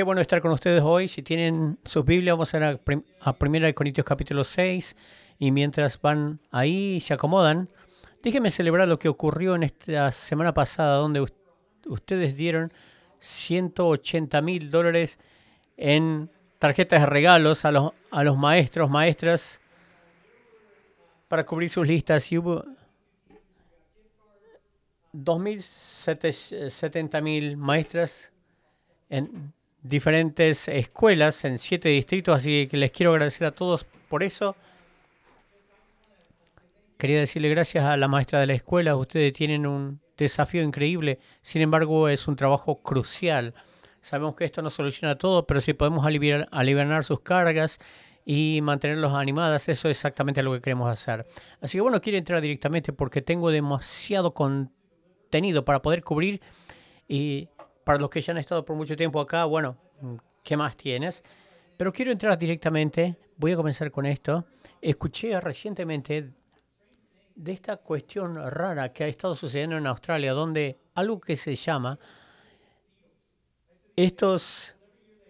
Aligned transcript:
qué 0.00 0.02
bueno 0.02 0.22
estar 0.22 0.40
con 0.40 0.52
ustedes 0.52 0.82
hoy. 0.82 1.08
Si 1.08 1.20
tienen 1.20 1.78
sus 1.84 2.06
Biblias, 2.06 2.32
vamos 2.32 2.54
a 2.54 2.56
ir 2.56 2.64
a, 2.64 2.80
1 3.38 3.74
Corintios 3.74 4.06
capítulo 4.06 4.44
6. 4.44 4.96
Y 5.38 5.50
mientras 5.50 6.00
van 6.00 6.40
ahí 6.50 6.94
y 6.94 7.00
se 7.00 7.12
acomodan, 7.12 7.68
déjenme 8.22 8.50
celebrar 8.50 8.88
lo 8.88 8.98
que 8.98 9.10
ocurrió 9.10 9.56
en 9.56 9.64
esta 9.64 10.10
semana 10.10 10.54
pasada, 10.54 10.96
donde 10.96 11.26
ustedes 11.84 12.34
dieron 12.34 12.72
180 13.18 14.40
mil 14.40 14.70
dólares 14.70 15.18
en 15.76 16.30
tarjetas 16.58 17.02
de 17.02 17.06
regalos 17.06 17.66
a 17.66 17.70
los, 17.70 17.92
a 18.10 18.24
los 18.24 18.38
maestros, 18.38 18.88
maestras, 18.88 19.60
para 21.28 21.44
cubrir 21.44 21.68
sus 21.68 21.86
listas. 21.86 22.32
Y 22.32 22.38
hubo 22.38 22.64
2.070.000 25.12 27.56
maestras 27.58 28.32
en 29.10 29.52
diferentes 29.82 30.68
escuelas 30.68 31.44
en 31.44 31.58
siete 31.58 31.88
distritos, 31.88 32.36
así 32.36 32.66
que 32.66 32.76
les 32.76 32.92
quiero 32.92 33.12
agradecer 33.12 33.46
a 33.46 33.52
todos 33.52 33.86
por 34.08 34.22
eso. 34.22 34.56
Quería 36.98 37.18
decirle 37.18 37.48
gracias 37.48 37.84
a 37.84 37.96
la 37.96 38.08
maestra 38.08 38.40
de 38.40 38.46
la 38.46 38.52
escuela, 38.52 38.96
ustedes 38.96 39.32
tienen 39.32 39.66
un 39.66 40.00
desafío 40.18 40.62
increíble, 40.62 41.18
sin 41.40 41.62
embargo 41.62 42.08
es 42.08 42.28
un 42.28 42.36
trabajo 42.36 42.82
crucial. 42.82 43.54
Sabemos 44.02 44.34
que 44.34 44.44
esto 44.44 44.62
no 44.62 44.70
soluciona 44.70 45.16
todo, 45.16 45.46
pero 45.46 45.60
si 45.60 45.72
podemos 45.72 46.04
aliviar, 46.04 46.48
aliviar 46.50 47.04
sus 47.04 47.20
cargas 47.20 47.78
y 48.24 48.60
mantenerlos 48.62 49.14
animadas, 49.14 49.68
eso 49.68 49.88
es 49.88 49.96
exactamente 49.96 50.42
lo 50.42 50.52
que 50.52 50.60
queremos 50.60 50.88
hacer. 50.90 51.26
Así 51.60 51.78
que 51.78 51.82
bueno, 51.82 52.00
quiero 52.00 52.18
entrar 52.18 52.40
directamente 52.40 52.92
porque 52.92 53.22
tengo 53.22 53.50
demasiado 53.50 54.34
contenido 54.34 55.64
para 55.64 55.80
poder 55.80 56.02
cubrir 56.02 56.40
y 57.08 57.48
para 57.84 57.98
los 57.98 58.10
que 58.10 58.20
ya 58.20 58.32
han 58.32 58.38
estado 58.38 58.64
por 58.64 58.76
mucho 58.76 58.96
tiempo 58.96 59.20
acá, 59.20 59.44
bueno, 59.44 59.76
¿qué 60.42 60.56
más 60.56 60.76
tienes? 60.76 61.22
Pero 61.76 61.92
quiero 61.92 62.12
entrar 62.12 62.38
directamente, 62.38 63.16
voy 63.36 63.52
a 63.52 63.56
comenzar 63.56 63.90
con 63.90 64.06
esto. 64.06 64.44
Escuché 64.80 65.40
recientemente 65.40 66.32
de 67.34 67.52
esta 67.52 67.78
cuestión 67.78 68.34
rara 68.34 68.92
que 68.92 69.04
ha 69.04 69.08
estado 69.08 69.34
sucediendo 69.34 69.78
en 69.78 69.86
Australia, 69.86 70.32
donde 70.32 70.78
algo 70.94 71.20
que 71.20 71.36
se 71.36 71.56
llama 71.56 71.98
estos, 73.96 74.76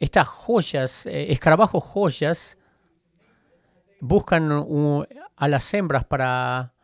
estas 0.01 0.27
joyas, 0.27 1.07
eh, 1.07 1.33
escarabajos 1.33 1.85
joyas, 1.85 2.59
buscan 4.01 4.51
a 5.37 5.49
las 5.49 5.75
hembras 5.75 6.05
para 6.05 6.75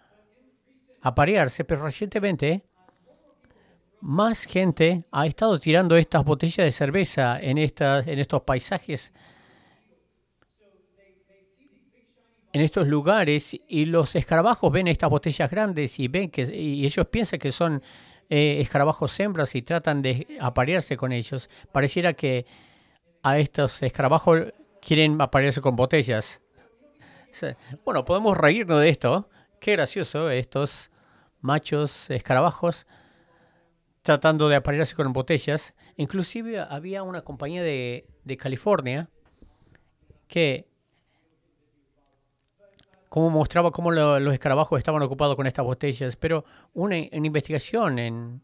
aparearse, 1.00 1.64
pero 1.64 1.82
recientemente 1.82 2.65
más 4.06 4.44
gente 4.44 5.04
ha 5.10 5.26
estado 5.26 5.58
tirando 5.58 5.96
estas 5.96 6.24
botellas 6.24 6.64
de 6.64 6.70
cerveza 6.70 7.40
en, 7.40 7.58
estas, 7.58 8.06
en 8.06 8.20
estos 8.20 8.40
paisajes, 8.42 9.12
en 12.52 12.60
estos 12.60 12.86
lugares, 12.86 13.60
y 13.66 13.84
los 13.86 14.14
escarabajos 14.14 14.70
ven 14.70 14.86
estas 14.86 15.10
botellas 15.10 15.50
grandes 15.50 15.98
y 15.98 16.06
ven 16.06 16.30
que 16.30 16.42
y 16.42 16.86
ellos 16.86 17.04
piensan 17.08 17.40
que 17.40 17.50
son 17.50 17.82
eh, 18.30 18.60
escarabajos 18.60 19.18
hembras 19.18 19.56
y 19.56 19.62
tratan 19.62 20.02
de 20.02 20.38
aparearse 20.40 20.96
con 20.96 21.10
ellos. 21.10 21.50
Pareciera 21.72 22.12
que 22.12 22.46
a 23.24 23.38
estos 23.38 23.82
escarabajos 23.82 24.54
quieren 24.80 25.20
aparearse 25.20 25.60
con 25.60 25.74
botellas. 25.74 26.42
Bueno, 27.84 28.04
podemos 28.04 28.36
reírnos 28.36 28.80
de 28.80 28.88
esto. 28.88 29.28
Qué 29.60 29.72
gracioso 29.72 30.30
estos 30.30 30.92
machos 31.40 32.08
escarabajos 32.08 32.86
tratando 34.06 34.48
de 34.48 34.54
aparearse 34.54 34.94
con 34.94 35.12
botellas. 35.12 35.74
Inclusive 35.96 36.60
había 36.60 37.02
una 37.02 37.22
compañía 37.22 37.62
de, 37.62 38.06
California 38.38 39.10
que 40.28 40.68
como 43.08 43.30
mostraba 43.30 43.72
cómo 43.72 43.90
los 43.90 44.32
escarabajos 44.32 44.78
estaban 44.78 45.02
ocupados 45.02 45.34
con 45.34 45.46
estas 45.46 45.64
botellas, 45.64 46.16
pero 46.16 46.44
una, 46.72 46.96
investigación 46.96 47.98
en, 47.98 48.42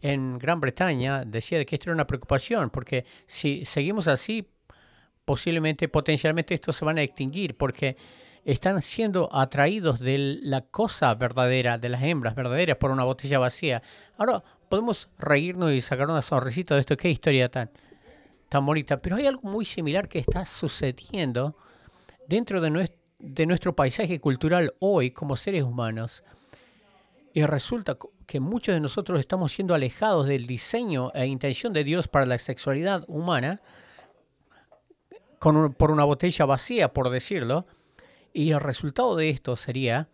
en 0.00 0.38
Gran 0.38 0.60
Bretaña 0.60 1.24
decía 1.24 1.64
que 1.64 1.76
esto 1.76 1.90
era 1.90 1.94
una 1.94 2.06
preocupación, 2.06 2.70
porque 2.70 3.04
si 3.26 3.64
seguimos 3.64 4.08
así, 4.08 4.48
posiblemente, 5.24 5.88
potencialmente, 5.88 6.54
estos 6.54 6.76
se 6.76 6.84
van 6.84 6.98
a 6.98 7.02
extinguir, 7.02 7.56
porque 7.56 7.96
están 8.44 8.80
siendo 8.82 9.28
atraídos 9.34 10.00
de 10.00 10.38
la 10.42 10.62
cosa 10.62 11.14
verdadera, 11.14 11.78
de 11.78 11.88
las 11.88 12.02
hembras 12.02 12.34
verdaderas, 12.34 12.76
por 12.76 12.90
una 12.90 13.04
botella 13.04 13.38
vacía. 13.38 13.82
Ahora, 14.16 14.42
podemos 14.74 15.08
reírnos 15.18 15.70
y 15.70 15.80
sacar 15.80 16.10
una 16.10 16.20
sonrisita 16.20 16.74
de 16.74 16.80
esto. 16.80 16.96
Qué 16.96 17.08
historia 17.08 17.48
tan, 17.48 17.70
tan 18.48 18.66
bonita. 18.66 19.00
Pero 19.00 19.14
hay 19.14 19.28
algo 19.28 19.48
muy 19.48 19.64
similar 19.64 20.08
que 20.08 20.18
está 20.18 20.44
sucediendo 20.44 21.56
dentro 22.26 22.60
de 22.60 22.70
nuestro, 23.46 23.76
paisaje 23.76 24.18
cultural 24.18 24.74
hoy 24.80 25.12
como 25.12 25.36
seres 25.36 25.62
humanos. 25.62 26.24
Y 27.32 27.44
resulta 27.44 27.96
que 28.26 28.40
muchos 28.40 28.74
de 28.74 28.80
nosotros 28.80 29.20
estamos 29.20 29.52
siendo 29.52 29.76
alejados 29.76 30.26
del 30.26 30.48
diseño 30.48 31.12
e 31.14 31.26
intención 31.26 31.72
de 31.72 31.84
Dios 31.84 32.08
para 32.08 32.26
la 32.26 32.38
sexualidad 32.38 33.04
humana 33.06 33.62
por 35.38 35.92
una 35.92 36.02
botella 36.02 36.46
vacía, 36.46 36.92
por 36.92 37.10
decirlo. 37.10 37.64
Y 38.32 38.50
el 38.50 38.60
resultado 38.60 39.14
de 39.14 39.30
esto 39.30 39.54
sería, 39.54 40.08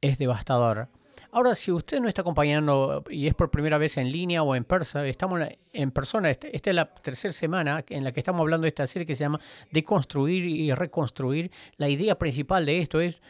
es 0.00 0.18
devastador. 0.18 0.88
Ahora, 1.34 1.56
si 1.56 1.72
usted 1.72 2.00
no 2.00 2.06
está 2.06 2.20
acompañando 2.20 3.02
y 3.10 3.26
es 3.26 3.34
por 3.34 3.50
primera 3.50 3.76
vez 3.76 3.96
en 3.96 4.12
línea 4.12 4.44
o 4.44 4.54
en 4.54 4.62
persona, 4.62 5.04
estamos 5.08 5.40
en 5.72 5.90
persona, 5.90 6.30
esta 6.30 6.46
es 6.70 6.76
la 6.76 6.94
tercera 6.94 7.32
semana 7.32 7.84
en 7.88 8.04
la 8.04 8.12
que 8.12 8.20
estamos 8.20 8.38
hablando 8.38 8.62
de 8.62 8.68
esta 8.68 8.86
serie 8.86 9.04
que 9.04 9.16
se 9.16 9.24
llama 9.24 9.40
Deconstruir 9.72 10.44
y 10.44 10.72
Reconstruir. 10.72 11.50
La 11.76 11.88
idea 11.88 12.16
principal 12.16 12.64
de 12.64 12.78
esto 12.78 13.00
es, 13.00 13.20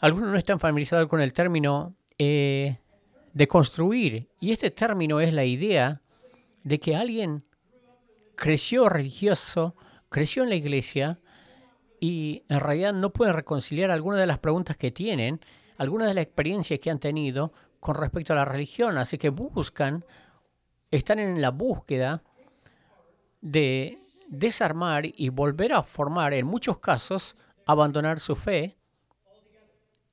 algunos 0.00 0.30
no 0.30 0.36
están 0.36 0.60
familiarizados 0.60 1.08
con 1.08 1.22
el 1.22 1.32
término 1.32 1.94
eh, 2.18 2.76
deconstruir, 3.32 4.28
y 4.38 4.52
este 4.52 4.70
término 4.70 5.18
es 5.18 5.32
la 5.32 5.46
idea 5.46 6.02
de 6.62 6.78
que 6.78 6.94
alguien 6.94 7.42
creció 8.34 8.90
religioso, 8.90 9.74
creció 10.10 10.42
en 10.42 10.50
la 10.50 10.56
iglesia, 10.56 11.20
y 12.00 12.42
en 12.50 12.60
realidad 12.60 12.92
no 12.92 13.14
puede 13.14 13.32
reconciliar 13.32 13.90
algunas 13.90 14.20
de 14.20 14.26
las 14.26 14.40
preguntas 14.40 14.76
que 14.76 14.90
tienen 14.90 15.40
algunas 15.78 16.08
de 16.08 16.14
las 16.14 16.24
experiencias 16.24 16.78
que 16.80 16.90
han 16.90 16.98
tenido 16.98 17.52
con 17.80 17.94
respecto 17.94 18.32
a 18.32 18.36
la 18.36 18.44
religión. 18.44 18.98
Así 18.98 19.16
que 19.16 19.30
buscan, 19.30 20.04
están 20.90 21.20
en 21.20 21.40
la 21.40 21.50
búsqueda 21.50 22.22
de 23.40 23.98
desarmar 24.28 25.04
y 25.06 25.30
volver 25.30 25.72
a 25.72 25.82
formar, 25.82 26.34
en 26.34 26.46
muchos 26.46 26.78
casos, 26.78 27.36
abandonar 27.64 28.20
su 28.20 28.36
fe 28.36 28.76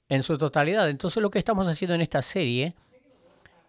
en 0.08 0.24
su 0.24 0.38
totalidad. 0.38 0.90
Entonces 0.90 1.22
lo 1.22 1.32
que 1.32 1.40
estamos 1.40 1.68
haciendo 1.68 1.96
en 1.96 2.02
esta 2.02 2.22
serie 2.22 2.76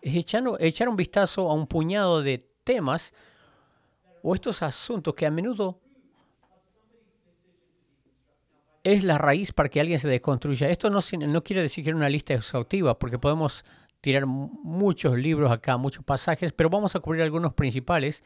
es 0.03 0.15
echar, 0.15 0.45
echar 0.61 0.89
un 0.89 0.97
vistazo 0.97 1.51
a 1.51 1.55
un 1.55 1.67
puñado 1.67 2.23
de 2.23 2.47
temas 2.63 3.15
o 4.23 4.35
estos 4.35 4.63
asuntos 4.63 5.15
que 5.15 5.25
a 5.25 5.31
menudo 5.31 5.81
es 8.87 9.03
la 9.03 9.19
raíz 9.19 9.53
para 9.53 9.69
que 9.69 9.81
alguien 9.81 9.99
se 9.99 10.07
desconstruya. 10.07 10.69
Esto 10.69 10.91
no, 10.91 11.01
no 11.27 11.43
quiere 11.43 11.61
decir 11.61 11.83
que 11.83 11.91
era 11.91 11.97
una 11.97 12.09
lista 12.09 12.35
exhaustiva, 12.35 12.97
porque 12.97 13.19
podemos 13.19 13.65
tirar 14.01 14.27
muchos 14.27 15.19
libros 15.19 15.51
acá, 15.51 15.77
muchos 15.77 16.05
pasajes, 16.05 16.53
pero 16.53 16.71
vamos 16.71 16.95
a 16.95 17.01
cubrir 17.01 17.23
algunos 17.23 17.53
principales 17.55 18.23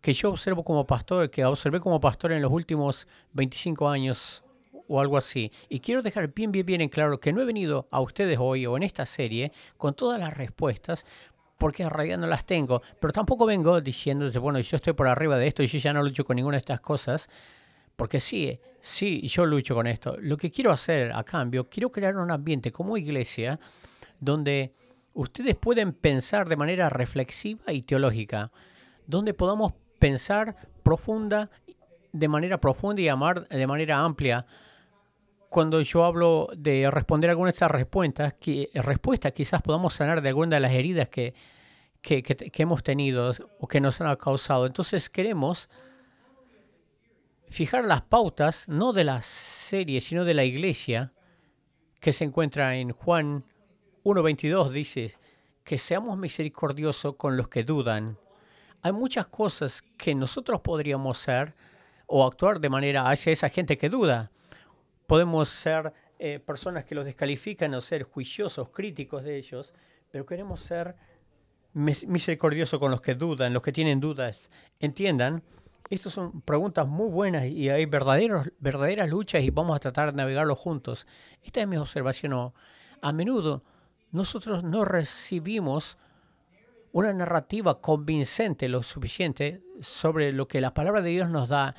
que 0.00 0.12
yo 0.12 0.30
observo 0.30 0.64
como 0.64 0.84
pastor, 0.88 1.30
que 1.30 1.44
observé 1.44 1.78
como 1.78 2.00
pastor 2.00 2.32
en 2.32 2.42
los 2.42 2.50
últimos 2.50 3.06
25 3.32 3.88
años 3.88 4.42
o 4.88 5.00
algo 5.00 5.16
así. 5.16 5.52
Y 5.68 5.78
quiero 5.78 6.02
dejar 6.02 6.34
bien, 6.34 6.50
bien, 6.50 6.66
bien 6.66 6.80
en 6.80 6.88
claro 6.88 7.20
que 7.20 7.32
no 7.32 7.40
he 7.40 7.44
venido 7.44 7.86
a 7.92 8.00
ustedes 8.00 8.38
hoy 8.40 8.66
o 8.66 8.76
en 8.76 8.82
esta 8.82 9.06
serie 9.06 9.52
con 9.76 9.94
todas 9.94 10.18
las 10.18 10.36
respuestas, 10.36 11.06
porque 11.58 11.84
en 11.84 11.90
realidad 11.90 12.18
no 12.18 12.26
las 12.26 12.44
tengo, 12.44 12.82
pero 13.00 13.12
tampoco 13.12 13.46
vengo 13.46 13.80
diciendo, 13.80 14.28
bueno, 14.40 14.58
yo 14.58 14.74
estoy 14.74 14.94
por 14.94 15.06
arriba 15.06 15.38
de 15.38 15.46
esto 15.46 15.62
y 15.62 15.68
yo 15.68 15.78
ya 15.78 15.92
no 15.92 16.02
lucho 16.02 16.24
con 16.24 16.34
ninguna 16.34 16.56
de 16.56 16.62
estas 16.62 16.80
cosas, 16.80 17.30
porque 17.94 18.18
sí, 18.18 18.58
sí, 18.82 19.26
yo 19.28 19.46
lucho 19.46 19.74
con 19.74 19.86
esto. 19.86 20.16
Lo 20.20 20.36
que 20.36 20.50
quiero 20.50 20.72
hacer 20.72 21.12
a 21.14 21.22
cambio, 21.24 21.68
quiero 21.70 21.90
crear 21.90 22.16
un 22.16 22.30
ambiente 22.30 22.70
como 22.72 22.96
iglesia 22.96 23.58
donde 24.20 24.72
ustedes 25.14 25.54
pueden 25.54 25.92
pensar 25.92 26.48
de 26.48 26.56
manera 26.56 26.88
reflexiva 26.90 27.72
y 27.72 27.82
teológica, 27.82 28.50
donde 29.06 29.34
podamos 29.34 29.72
pensar 29.98 30.56
profunda, 30.82 31.48
de 32.12 32.28
manera 32.28 32.58
profunda 32.58 33.00
y 33.00 33.08
amar 33.08 33.48
de 33.48 33.66
manera 33.66 34.00
amplia. 34.00 34.46
Cuando 35.48 35.80
yo 35.80 36.04
hablo 36.04 36.48
de 36.56 36.90
responder 36.90 37.30
alguna 37.30 37.50
de 37.50 37.54
estas 37.54 37.70
respuestas, 37.70 38.34
que, 38.34 38.68
respuestas 38.74 39.32
quizás 39.32 39.62
podamos 39.62 39.94
sanar 39.94 40.22
de 40.22 40.28
alguna 40.30 40.56
de 40.56 40.60
las 40.60 40.72
heridas 40.72 41.08
que, 41.08 41.34
que, 42.00 42.22
que 42.22 42.62
hemos 42.62 42.82
tenido 42.82 43.32
o 43.60 43.68
que 43.68 43.80
nos 43.80 44.00
han 44.00 44.16
causado. 44.16 44.66
Entonces 44.66 45.08
queremos 45.08 45.68
fijar 47.52 47.84
las 47.84 48.02
pautas, 48.02 48.68
no 48.68 48.92
de 48.92 49.04
la 49.04 49.22
serie, 49.22 50.00
sino 50.00 50.24
de 50.24 50.34
la 50.34 50.44
iglesia, 50.44 51.12
que 52.00 52.12
se 52.12 52.24
encuentra 52.24 52.76
en 52.76 52.90
Juan 52.92 53.44
1.22, 54.04 54.70
dice, 54.70 55.12
que 55.62 55.78
seamos 55.78 56.18
misericordiosos 56.18 57.14
con 57.16 57.36
los 57.36 57.48
que 57.48 57.62
dudan. 57.62 58.18
hay 58.80 58.92
muchas 58.92 59.28
cosas 59.28 59.82
que 59.96 60.14
nosotros 60.14 60.60
podríamos 60.60 61.18
ser 61.18 61.54
o 62.06 62.26
actuar 62.26 62.58
de 62.58 62.68
manera 62.68 63.08
hacia 63.08 63.32
esa 63.32 63.48
gente 63.48 63.78
que 63.78 63.88
duda. 63.88 64.32
Podemos 65.06 65.48
ser 65.48 65.92
eh, 66.18 66.40
personas 66.40 66.84
que 66.84 66.94
los 66.94 67.04
descalifican 67.04 67.72
o 67.74 67.80
ser 67.80 68.02
juiciosos, 68.02 68.70
críticos 68.70 69.22
de 69.22 69.36
ellos, 69.36 69.72
pero 70.10 70.26
queremos 70.26 70.60
ser 70.60 70.96
misericordiosos 71.74 72.80
con 72.80 72.90
los 72.90 73.00
que 73.00 73.14
dudan, 73.14 73.52
los 73.52 73.62
que 73.62 73.72
tienen 73.72 74.00
dudas. 74.00 74.50
Entiendan, 74.80 75.42
estas 75.94 76.14
son 76.14 76.40
preguntas 76.40 76.88
muy 76.88 77.10
buenas 77.10 77.46
y 77.46 77.68
hay 77.68 77.84
verdaderos, 77.84 78.50
verdaderas 78.60 79.10
luchas 79.10 79.42
y 79.42 79.50
vamos 79.50 79.76
a 79.76 79.80
tratar 79.80 80.12
de 80.12 80.16
navegarlo 80.16 80.56
juntos. 80.56 81.06
Esta 81.42 81.60
es 81.60 81.68
mi 81.68 81.76
observación. 81.76 82.52
A 83.02 83.12
menudo 83.12 83.62
nosotros 84.10 84.64
no 84.64 84.86
recibimos 84.86 85.98
una 86.92 87.12
narrativa 87.12 87.80
convincente 87.82 88.70
lo 88.70 88.82
suficiente 88.82 89.62
sobre 89.82 90.32
lo 90.32 90.48
que 90.48 90.62
la 90.62 90.72
palabra 90.72 91.02
de 91.02 91.10
Dios 91.10 91.28
nos 91.28 91.50
da 91.50 91.74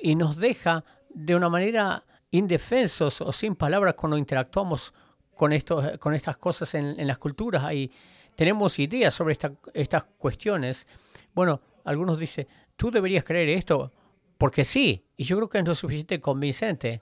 y 0.00 0.14
nos 0.14 0.36
deja 0.36 0.84
de 1.08 1.34
una 1.34 1.48
manera 1.48 2.04
indefensos 2.30 3.20
o 3.20 3.32
sin 3.32 3.56
palabras 3.56 3.94
cuando 3.94 4.16
interactuamos 4.16 4.94
con, 5.34 5.52
esto, 5.52 5.98
con 5.98 6.14
estas 6.14 6.36
cosas 6.36 6.72
en, 6.76 7.04
las 7.04 7.18
culturas. 7.18 7.64
Ahí 7.64 7.90
tenemos 8.36 8.78
ideas 8.78 9.12
sobre 9.12 9.36
estas 9.74 10.04
cuestiones. 10.18 10.86
Bueno, 11.34 11.60
algunos 11.84 12.18
dicen, 12.18 12.46
tú 12.76 12.90
deberías 12.90 13.24
creer 13.24 13.48
esto 13.48 13.92
porque 14.38 14.64
sí, 14.64 15.06
y 15.16 15.24
yo 15.24 15.36
creo 15.36 15.48
que 15.48 15.58
es 15.58 15.66
lo 15.66 15.74
suficiente 15.74 16.20
convincente. 16.20 17.00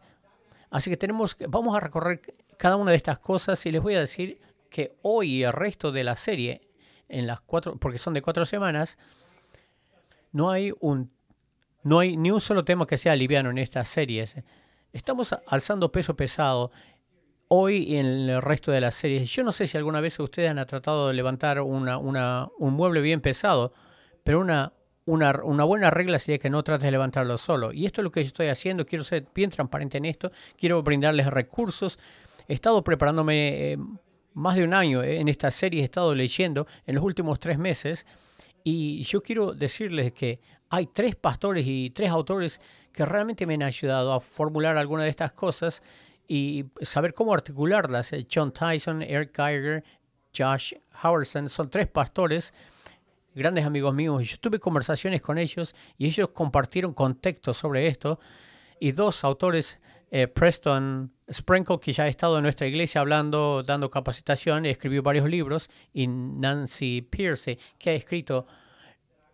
Así 0.70 0.90
que 0.90 0.96
tenemos, 0.96 1.36
vamos 1.48 1.76
a 1.76 1.80
recorrer 1.80 2.20
cada 2.56 2.76
una 2.76 2.92
de 2.92 2.96
estas 2.96 3.18
cosas 3.18 3.64
y 3.66 3.72
les 3.72 3.82
voy 3.82 3.94
a 3.94 4.00
decir 4.00 4.40
que 4.70 4.94
hoy 5.02 5.34
y 5.34 5.42
el 5.44 5.52
resto 5.52 5.92
de 5.92 6.04
la 6.04 6.16
serie, 6.16 6.68
en 7.08 7.26
las 7.26 7.40
cuatro, 7.40 7.76
porque 7.76 7.98
son 7.98 8.14
de 8.14 8.22
cuatro 8.22 8.46
semanas, 8.46 8.98
no 10.32 10.50
hay 10.50 10.72
un, 10.80 11.12
no 11.82 12.00
hay 12.00 12.16
ni 12.16 12.30
un 12.30 12.40
solo 12.40 12.64
tema 12.64 12.86
que 12.86 12.96
sea 12.96 13.14
liviano 13.14 13.50
en 13.50 13.58
estas 13.58 13.88
series. 13.88 14.36
Estamos 14.92 15.34
alzando 15.46 15.92
peso 15.92 16.16
pesado 16.16 16.70
hoy 17.48 17.84
y 17.84 17.96
en 17.98 18.06
el 18.06 18.42
resto 18.42 18.72
de 18.72 18.80
las 18.80 18.94
series. 18.94 19.28
Yo 19.30 19.44
no 19.44 19.52
sé 19.52 19.66
si 19.66 19.76
alguna 19.76 20.00
vez 20.00 20.18
ustedes 20.18 20.50
han 20.50 20.66
tratado 20.66 21.08
de 21.08 21.14
levantar 21.14 21.60
una, 21.60 21.98
una, 21.98 22.48
un 22.58 22.74
mueble 22.74 23.00
bien 23.00 23.20
pesado, 23.20 23.72
pero 24.24 24.40
una, 24.40 24.72
una, 25.06 25.64
buena 25.64 25.90
regla 25.90 26.18
sería 26.18 26.38
que 26.38 26.50
no 26.50 26.62
trates 26.62 26.84
de 26.84 26.90
levantarlo 26.90 27.36
solo. 27.36 27.72
Y 27.72 27.86
esto 27.86 28.00
es 28.00 28.04
lo 28.04 28.12
que 28.12 28.22
yo 28.22 28.28
estoy 28.28 28.48
haciendo. 28.48 28.86
Quiero 28.86 29.04
ser 29.04 29.26
bien 29.34 29.50
transparente 29.50 29.98
en 29.98 30.06
esto. 30.06 30.30
Quiero 30.56 30.82
brindarles 30.82 31.26
recursos. 31.26 31.98
He 32.48 32.54
estado 32.54 32.82
preparándome 32.82 33.72
eh, 33.72 33.78
más 34.34 34.56
de 34.56 34.64
un 34.64 34.74
año 34.74 35.02
en 35.02 35.28
esta 35.28 35.50
serie. 35.50 35.82
He 35.82 35.84
estado 35.84 36.14
leyendo 36.14 36.66
en 36.86 36.94
los 36.94 37.04
últimos 37.04 37.38
tres 37.38 37.58
meses. 37.58 38.06
Y 38.62 39.02
yo 39.02 39.22
quiero 39.22 39.52
decirles 39.52 40.12
que 40.12 40.40
hay 40.70 40.86
tres 40.86 41.16
pastores 41.16 41.66
y 41.66 41.90
tres 41.90 42.10
autores 42.10 42.60
que 42.92 43.04
realmente 43.04 43.46
me 43.46 43.54
han 43.54 43.62
ayudado 43.62 44.12
a 44.12 44.20
formular 44.20 44.78
alguna 44.78 45.02
de 45.02 45.10
estas 45.10 45.32
cosas 45.32 45.82
y 46.26 46.64
saber 46.80 47.12
cómo 47.12 47.34
articularlas. 47.34 48.12
Eh, 48.12 48.26
John 48.32 48.52
Tyson, 48.52 49.02
Eric 49.02 49.36
Geiger, 49.36 49.84
Josh 50.36 50.74
Howardson 51.02 51.48
son 51.48 51.68
tres 51.68 51.88
pastores, 51.88 52.54
grandes 53.34 53.64
amigos 53.64 53.94
míos. 53.94 54.28
Yo 54.28 54.38
tuve 54.38 54.58
conversaciones 54.58 55.22
con 55.22 55.38
ellos 55.38 55.74
y 55.98 56.06
ellos 56.06 56.30
compartieron 56.30 56.94
contexto 56.94 57.54
sobre 57.54 57.86
esto. 57.86 58.18
Y 58.80 58.92
dos 58.92 59.24
autores, 59.24 59.80
eh, 60.10 60.26
Preston 60.28 61.12
Sprinkle, 61.32 61.78
que 61.80 61.92
ya 61.92 62.04
ha 62.04 62.08
estado 62.08 62.36
en 62.38 62.42
nuestra 62.42 62.66
iglesia 62.66 63.00
hablando, 63.00 63.62
dando 63.62 63.90
capacitación, 63.90 64.66
escribió 64.66 65.02
varios 65.02 65.28
libros, 65.28 65.70
y 65.92 66.06
Nancy 66.06 67.02
Pierce, 67.02 67.58
que 67.78 67.90
ha 67.90 67.94
escrito 67.94 68.46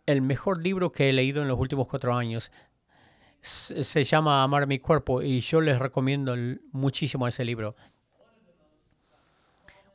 el 0.07 0.23
mejor 0.23 0.63
libro 0.63 0.93
que 0.93 1.09
he 1.09 1.13
leído 1.13 1.43
en 1.43 1.49
los 1.49 1.59
últimos 1.59 1.89
cuatro 1.89 2.15
años 2.15 2.51
se 3.43 4.05
llama 4.05 4.43
Amar 4.43 4.67
mi 4.67 4.79
cuerpo 4.79 5.23
y 5.23 5.41
yo 5.41 5.61
les 5.61 5.79
recomiendo 5.79 6.37
muchísimo 6.73 7.27
ese 7.27 7.45
libro. 7.45 7.75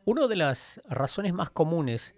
Una 0.03 0.27
de 0.27 0.35
las 0.35 0.81
razones 0.87 1.33
más 1.33 1.49
comunes 1.49 2.15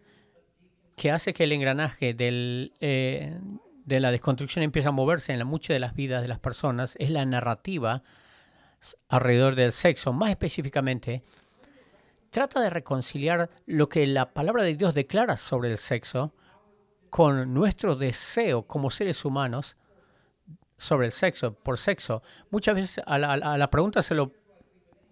que 0.97 1.11
hace 1.11 1.31
que 1.31 1.43
el 1.43 1.51
engranaje 1.51 2.15
eh, 2.19 3.39
de 3.85 3.99
la 3.99 4.11
desconstrucción 4.11 4.63
empiece 4.63 4.87
a 4.87 4.91
moverse 4.91 5.31
en 5.31 5.37
la, 5.37 5.45
muchas 5.45 5.75
de 5.75 5.79
las 5.79 5.93
vidas 5.93 6.23
de 6.23 6.27
las 6.27 6.39
personas 6.39 6.95
es 6.97 7.11
la 7.11 7.23
narrativa 7.23 8.01
alrededor 9.07 9.53
del 9.53 9.71
sexo. 9.73 10.11
Más 10.11 10.31
específicamente, 10.31 11.21
trata 12.31 12.59
de 12.61 12.71
reconciliar 12.71 13.51
lo 13.67 13.87
que 13.87 14.07
la 14.07 14.33
palabra 14.33 14.63
de 14.63 14.75
Dios 14.75 14.95
declara 14.95 15.37
sobre 15.37 15.69
el 15.69 15.77
sexo 15.77 16.33
con 17.11 17.53
nuestro 17.53 17.95
deseo 17.95 18.63
como 18.63 18.89
seres 18.89 19.23
humanos 19.23 19.77
sobre 20.79 21.05
el 21.05 21.11
sexo, 21.11 21.53
por 21.53 21.77
sexo. 21.77 22.23
Muchas 22.49 22.73
veces 22.73 23.03
a 23.05 23.19
la, 23.19 23.69
pregunta 23.69 24.01
se 24.01 24.15
lo, 24.15 24.31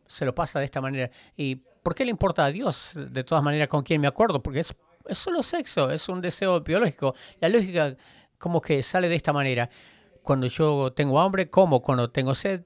se 0.08 0.26
lo 0.26 0.34
pasa 0.34 0.58
de 0.58 0.66
esta 0.66 0.82
manera. 0.82 1.12
¿Y 1.38 1.58
por 1.58 1.94
qué 1.94 2.06
le 2.06 2.12
importa 2.12 2.44
a 2.44 2.50
Dios 2.52 2.94
de 2.96 3.24
todas 3.24 3.44
maneras 3.44 3.68
con 3.68 3.84
quién 3.84 4.02
me 4.02 4.08
acuerdo? 4.08 4.42
Porque 4.42 4.62
es, 4.62 4.76
es 5.08 5.18
solo 5.18 5.44
sexo, 5.44 5.92
es 5.92 6.08
un 6.10 6.22
deseo 6.22 6.62
biológico. 6.62 7.16
La 7.40 7.50
lógica 7.50 7.96
como 8.38 8.62
que 8.62 8.82
sale 8.84 9.10
de 9.10 9.16
esta 9.16 9.34
manera. 9.34 9.70
Cuando 10.22 10.48
yo 10.48 10.92
tengo 10.94 11.20
hambre, 11.20 11.50
como. 11.50 11.82
Cuando 11.82 12.10
tengo 12.10 12.34
sed, 12.36 12.64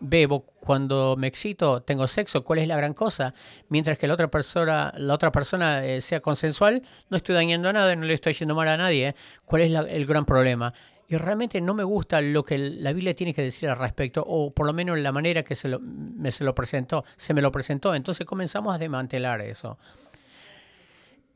bebo. 0.00 0.46
Cuando 0.60 1.16
me 1.18 1.26
excito, 1.26 1.82
tengo 1.82 2.06
sexo. 2.06 2.44
¿Cuál 2.44 2.60
es 2.60 2.68
la 2.68 2.76
gran 2.76 2.94
cosa? 2.94 3.34
Mientras 3.68 3.98
que 3.98 4.06
la 4.06 4.14
otra 4.14 4.30
persona, 4.30 4.92
la 4.96 5.14
otra 5.14 5.32
persona 5.32 5.84
eh, 5.84 6.00
sea 6.00 6.20
consensual, 6.20 6.82
no 7.08 7.16
estoy 7.16 7.34
dañando 7.34 7.68
a 7.68 7.72
nada, 7.72 7.96
no 7.96 8.04
le 8.04 8.14
estoy 8.14 8.34
yendo 8.34 8.54
mal 8.54 8.68
a 8.68 8.76
nadie. 8.76 9.14
¿Cuál 9.44 9.62
es 9.62 9.72
el 9.72 10.06
gran 10.06 10.24
problema? 10.24 10.72
y 11.10 11.16
realmente 11.16 11.60
no 11.60 11.74
me 11.74 11.82
gusta 11.82 12.20
lo 12.20 12.44
que 12.44 12.56
la 12.56 12.92
Biblia 12.92 13.14
tiene 13.14 13.34
que 13.34 13.42
decir 13.42 13.68
al 13.68 13.76
respecto, 13.76 14.22
o 14.24 14.52
por 14.52 14.64
lo 14.64 14.72
menos 14.72 14.96
la 14.96 15.10
manera 15.10 15.42
que 15.42 15.56
se, 15.56 15.66
lo, 15.66 15.80
me, 15.80 16.30
se 16.30 16.44
lo 16.44 16.54
presentó, 16.54 17.04
se 17.16 17.34
me 17.34 17.42
lo 17.42 17.50
presentó. 17.50 17.96
Entonces 17.96 18.24
comenzamos 18.24 18.72
a 18.72 18.78
desmantelar 18.78 19.40
eso. 19.40 19.76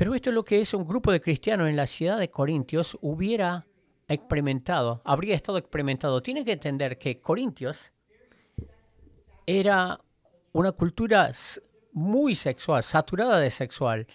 Pero 0.04 0.14
esto 0.14 0.28
es 0.28 0.34
lo 0.34 0.44
que 0.44 0.60
es 0.60 0.74
un 0.74 0.86
grupo 0.86 1.10
de 1.10 1.18
cristianos 1.22 1.66
en 1.66 1.76
la 1.76 1.86
ciudad 1.86 2.18
de 2.18 2.28
Corintios 2.28 2.98
hubiera 3.00 3.64
experimentado, 4.06 5.00
habría 5.02 5.34
estado 5.34 5.56
experimentado. 5.56 6.20
Tiene 6.20 6.44
que 6.44 6.52
entender 6.52 6.98
que 6.98 7.22
Corintios 7.22 7.90
era 9.46 9.98
una 10.52 10.72
cultura 10.72 11.32
muy 11.94 12.34
sexual, 12.34 12.82
saturada 12.82 13.40
de 13.40 13.48
sexual. 13.48 14.06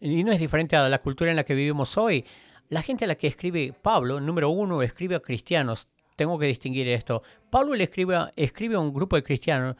Y 0.00 0.22
no 0.22 0.32
es 0.32 0.38
diferente 0.38 0.76
a 0.76 0.86
la 0.86 0.98
cultura 1.00 1.30
en 1.30 1.36
la 1.36 1.44
que 1.44 1.54
vivimos 1.54 1.96
hoy. 1.96 2.26
La 2.68 2.82
gente 2.82 3.06
a 3.06 3.08
la 3.08 3.14
que 3.14 3.28
escribe 3.28 3.72
Pablo, 3.72 4.20
número 4.20 4.50
uno, 4.50 4.82
escribe 4.82 5.16
a 5.16 5.20
cristianos. 5.20 5.88
Tengo 6.14 6.38
que 6.38 6.44
distinguir 6.44 6.88
esto. 6.88 7.22
Pablo 7.48 7.74
le 7.74 7.84
escribe, 7.84 8.18
escribe 8.36 8.74
a 8.74 8.80
un 8.80 8.92
grupo 8.92 9.16
de 9.16 9.22
cristianos. 9.22 9.76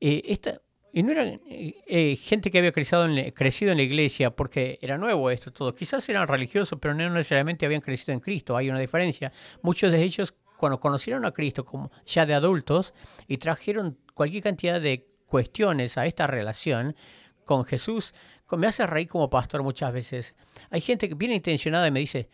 Eh, 0.00 0.22
esta, 0.26 0.60
y 0.96 1.02
no 1.02 1.12
eran 1.12 1.42
eh, 1.46 1.74
eh, 1.86 2.16
gente 2.16 2.50
que 2.50 2.56
había 2.56 2.72
crecido 2.72 3.04
en, 3.04 3.30
crecido 3.32 3.70
en 3.70 3.76
la 3.76 3.82
iglesia 3.82 4.34
porque 4.34 4.78
era 4.80 4.96
nuevo 4.96 5.28
esto 5.28 5.52
todo. 5.52 5.74
Quizás 5.74 6.08
eran 6.08 6.26
religiosos, 6.26 6.78
pero 6.80 6.94
no 6.94 7.06
necesariamente 7.10 7.66
habían 7.66 7.82
crecido 7.82 8.14
en 8.14 8.20
Cristo. 8.20 8.56
Hay 8.56 8.70
una 8.70 8.78
diferencia. 8.78 9.30
Muchos 9.60 9.92
de 9.92 10.02
ellos, 10.02 10.34
cuando 10.56 10.80
conocieron 10.80 11.26
a 11.26 11.32
Cristo 11.32 11.66
como 11.66 11.90
ya 12.06 12.24
de 12.24 12.32
adultos 12.32 12.94
y 13.28 13.36
trajeron 13.36 13.98
cualquier 14.14 14.42
cantidad 14.42 14.80
de 14.80 15.06
cuestiones 15.26 15.98
a 15.98 16.06
esta 16.06 16.26
relación 16.26 16.96
con 17.44 17.66
Jesús, 17.66 18.14
me 18.52 18.66
hace 18.66 18.86
reír 18.86 19.08
como 19.08 19.28
pastor 19.28 19.62
muchas 19.62 19.92
veces. 19.92 20.34
Hay 20.70 20.80
gente 20.80 21.10
que 21.10 21.14
viene 21.14 21.34
intencionada 21.34 21.88
y 21.88 21.90
me 21.90 22.00
dice, 22.00 22.30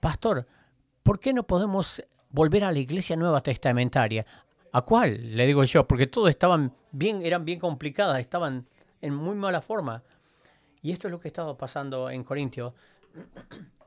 pastor, 0.00 0.46
¿por 1.02 1.20
qué 1.20 1.34
no 1.34 1.46
podemos 1.46 2.02
volver 2.30 2.64
a 2.64 2.72
la 2.72 2.78
iglesia 2.78 3.14
nueva 3.14 3.42
testamentaria? 3.42 4.24
¿A 4.76 4.82
cuál? 4.82 5.34
Le 5.34 5.46
digo 5.46 5.64
yo, 5.64 5.88
porque 5.88 6.06
todos 6.06 6.28
estaban 6.28 6.74
bien, 6.92 7.22
eran 7.22 7.46
bien 7.46 7.58
complicadas, 7.58 8.20
estaban 8.20 8.66
en 9.00 9.14
muy 9.14 9.34
mala 9.34 9.62
forma. 9.62 10.02
Y 10.82 10.92
esto 10.92 11.08
es 11.08 11.12
lo 11.12 11.18
que 11.18 11.28
estaba 11.28 11.56
pasando 11.56 12.10
en 12.10 12.22
Corintio. 12.22 12.74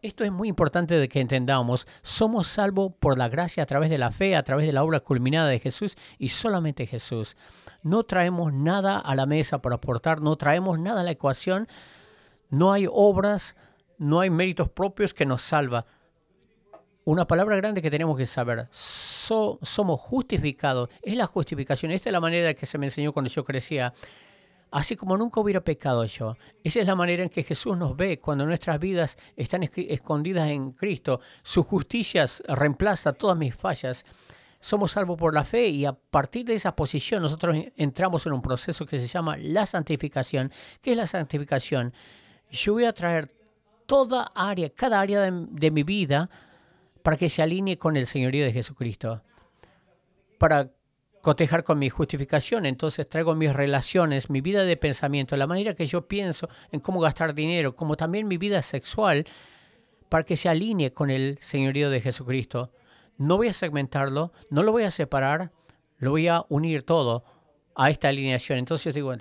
Esto 0.02 0.24
es 0.24 0.32
muy 0.32 0.48
importante 0.48 0.96
de 0.96 1.08
que 1.08 1.22
entendamos. 1.22 1.88
Somos 2.02 2.48
salvos 2.48 2.92
por 3.00 3.20
la 3.20 3.30
gracia 3.30 3.62
a 3.62 3.66
través 3.68 3.92
de 3.92 4.00
la 4.00 4.10
fe, 4.10 4.36
a 4.36 4.42
través 4.42 4.66
de 4.66 4.74
la 4.74 4.84
obra 4.84 5.02
culminada 5.02 5.48
de 5.48 5.60
Jesús 5.60 5.96
y 6.18 6.30
solamente 6.30 6.88
Jesús. 6.88 7.38
No 7.84 8.02
traemos 8.02 8.52
nada 8.52 8.98
a 8.98 9.14
la 9.14 9.28
mesa 9.28 9.62
por 9.62 9.74
aportar, 9.74 10.22
no 10.22 10.38
traemos 10.38 10.80
nada 10.80 11.02
a 11.02 11.04
la 11.04 11.12
ecuación. 11.12 11.68
No 12.50 12.74
hay 12.74 12.88
obras, 12.92 13.56
no 14.00 14.22
hay 14.22 14.32
méritos 14.32 14.70
propios 14.70 15.14
que 15.14 15.28
nos 15.28 15.44
salva. 15.44 15.86
Una 17.04 17.28
palabra 17.28 17.58
grande 17.58 17.84
que 17.84 17.92
tenemos 17.92 18.18
que 18.18 18.26
saber. 18.26 18.68
Somos 19.62 20.00
justificados. 20.00 20.90
Es 21.02 21.16
la 21.16 21.28
justificación. 21.28 21.92
Esta 21.92 22.10
es 22.10 22.14
la 22.14 22.20
manera 22.20 22.54
que 22.54 22.66
se 22.66 22.78
me 22.78 22.88
enseñó 22.88 23.12
cuando 23.14 23.30
yo 23.30 23.44
crecía 23.44 23.94
así 24.72 24.96
como 24.96 25.18
nunca 25.18 25.40
hubiera 25.40 25.62
pecado 25.62 26.06
yo. 26.06 26.38
Esa 26.64 26.82
es 26.82 26.88
la 26.88 26.96
manera 26.96 27.24
en 27.24 27.30
que 27.30 27.44
Jesús 27.44 27.78
nos 27.78 27.96
ve 27.96 28.20
cuando 28.20 28.46
nuestras 28.46 28.80
vidas 28.80 29.18
están 29.36 29.64
escondidas 29.64 30.50
en 30.50 30.72
Cristo. 30.72 31.22
Su 31.44 31.64
justicia 31.64 32.26
reemplaza 32.48 33.14
todas 33.14 33.38
mis 33.38 33.56
fallas. 33.56 34.06
Somos 34.60 34.92
salvos 34.92 35.18
por 35.18 35.34
la 35.34 35.44
fe 35.44 35.68
y 35.70 35.86
a 35.86 35.94
partir 35.94 36.46
de 36.46 36.54
esa 36.54 36.76
posición 36.76 37.22
nosotros 37.22 37.56
entramos 37.78 38.26
en 38.26 38.34
un 38.34 38.42
proceso 38.42 38.86
que 38.86 39.00
se 39.00 39.08
llama 39.08 39.38
la 39.38 39.66
santificación. 39.66 40.52
¿Qué 40.82 40.92
es 40.92 40.98
la 40.98 41.08
santificación? 41.08 41.94
Yo 42.52 42.74
voy 42.74 42.86
a 42.86 42.94
traer 42.94 43.32
toda 43.86 44.32
área, 44.36 44.70
cada 44.70 45.00
área 45.00 45.32
de, 45.32 45.72
mi 45.72 45.84
vida 45.84 46.30
para 47.04 47.18
que 47.18 47.30
se 47.30 47.42
alinee 47.42 47.78
con 47.78 47.98
el 47.98 48.06
señorío 48.06 48.46
de 48.46 48.54
Jesucristo, 48.54 49.24
para 50.38 50.72
cotejar 51.22 51.64
con 51.64 51.80
mi 51.80 51.90
justificación. 51.90 52.66
Entonces 52.66 53.08
traigo 53.08 53.36
mis 53.36 53.54
relaciones, 53.54 54.30
mi 54.30 54.42
vida 54.42 54.64
de 54.64 54.78
pensamiento, 54.78 55.36
la 55.38 55.48
manera 55.48 55.76
que 55.76 55.86
yo 55.86 56.08
pienso 56.08 56.50
en 56.72 56.80
cómo 56.80 57.00
gastar 57.00 57.34
dinero, 57.34 57.76
como 57.76 57.98
también 57.98 58.28
mi 58.28 58.38
vida 58.38 58.62
sexual, 58.62 59.26
para 60.10 60.24
que 60.24 60.38
se 60.38 60.50
alinee 60.50 60.94
con 60.94 61.10
el 61.10 61.38
señorío 61.40 61.90
de 61.90 62.02
Jesucristo. 62.02 62.72
No 63.18 63.38
voy 63.38 63.50
a 63.50 63.54
segmentarlo, 63.54 64.32
no 64.50 64.64
lo 64.64 64.72
voy 64.72 64.84
a 64.84 64.92
separar, 64.92 65.52
lo 65.98 66.12
voy 66.12 66.28
a 66.28 66.46
unir 66.50 66.84
todo 66.84 67.24
a 67.76 67.90
esta 67.90 68.08
alineación. 68.08 68.58
Entonces 68.58 68.94
digo, 68.94 69.14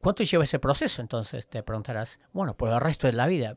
¿cuánto 0.00 0.22
lleva 0.24 0.44
ese 0.44 0.58
proceso? 0.58 1.00
Entonces 1.00 1.48
te 1.48 1.62
preguntarás, 1.62 2.20
bueno, 2.32 2.56
por 2.56 2.68
el 2.68 2.80
resto 2.80 3.06
de 3.06 3.12
la 3.12 3.26
vida. 3.26 3.56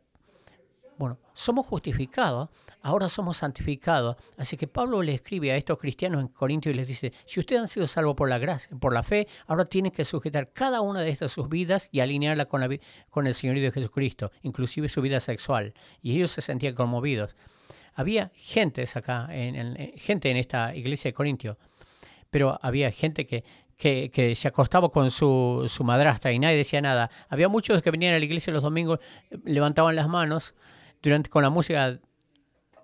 Bueno, 1.02 1.18
somos 1.34 1.66
justificados, 1.66 2.50
ahora 2.84 3.10
somos 3.10 3.38
santificados. 3.38 4.18
Así 4.38 4.56
que 4.56 4.68
Pablo 4.68 5.02
le 5.02 5.16
escribe 5.16 5.52
a 5.52 5.56
estos 5.56 5.80
cristianos 5.80 6.22
en 6.22 6.28
Corintios 6.28 6.76
y 6.76 6.78
les 6.78 6.88
dice, 6.88 7.12
si 7.26 7.40
ustedes 7.40 7.60
han 7.64 7.68
sido 7.68 7.88
salvos 7.88 8.14
por 8.14 8.30
la 8.30 8.38
gracia, 8.38 8.78
por 8.80 8.94
la 8.94 9.02
fe, 9.02 9.28
ahora 9.48 9.66
tienen 9.66 9.92
que 9.92 10.06
sujetar 10.06 10.54
cada 10.54 10.82
una 10.82 11.00
de 11.00 11.10
estas 11.10 11.32
sus 11.32 11.50
vidas 11.50 11.90
y 11.92 12.02
alinearla 12.02 12.46
con, 12.46 12.62
la, 12.62 12.70
con 13.10 13.26
el 13.26 13.34
Señor 13.34 13.56
de 13.60 13.72
Jesucristo, 13.72 14.32
inclusive 14.44 14.90
su 14.90 15.02
vida 15.02 15.20
sexual. 15.20 15.74
Y 16.04 16.16
ellos 16.18 16.30
se 16.30 16.42
sentían 16.42 16.76
conmovidos. 16.76 17.36
Había 17.96 18.30
gentes 18.36 18.96
acá, 18.96 19.28
en, 19.32 19.94
gente 19.98 20.30
en 20.30 20.38
esta 20.38 20.76
iglesia 20.76 21.10
de 21.10 21.14
Corintios, 21.14 21.58
pero 22.30 22.60
había 22.62 22.92
gente 22.92 23.26
que, 23.26 23.44
que, 23.76 24.36
se 24.36 24.48
acostaba 24.48 24.90
con 24.90 25.10
su, 25.10 25.66
su 25.68 25.84
madrastra 25.84 26.32
y 26.32 26.38
nadie 26.38 26.58
decía 26.58 26.80
nada. 26.80 27.10
Había 27.28 27.50
muchos 27.50 27.82
que 27.82 27.90
venían 27.90 28.14
a 28.14 28.20
la 28.20 28.26
iglesia 28.26 28.54
los 28.54 28.62
domingos, 28.62 29.00
levantaban 29.46 29.96
las 29.96 30.08
manos 30.08 30.54
durante, 31.02 31.30
con 31.30 31.44
la 31.44 31.50
música 31.50 32.00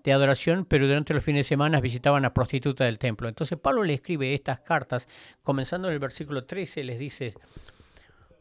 de 0.04 0.14
adoración, 0.14 0.66
pero 0.66 0.88
durante 0.88 1.14
los 1.14 1.24
fines 1.24 1.46
de 1.46 1.50
semana 1.50 1.82
visitaban 1.82 2.24
a 2.26 2.34
prostitutas 2.34 2.86
del 2.86 2.98
templo. 2.98 3.28
Entonces 3.28 3.58
Pablo 3.58 3.84
le 3.84 3.94
escribe 3.94 4.34
estas 4.34 4.62
cartas, 4.62 5.08
comenzando 5.44 5.88
en 5.88 5.94
el 5.94 6.00
versículo 6.00 6.46
13, 6.46 6.84
les 6.84 7.00
dice, 7.00 7.34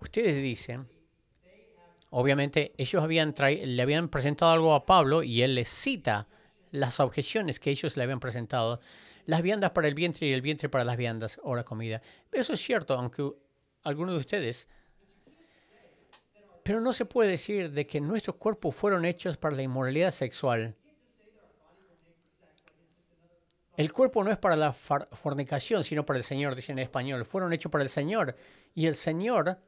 ustedes 0.00 0.42
dicen, 0.42 0.86
obviamente 2.10 2.72
ellos 2.78 3.02
le 3.08 3.82
habían 3.82 4.08
presentado 4.08 4.52
algo 4.52 4.74
a 4.74 4.86
Pablo 4.86 5.22
y 5.22 5.42
él 5.42 5.56
les 5.56 5.68
cita 5.68 6.28
las 6.70 7.00
objeciones 7.00 7.58
que 7.58 7.70
ellos 7.70 7.96
le 7.96 8.04
habían 8.04 8.20
presentado, 8.20 8.80
las 9.24 9.42
viandas 9.42 9.72
para 9.72 9.88
el 9.88 9.94
vientre 9.94 10.28
y 10.28 10.32
el 10.32 10.42
vientre 10.42 10.68
para 10.68 10.84
las 10.84 10.96
viandas 10.96 11.40
o 11.42 11.56
la 11.56 11.64
comida. 11.64 12.00
Eso 12.30 12.52
es 12.52 12.60
cierto, 12.60 12.94
aunque 12.94 13.28
algunos 13.82 14.14
de 14.14 14.20
ustedes 14.20 14.68
pero 16.66 16.80
no 16.80 16.92
se 16.92 17.04
puede 17.04 17.30
decir 17.30 17.70
de 17.70 17.86
que 17.86 18.00
nuestros 18.00 18.34
cuerpos 18.34 18.74
fueron 18.74 19.04
hechos 19.04 19.36
para 19.36 19.54
la 19.54 19.62
inmoralidad 19.62 20.10
sexual. 20.10 20.74
El 23.76 23.92
cuerpo 23.92 24.24
no 24.24 24.32
es 24.32 24.38
para 24.38 24.56
la 24.56 24.72
fornicación, 24.72 25.84
sino 25.84 26.04
para 26.04 26.16
el 26.16 26.24
Señor, 26.24 26.56
dicen 26.56 26.80
en 26.80 26.82
español. 26.82 27.24
Fueron 27.24 27.52
hechos 27.52 27.70
para 27.70 27.84
el 27.84 27.90
Señor. 27.90 28.34
Y 28.74 28.86
el 28.86 28.96
Señor, 28.96 29.60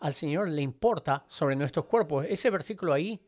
al 0.00 0.12
Señor 0.12 0.48
le 0.48 0.60
importa 0.60 1.24
sobre 1.26 1.56
nuestros 1.56 1.86
cuerpos. 1.86 2.26
Ese 2.28 2.50
versículo 2.50 2.92
ahí 2.92 3.18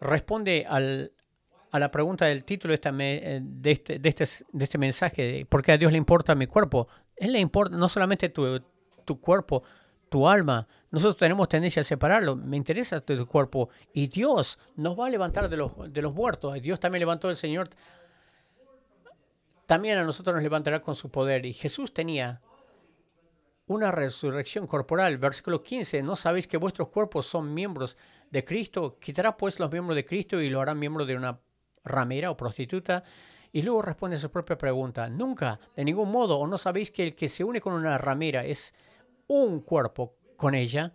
responde 0.00 0.66
a 0.66 1.78
la 1.78 1.90
pregunta 1.92 2.24
del 2.26 2.42
título 2.42 2.72
de 2.72 2.80
este, 3.70 4.00
de, 4.00 4.08
este, 4.08 4.26
de 4.52 4.64
este 4.64 4.78
mensaje, 4.78 5.46
¿por 5.48 5.62
qué 5.62 5.70
a 5.70 5.78
Dios 5.78 5.92
le 5.92 5.98
importa 5.98 6.34
mi 6.34 6.48
cuerpo? 6.48 6.88
Él 7.14 7.34
le 7.34 7.38
importa 7.38 7.76
no 7.76 7.88
solamente 7.88 8.30
tu 8.30 9.20
cuerpo, 9.20 9.62
tu 10.14 10.28
alma. 10.28 10.64
Nosotros 10.92 11.16
tenemos 11.16 11.48
tendencia 11.48 11.80
a 11.80 11.82
separarlo. 11.82 12.36
Me 12.36 12.56
interesa 12.56 13.00
tu 13.00 13.26
cuerpo. 13.26 13.68
Y 13.92 14.06
Dios 14.06 14.60
nos 14.76 14.96
va 14.96 15.06
a 15.06 15.10
levantar 15.10 15.48
de 15.48 15.56
los, 15.56 15.72
de 15.92 16.02
los 16.02 16.14
muertos. 16.14 16.54
Dios 16.62 16.78
también 16.78 17.00
levantó 17.00 17.28
el 17.28 17.34
Señor. 17.34 17.68
También 19.66 19.98
a 19.98 20.04
nosotros 20.04 20.36
nos 20.36 20.44
levantará 20.44 20.80
con 20.80 20.94
su 20.94 21.10
poder. 21.10 21.44
Y 21.46 21.52
Jesús 21.52 21.92
tenía 21.92 22.40
una 23.66 23.90
resurrección 23.90 24.68
corporal. 24.68 25.18
Versículo 25.18 25.64
15. 25.64 26.04
¿No 26.04 26.14
sabéis 26.14 26.46
que 26.46 26.58
vuestros 26.58 26.90
cuerpos 26.90 27.26
son 27.26 27.52
miembros 27.52 27.96
de 28.30 28.44
Cristo? 28.44 28.96
Quitará 29.00 29.36
pues 29.36 29.58
los 29.58 29.72
miembros 29.72 29.96
de 29.96 30.04
Cristo 30.04 30.40
y 30.40 30.48
lo 30.48 30.60
hará 30.60 30.76
miembro 30.76 31.04
de 31.04 31.16
una 31.16 31.40
ramera 31.82 32.30
o 32.30 32.36
prostituta. 32.36 33.02
Y 33.50 33.62
luego 33.62 33.82
responde 33.82 34.14
a 34.14 34.20
su 34.20 34.30
propia 34.30 34.56
pregunta. 34.56 35.08
Nunca, 35.08 35.58
de 35.74 35.84
ningún 35.84 36.12
modo, 36.12 36.38
o 36.38 36.46
no 36.46 36.56
sabéis 36.56 36.92
que 36.92 37.02
el 37.02 37.16
que 37.16 37.28
se 37.28 37.42
une 37.42 37.60
con 37.60 37.72
una 37.72 37.98
ramera 37.98 38.44
es 38.44 38.74
un 39.26 39.60
cuerpo 39.60 40.16
con 40.36 40.54
ella, 40.54 40.92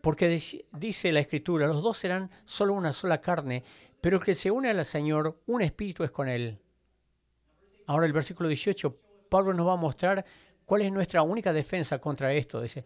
porque 0.00 0.40
dice 0.72 1.12
la 1.12 1.20
escritura, 1.20 1.66
los 1.66 1.82
dos 1.82 1.98
serán 1.98 2.30
solo 2.44 2.74
una 2.74 2.92
sola 2.92 3.20
carne, 3.20 3.64
pero 4.00 4.18
el 4.18 4.24
que 4.24 4.34
se 4.34 4.50
une 4.50 4.70
al 4.70 4.84
Señor, 4.84 5.40
un 5.46 5.62
espíritu 5.62 6.04
es 6.04 6.10
con 6.10 6.28
él. 6.28 6.58
Ahora 7.86 8.06
el 8.06 8.12
versículo 8.12 8.48
18, 8.48 8.96
Pablo 9.28 9.54
nos 9.54 9.66
va 9.66 9.72
a 9.72 9.76
mostrar 9.76 10.24
cuál 10.64 10.82
es 10.82 10.92
nuestra 10.92 11.22
única 11.22 11.52
defensa 11.52 11.98
contra 11.98 12.32
esto. 12.32 12.60
Dice, 12.60 12.84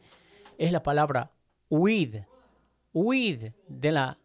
es 0.57 0.73
la 0.73 0.83
palabra 0.83 1.33
huid, 1.69 2.17
huid 2.93 3.53
de 3.67 3.93
la, 3.93 4.19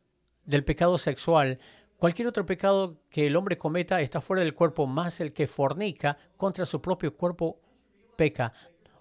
del 0.45 0.63
pecado 0.63 0.97
sexual. 0.97 1.59
Cualquier 1.97 2.27
otro 2.27 2.45
pecado 2.45 3.01
que 3.09 3.25
el 3.27 3.36
hombre 3.36 3.57
cometa 3.57 4.01
está 4.01 4.21
fuera 4.21 4.43
del 4.43 4.53
cuerpo, 4.53 4.86
más 4.86 5.19
el 5.19 5.33
que 5.33 5.47
fornica 5.47 6.17
contra 6.38 6.65
su 6.65 6.81
propio 6.81 7.15
cuerpo 7.15 7.59
peca. 8.15 8.53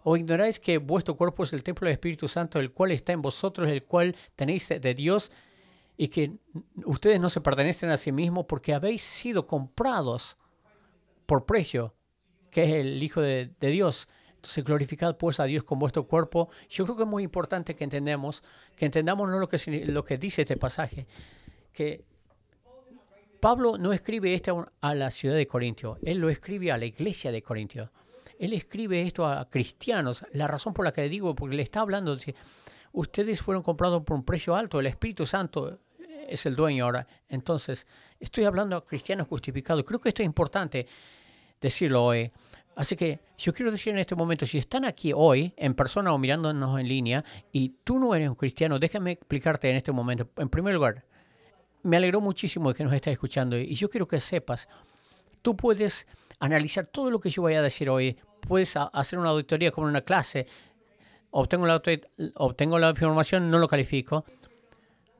¿O 0.09 0.17
ignoráis 0.17 0.61
que 0.61 0.79
vuestro 0.79 1.17
cuerpo 1.17 1.43
es 1.43 1.53
el 1.53 1.65
templo 1.65 1.85
del 1.85 1.95
Espíritu 1.95 2.29
Santo, 2.29 2.61
el 2.61 2.71
cual 2.71 2.93
está 2.93 3.13
en 3.13 3.21
vosotros, 3.21 3.69
el 3.69 3.83
cual 3.83 4.15
tenéis 4.37 4.69
de 4.69 4.95
Dios, 4.95 5.33
y 5.97 6.07
que 6.07 6.31
ustedes 6.85 7.19
no 7.19 7.29
se 7.29 7.41
pertenecen 7.41 7.91
a 7.91 7.97
sí 7.97 8.13
mismos 8.13 8.47
porque 8.47 8.73
habéis 8.73 9.03
sido 9.03 9.49
comprados 9.49 10.39
por 11.27 11.45
precio, 11.45 11.93
que 12.53 12.63
es 12.63 12.73
el 12.75 13.03
Hijo 13.03 13.21
de, 13.21 13.51
Dios? 13.59 14.07
Entonces, 14.37 14.63
glorificad 14.63 15.17
pues 15.17 15.41
a 15.41 15.45
Dios 15.45 15.65
con 15.65 15.81
vuestro 15.81 16.07
cuerpo. 16.07 16.51
Yo 16.69 16.85
creo 16.85 16.97
que 16.97 17.03
es 17.03 17.09
muy 17.09 17.25
importante 17.25 17.75
que 17.75 17.83
entendamos, 17.83 18.45
que 18.77 18.85
entendamos 18.85 19.29
lo 19.29 19.49
que, 19.49 19.87
lo 19.87 20.05
que 20.05 20.19
dice 20.19 20.43
este 20.43 20.57
pasaje, 20.57 21.09
que 21.73 22.05
Pablo 23.41 23.77
no 23.77 23.93
escribe 23.93 24.35
esto 24.35 24.71
a 24.81 24.95
la 24.95 25.11
ciudad 25.11 25.35
de 25.35 25.49
Corintio, 25.49 25.99
él 26.05 26.19
lo 26.19 26.31
escribe 26.31 26.71
a 26.71 26.79
la 26.79 26.85
iglesia 26.85 27.33
de 27.33 27.43
Corintio. 27.43 27.91
Él 28.39 28.53
escribe 28.53 29.03
esto 29.03 29.27
a 29.27 29.49
cristianos. 29.49 30.25
La 30.33 30.47
razón 30.47 30.73
por 30.73 30.85
la 30.85 30.93
que 30.93 31.03
le 31.03 31.09
digo, 31.09 31.35
porque 31.35 31.57
le 31.57 31.63
está 31.63 31.81
hablando 31.81 32.17
de 32.17 32.35
ustedes 32.93 33.43
fueron 33.43 33.63
comprados 33.63 34.03
por 34.03 34.17
un 34.17 34.25
precio 34.25 34.55
alto, 34.55 34.81
el 34.81 34.87
Espíritu 34.87 35.27
Santo 35.27 35.81
es 36.29 36.47
el 36.47 36.57
dueño 36.57 36.85
ahora. 36.85 37.07
Entonces, 37.29 37.87
estoy 38.19 38.45
hablando 38.45 38.77
a 38.77 38.85
cristianos 38.85 39.29
justificados. 39.29 39.85
Creo 39.85 40.01
que 40.01 40.09
esto 40.09 40.23
es 40.23 40.27
importante 40.27 40.87
decirlo 41.61 42.05
hoy. 42.05 42.31
Así 42.75 42.95
que 42.95 43.21
yo 43.39 43.55
quiero 43.55 43.71
decir 43.71 43.93
en 43.93 43.99
este 43.99 44.15
momento, 44.15 44.45
si 44.45 44.59
están 44.59 44.85
aquí 44.85 45.13
hoy, 45.15 45.55
en 45.57 45.75
persona 45.75 46.13
o 46.13 46.19
mirándonos 46.19 46.79
en 46.79 46.87
línea, 46.87 47.25
y 47.51 47.71
tú 47.85 47.99
no 47.99 48.15
eres 48.15 48.29
un 48.29 48.35
cristiano, 48.35 48.79
déjame 48.79 49.13
explicarte 49.13 49.71
en 49.71 49.77
este 49.77 49.93
momento. 49.93 50.29
En 50.37 50.51
primer 50.51 50.75
lugar, 50.75 51.05
me 51.83 51.97
alegró 51.97 52.21
muchísimo 52.21 52.71
de 52.71 52.77
que 52.77 52.85
nos 52.85 52.93
estés 52.93 53.13
escuchando 53.13 53.57
y 53.57 53.75
yo 53.75 53.89
quiero 53.89 54.07
que 54.07 54.21
sepas, 54.21 54.69
tú 55.41 55.57
puedes 55.57 56.07
analizar 56.39 56.87
todo 56.87 57.11
lo 57.11 57.21
que 57.21 57.31
yo 57.31 57.43
voy 57.43 57.55
a 57.55 57.63
decir 57.63 57.89
hoy. 57.89 58.19
Puedes 58.47 58.77
hacer 58.77 59.19
una 59.19 59.31
auditoría 59.31 59.71
como 59.71 59.87
una 59.87 60.03
clase. 60.03 60.47
Obtengo 61.31 61.67
la, 61.67 61.83
obtengo 62.37 62.79
la 62.79 62.91
información, 62.91 63.51
no 63.51 63.59
lo 63.59 63.69
califico. 63.69 64.25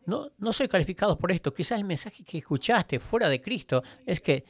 No, 0.07 0.31
no 0.39 0.53
soy 0.53 0.69
calificado 0.69 1.19
por 1.19 1.33
esto. 1.33 1.53
Quizás 1.53 1.79
el 1.79 1.85
mensaje 1.85 2.25
que 2.25 2.39
escuchaste 2.39 3.01
fuera 3.01 3.29
de 3.29 3.41
Cristo 3.41 3.83
es 4.07 4.21
que 4.21 4.45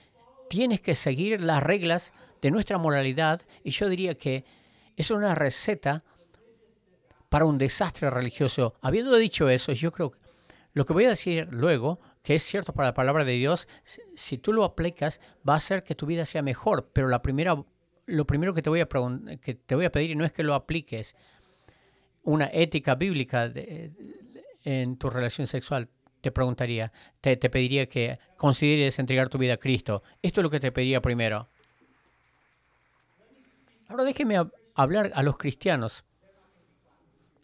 tienes 0.49 0.81
que 0.81 0.95
seguir 0.95 1.41
las 1.41 1.63
reglas 1.63 2.13
de 2.43 2.51
nuestra 2.51 2.79
moralidad 2.79 3.41
y 3.65 3.71
yo 3.71 3.89
diría 3.89 4.17
que 4.17 4.45
es 4.97 5.11
una 5.11 5.35
receta 5.35 6.05
para 7.29 7.47
un 7.47 7.59
desastre 7.59 8.11
religioso. 8.11 8.75
Habiendo 8.83 9.17
dicho 9.17 9.49
eso, 9.49 9.73
yo 9.73 9.91
creo 9.93 10.11
que 10.11 10.19
lo 10.73 10.85
que 10.85 10.93
voy 10.93 11.07
a 11.07 11.11
decir 11.11 11.49
luego 11.53 12.01
que 12.23 12.35
es 12.35 12.43
cierto 12.43 12.73
para 12.73 12.89
la 12.89 12.95
palabra 12.95 13.25
de 13.25 13.33
Dios, 13.33 13.69
si 14.15 14.37
tú 14.37 14.53
lo 14.53 14.65
aplicas, 14.65 15.21
va 15.49 15.55
a 15.55 15.59
hacer 15.59 15.85
que 15.85 15.95
tu 15.95 16.07
vida 16.07 16.25
sea 16.25 16.43
mejor. 16.43 16.91
Pero 16.93 17.09
la 17.09 17.23
primera, 17.23 17.57
lo 18.07 18.27
primero 18.27 18.55
que 18.55 18.63
te 18.63 18.71
voy 18.71 18.81
a, 18.81 18.89
que 19.41 19.55
te 19.55 19.75
voy 19.75 19.85
a 19.85 19.93
pedir 19.93 20.17
no 20.17 20.25
es 20.25 20.33
que 20.33 20.43
lo 20.43 20.55
apliques 20.55 21.17
una 22.23 22.51
ética 22.53 22.95
bíblica 22.95 23.53
en 24.65 24.97
tu 24.97 25.11
relación 25.11 25.47
sexual. 25.47 25.89
Te 26.21 26.33
preguntaría, 26.33 26.93
te, 27.21 27.37
te 27.37 27.51
pediría 27.51 27.89
que 27.89 28.19
consideres 28.37 28.99
entregar 28.99 29.29
tu 29.29 29.39
vida 29.39 29.55
a 29.55 29.59
Cristo. 29.59 30.03
Esto 30.23 30.41
es 30.41 30.43
lo 30.43 30.51
que 30.51 30.61
te 30.61 30.73
pediría 30.73 31.01
primero. 31.01 31.49
Ahora 33.89 34.05
déjeme 34.05 34.37
hablar 34.75 35.13
a 35.15 35.23
los 35.23 35.37
cristianos. 35.37 36.05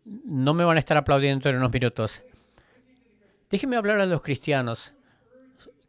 No 0.04 0.54
me 0.54 0.64
van 0.64 0.76
a 0.76 0.80
estar 0.80 0.96
aplaudiendo 0.96 1.48
en 1.48 1.56
unos 1.56 1.72
minutos. 1.72 2.24
Déjeme 3.48 3.76
hablar 3.76 4.00
a 4.00 4.06
los 4.06 4.22
cristianos. 4.22 4.94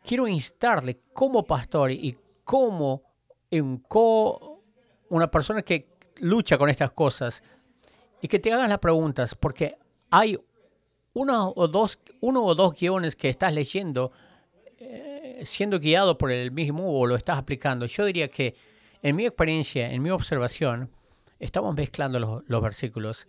Quiero 0.03 0.27
instarle 0.27 0.99
como 1.13 1.45
pastor 1.45 1.91
y 1.91 2.17
como 2.43 3.01
un 3.49 3.77
co, 3.79 4.52
una 5.09 5.29
persona 5.29 5.61
que 5.61 5.87
lucha 6.17 6.57
con 6.57 6.69
estas 6.69 6.91
cosas 6.91 7.43
y 8.21 8.27
que 8.27 8.39
te 8.39 8.53
hagas 8.53 8.69
las 8.69 8.79
preguntas, 8.79 9.35
porque 9.35 9.77
hay 10.09 10.37
uno 11.13 11.53
o 11.55 11.67
dos, 11.67 11.99
uno 12.21 12.43
o 12.43 12.55
dos 12.55 12.73
guiones 12.79 13.15
que 13.15 13.29
estás 13.29 13.53
leyendo 13.53 14.11
eh, 14.85 15.41
siendo 15.45 15.79
guiado 15.79 16.17
por 16.17 16.31
el 16.31 16.51
mismo 16.51 16.99
o 16.99 17.07
lo 17.07 17.15
estás 17.15 17.37
aplicando. 17.37 17.85
Yo 17.85 18.05
diría 18.05 18.27
que 18.27 18.55
en 19.01 19.15
mi 19.15 19.25
experiencia, 19.25 19.91
en 19.91 20.01
mi 20.01 20.09
observación, 20.09 20.89
estamos 21.39 21.75
mezclando 21.75 22.19
los, 22.19 22.43
los 22.47 22.61
versículos. 22.61 23.27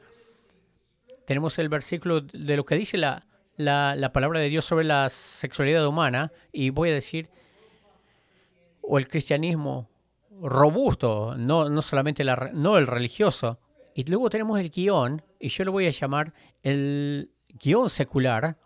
Tenemos 1.26 1.58
el 1.58 1.68
versículo 1.68 2.20
de 2.20 2.56
lo 2.56 2.64
que 2.64 2.74
dice 2.74 2.98
la, 2.98 3.26
la, 3.56 3.94
la, 3.96 4.12
palabra 4.12 4.40
de 4.40 4.48
Dios 4.48 4.64
sobre 4.64 4.84
la 4.84 5.08
sexualidad 5.08 5.86
humana 5.86 6.32
y 6.52 6.70
voy 6.70 6.90
a 6.90 6.94
decir, 6.94 7.30
o 8.82 8.98
el 8.98 9.06
cristianismo 9.08 9.88
robusto, 10.44 11.34
no, 11.36 11.70
no 11.70 11.82
solamente 11.82 12.22
la, 12.22 12.50
no 12.52 12.76
el 12.76 12.86
religioso. 12.86 13.58
Y 13.94 14.04
luego 14.04 14.28
tenemos 14.28 14.60
el 14.60 14.70
guion, 14.70 15.22
y 15.40 15.48
yo 15.48 15.64
lo 15.64 15.72
voy 15.72 15.86
a 15.86 15.90
llamar 15.90 16.32
el 16.62 17.30
guion 17.48 17.88
secular, 17.88 18.58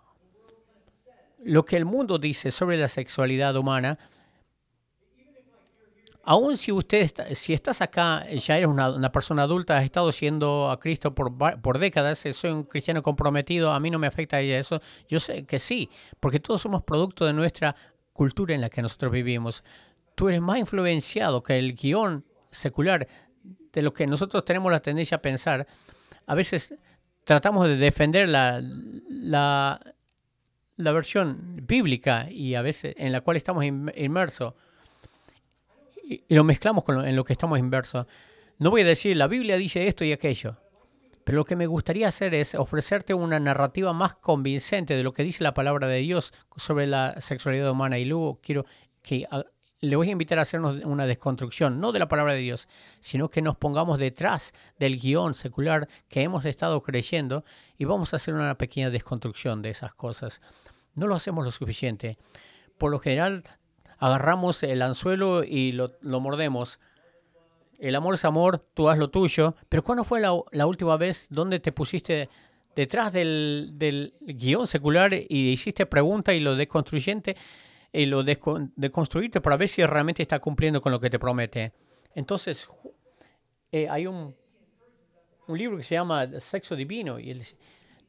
lo 1.45 1.65
que 1.65 1.77
el 1.77 1.85
mundo 1.85 2.19
dice 2.19 2.51
sobre 2.51 2.77
la 2.77 2.89
sexualidad 2.89 3.55
humana. 3.57 3.99
Aún 6.25 6.57
si 6.57 6.73
usted 6.73 7.11
si 7.33 7.55
estás 7.55 7.81
acá, 7.81 8.29
ya 8.31 8.57
eres 8.57 8.69
una, 8.69 9.13
persona 9.13 9.45
adulta, 9.45 9.79
has 9.79 9.85
estado 9.85 10.13
siendo 10.13 10.71
a 10.71 10.79
Cristo 10.79 11.15
por, 11.15 11.33
por 11.61 11.79
décadas, 11.79 12.19
soy 12.33 12.51
un 12.51 12.65
cristiano 12.65 13.03
comprometido, 13.03 13.73
a 13.73 13.81
mí 13.81 13.91
no 13.91 13.99
me 13.99 14.07
afecta 14.07 14.41
eso. 14.41 14.81
Yo 15.09 15.21
sé 15.21 15.47
que 15.47 15.59
sí, 15.59 15.89
porque 16.21 16.41
todos 16.41 16.61
somos 16.61 16.83
producto 16.83 17.25
de 17.25 17.33
nuestra 17.33 17.75
cultura 18.13 18.55
en 18.55 18.61
la 18.61 18.69
que 18.69 18.83
nosotros 18.83 19.13
vivimos 19.13 19.63
tú 20.19 20.29
eres 20.29 20.41
más 20.41 20.59
influenciado 20.59 21.45
que 21.45 21.57
el 21.57 21.77
guion 21.77 22.25
secular 22.51 23.07
de 23.73 23.83
lo 23.83 23.93
que 23.93 24.05
nosotros 24.05 24.45
tenemos 24.45 24.73
la 24.73 24.81
tendencia 24.81 25.19
a 25.19 25.23
pensar. 25.23 25.69
A 26.27 26.35
veces 26.35 26.75
tratamos 27.23 27.67
de 27.67 27.77
defender 27.77 28.29
la, 28.29 28.61
la, 28.61 29.81
la 30.75 30.93
versión 30.93 31.61
bíblica 31.63 32.27
y 32.29 32.57
a 32.57 32.63
veces 32.63 32.97
en 32.99 33.13
la 33.13 33.21
cual 33.21 33.37
estamos 33.37 33.65
inmersos 33.65 34.55
y, 36.03 36.25
lo 36.35 36.43
mezclamos 36.43 36.83
con 36.83 37.07
en 37.07 37.15
lo 37.15 37.23
que 37.23 37.33
estamos 37.33 37.57
inmersos. 37.61 38.05
No 38.59 38.71
voy 38.71 38.81
a 38.81 38.87
decir, 38.87 39.17
la 39.17 39.29
Biblia 39.29 39.57
dice 39.57 39.87
esto 39.87 40.05
y 40.05 40.11
aquello. 40.11 40.57
Pero 41.23 41.37
lo 41.37 41.45
que 41.45 41.55
me 41.55 41.67
gustaría 41.67 42.09
hacer 42.09 42.35
es 42.35 42.57
ofrecerte 42.57 43.15
una 43.15 43.39
narrativa 43.39 43.93
más 43.93 44.17
convincente 44.17 44.97
de 44.97 45.05
lo 45.05 45.13
que 45.13 45.23
dice 45.23 45.45
la 45.45 45.55
palabra 45.55 45.87
de 45.87 45.99
Dios 45.99 46.33
sobre 46.57 46.89
la 46.89 47.21
sexualidad 47.21 47.71
humana. 47.71 48.01
Y 48.01 48.05
luego 48.05 48.41
quiero 48.43 48.67
que 49.01 49.29
le 49.81 49.97
voy 49.97 50.09
a 50.09 50.13
invitar 50.13 50.39
a 50.39 50.43
hacernos 50.43 50.83
una 50.85 51.07
desconstrucción, 51.07 51.81
no 51.81 51.93
de 51.93 52.01
la 52.01 52.09
palabra 52.09 52.35
de 52.35 52.41
Dios, 52.41 52.69
sino 53.01 53.31
que 53.31 53.43
nos 53.43 53.57
pongamos 53.57 53.99
detrás 53.99 54.53
del 54.79 54.99
guion 54.99 55.35
secular 55.35 55.89
que 56.09 56.23
hemos 56.23 56.45
estado 56.45 56.83
creyendo 56.83 57.45
y 57.77 57.85
vamos 57.85 58.13
a 58.13 58.17
hacer 58.17 58.35
una 58.35 58.57
pequeña 58.57 58.91
desconstrucción 58.91 59.63
de 59.63 59.71
esas 59.71 59.95
cosas. 59.95 60.41
No 60.95 61.07
lo 61.07 61.15
hacemos 61.15 61.45
lo 61.45 61.53
suficiente. 61.53 62.19
Por 62.77 62.91
lo 62.91 62.99
general, 62.99 63.45
agarramos 63.99 64.63
el 64.65 64.83
anzuelo 64.83 65.45
y 65.45 65.73
lo, 65.73 65.91
mordemos. 66.03 66.81
El 67.79 67.95
amor 67.95 68.15
es 68.15 68.25
amor, 68.25 68.67
tú 68.75 68.89
haz 68.89 68.99
lo 68.99 69.11
tuyo. 69.11 69.55
Pero 69.69 69.85
¿cuándo 69.85 70.03
fue 70.03 70.21
la, 70.21 70.67
última 70.67 70.97
vez 70.97 71.29
donde 71.31 71.61
te 71.61 71.71
pusiste 71.71 72.29
detrás 72.75 73.13
del, 73.13 73.71
del 73.75 74.15
guion 74.21 74.67
secular 74.67 75.15
y 75.15 75.53
hiciste 75.53 75.87
pregunta 75.87 76.35
y 76.35 76.41
lo 76.41 76.57
desconstruyente? 76.57 77.37
Y 77.93 78.07
lo 78.07 78.23
de, 78.23 78.39
construirte 78.91 79.41
para 79.41 79.57
ver 79.57 79.69
si 79.69 79.85
realmente 79.85 80.23
está 80.23 80.39
cumpliendo 80.39 80.81
con 80.81 80.93
lo 80.93 81.01
que 81.01 81.11
te 81.11 81.19
promete. 81.19 81.73
Entonces, 82.15 82.69
eh, 83.73 83.89
hay 83.89 84.07
un, 84.07 84.35
un 85.47 85.59
libro 85.59 85.77
que 85.77 85.83
se 85.83 85.95
llama 85.95 86.29
Sexo 86.41 86.77
Divino 86.77 87.19
y 87.19 87.41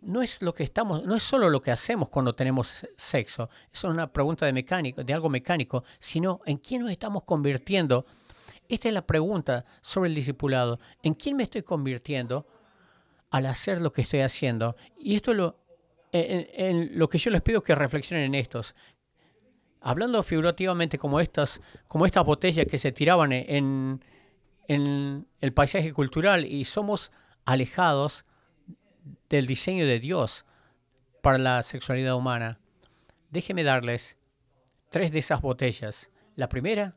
no 0.02 0.22
es 0.22 0.42
lo 0.42 0.54
que 0.54 0.64
estamos, 0.64 1.06
no 1.06 1.16
es 1.16 1.24
solo 1.24 1.50
lo 1.50 1.62
que 1.62 1.72
hacemos 1.72 2.10
cuando 2.10 2.34
tenemos 2.34 2.88
sexo, 2.96 3.50
es 3.72 3.84
una 3.84 4.12
pregunta 4.12 4.46
de 4.46 4.54
mecánico, 4.54 5.04
de 5.04 5.14
algo 5.14 5.30
mecánico, 5.30 5.84
sino 6.00 6.42
en 6.46 6.58
quién 6.58 6.84
nos 6.84 6.92
estamos 6.92 7.24
convirtiendo. 7.24 8.06
Esta 8.68 8.88
es 8.88 8.94
la 8.94 9.06
pregunta 9.06 9.66
sobre 9.82 10.10
el 10.10 10.16
discipulado. 10.16 10.80
¿En 11.02 11.16
quién 11.16 11.36
me 11.36 11.44
estoy 11.44 11.64
convirtiendo 11.64 12.46
al 13.32 13.48
hacer 13.48 13.82
lo 13.82 13.92
que 13.92 14.04
estoy 14.04 14.20
haciendo? 14.20 14.76
Y 14.98 15.16
esto 15.16 15.32
es 15.32 15.38
lo, 15.38 15.60
en, 16.12 16.98
lo 16.98 17.10
que 17.10 17.18
yo 17.18 17.32
les 17.32 17.42
pido 17.42 17.64
que 17.64 17.74
reflexionen 17.76 18.26
en 18.26 18.36
estos 18.36 18.76
hablando 19.82 20.22
figurativamente 20.24 20.98
como 20.98 21.20
estas, 21.20 21.62
como 21.88 22.06
estas 22.06 22.26
botellas 22.26 22.66
que 22.66 22.78
se 22.78 22.92
tiraban 22.92 23.32
en, 23.32 24.04
el 24.68 25.54
paisaje 25.54 25.94
cultural 25.94 26.46
y 26.46 26.66
somos 26.66 27.12
alejados 27.46 28.26
del 29.30 29.48
diseño 29.48 29.86
de 29.88 30.00
Dios 30.00 30.46
para 31.24 31.40
la 31.40 31.64
sexualidad 31.64 32.16
humana. 32.16 32.60
Déjeme 33.32 33.64
darles 33.64 34.20
tres 34.90 35.12
de 35.12 35.20
esas 35.20 35.42
botellas. 35.42 36.12
La 36.36 36.50
primera 36.50 36.96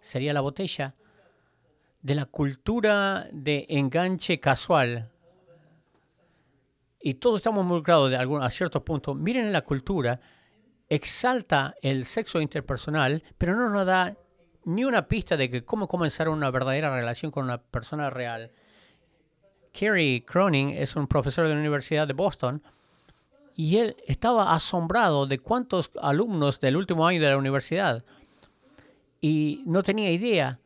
sería 0.00 0.32
la 0.32 0.40
botella 0.40 0.96
de 2.00 2.16
la 2.16 2.26
cultura 2.26 3.28
de 3.32 3.66
enganche 3.68 4.40
casual. 4.40 5.12
Y 7.00 7.14
todos 7.14 7.36
estamos 7.36 7.62
involucrados 7.62 8.10
de 8.10 8.16
algún, 8.16 8.42
a 8.42 8.50
cierto 8.50 8.84
punto. 8.84 9.14
Miren 9.14 9.52
la 9.52 9.62
cultura 9.62 10.20
exalta 10.94 11.74
el 11.80 12.04
sexo 12.04 12.40
interpersonal, 12.40 13.22
pero 13.38 13.56
no 13.56 13.70
nos 13.70 13.86
da 13.86 14.14
ni 14.64 14.84
una 14.84 15.08
pista 15.08 15.38
de 15.38 15.48
que 15.50 15.64
cómo 15.64 15.88
comenzar 15.88 16.28
una 16.28 16.50
verdadera 16.50 16.94
relación 16.94 17.32
con 17.32 17.44
una 17.44 17.58
persona 17.58 18.10
real. 18.10 18.50
Kerry 19.72 20.22
Cronin 20.26 20.70
es 20.70 20.94
un 20.94 21.06
profesor 21.06 21.48
de 21.48 21.54
la 21.54 21.60
Universidad 21.60 22.06
de 22.06 22.12
Boston 22.12 22.62
y 23.54 23.78
él 23.78 23.96
estaba 24.06 24.52
asombrado 24.52 25.26
de 25.26 25.38
cuántos 25.38 25.90
alumnos 26.00 26.60
del 26.60 26.76
último 26.76 27.06
año 27.06 27.22
de 27.22 27.30
la 27.30 27.38
universidad 27.38 28.04
y 29.22 29.62
no 29.66 29.82
tenía 29.82 30.10
idea, 30.10 30.58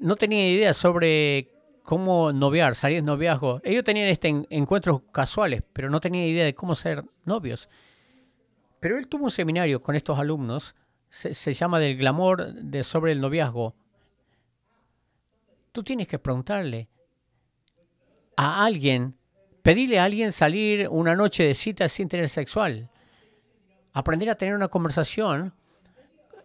no 0.00 0.16
tenía 0.16 0.46
idea 0.46 0.74
sobre 0.74 1.48
cómo 1.82 2.30
noviar, 2.30 2.74
salir 2.74 2.98
de 2.98 3.06
noviazgo. 3.06 3.62
Ellos 3.64 3.84
tenían 3.84 4.08
este 4.08 4.28
encuentros 4.50 5.00
casuales, 5.12 5.62
pero 5.72 5.88
no 5.88 5.98
tenían 5.98 6.26
idea 6.26 6.44
de 6.44 6.54
cómo 6.54 6.74
ser 6.74 7.04
novios. 7.24 7.70
Pero 8.82 8.98
él 8.98 9.06
tuvo 9.06 9.26
un 9.26 9.30
seminario 9.30 9.80
con 9.80 9.94
estos 9.94 10.18
alumnos, 10.18 10.74
se, 11.08 11.52
llama 11.52 11.78
del 11.78 11.96
glamour 11.96 12.52
de 12.52 12.82
sobre 12.82 13.12
el 13.12 13.20
noviazgo. 13.20 13.76
Tú 15.70 15.84
tienes 15.84 16.08
que 16.08 16.18
preguntarle 16.18 16.88
a 18.36 18.64
alguien, 18.64 19.14
pedirle 19.62 20.00
a 20.00 20.04
alguien 20.04 20.32
salir 20.32 20.88
una 20.88 21.14
noche 21.14 21.44
de 21.44 21.54
cita 21.54 21.88
sin 21.88 22.08
tener 22.08 22.28
sexual, 22.28 22.90
aprender 23.92 24.28
a 24.30 24.34
tener 24.34 24.56
una 24.56 24.66
conversación 24.66 25.54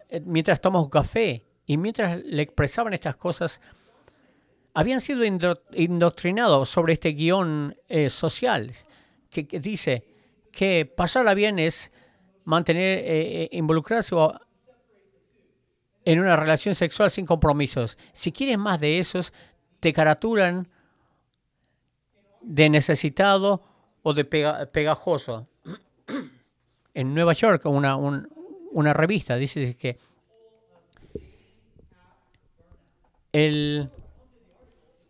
eh, 0.08 0.20
mientras 0.24 0.60
tomas 0.60 0.84
un 0.84 0.90
café 0.90 1.44
y 1.66 1.76
mientras 1.76 2.22
le 2.22 2.42
expresaban 2.42 2.94
estas 2.94 3.16
cosas, 3.16 3.60
habían 4.74 5.00
sido 5.00 5.24
indoctrinados 5.24 6.68
sobre 6.68 6.92
este 6.92 7.08
guion 7.14 7.76
eh, 7.88 8.08
social 8.08 8.70
que, 9.28 9.42
dice 9.58 10.04
que 10.52 10.86
pasarla 10.86 11.34
bien 11.34 11.58
es 11.58 11.90
mantener, 12.48 13.00
eh, 13.00 13.42
eh, 13.42 13.48
involucrarse 13.52 14.16
en 16.06 16.18
una 16.18 16.34
relación 16.34 16.74
sexual 16.74 17.10
sin 17.10 17.26
compromisos. 17.26 17.98
Si 18.14 18.32
quieres 18.32 18.56
más 18.56 18.80
de 18.80 18.98
esos, 18.98 19.34
te 19.80 19.92
caraturan 19.92 20.66
de 22.40 22.70
necesitado 22.70 23.62
o 24.02 24.14
de 24.14 24.24
pegajoso. 24.24 25.46
En 26.94 27.12
Nueva 27.12 27.34
York, 27.34 27.66
una, 27.66 27.96
una 27.98 28.94
revista 28.94 29.36
dice 29.36 29.76
que 29.76 29.98
el, 33.32 33.92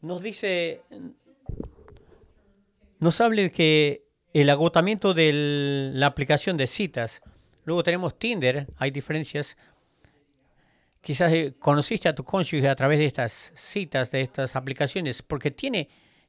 nos 0.00 0.22
dice, 0.22 0.82
nos 2.98 3.20
habla 3.20 3.48
que 3.50 4.07
el 4.40 4.50
agotamiento 4.50 5.14
de 5.14 5.90
la 5.94 6.06
aplicación 6.06 6.56
de 6.56 6.68
citas. 6.68 7.22
Luego 7.64 7.82
tenemos 7.82 8.16
Tinder, 8.18 8.68
hay 8.76 8.92
diferencias. 8.92 9.56
Quizás 11.00 11.32
eh, 11.32 11.56
conociste 11.58 12.08
a 12.08 12.14
tu 12.14 12.22
cónyuge 12.22 12.68
a 12.68 12.76
través 12.76 13.00
de 13.00 13.06
estas 13.06 13.52
citas, 13.56 14.12
de 14.12 14.20
estas 14.20 14.54
aplicaciones, 14.54 15.22
porque 15.22 15.50
tiene, 15.50 15.88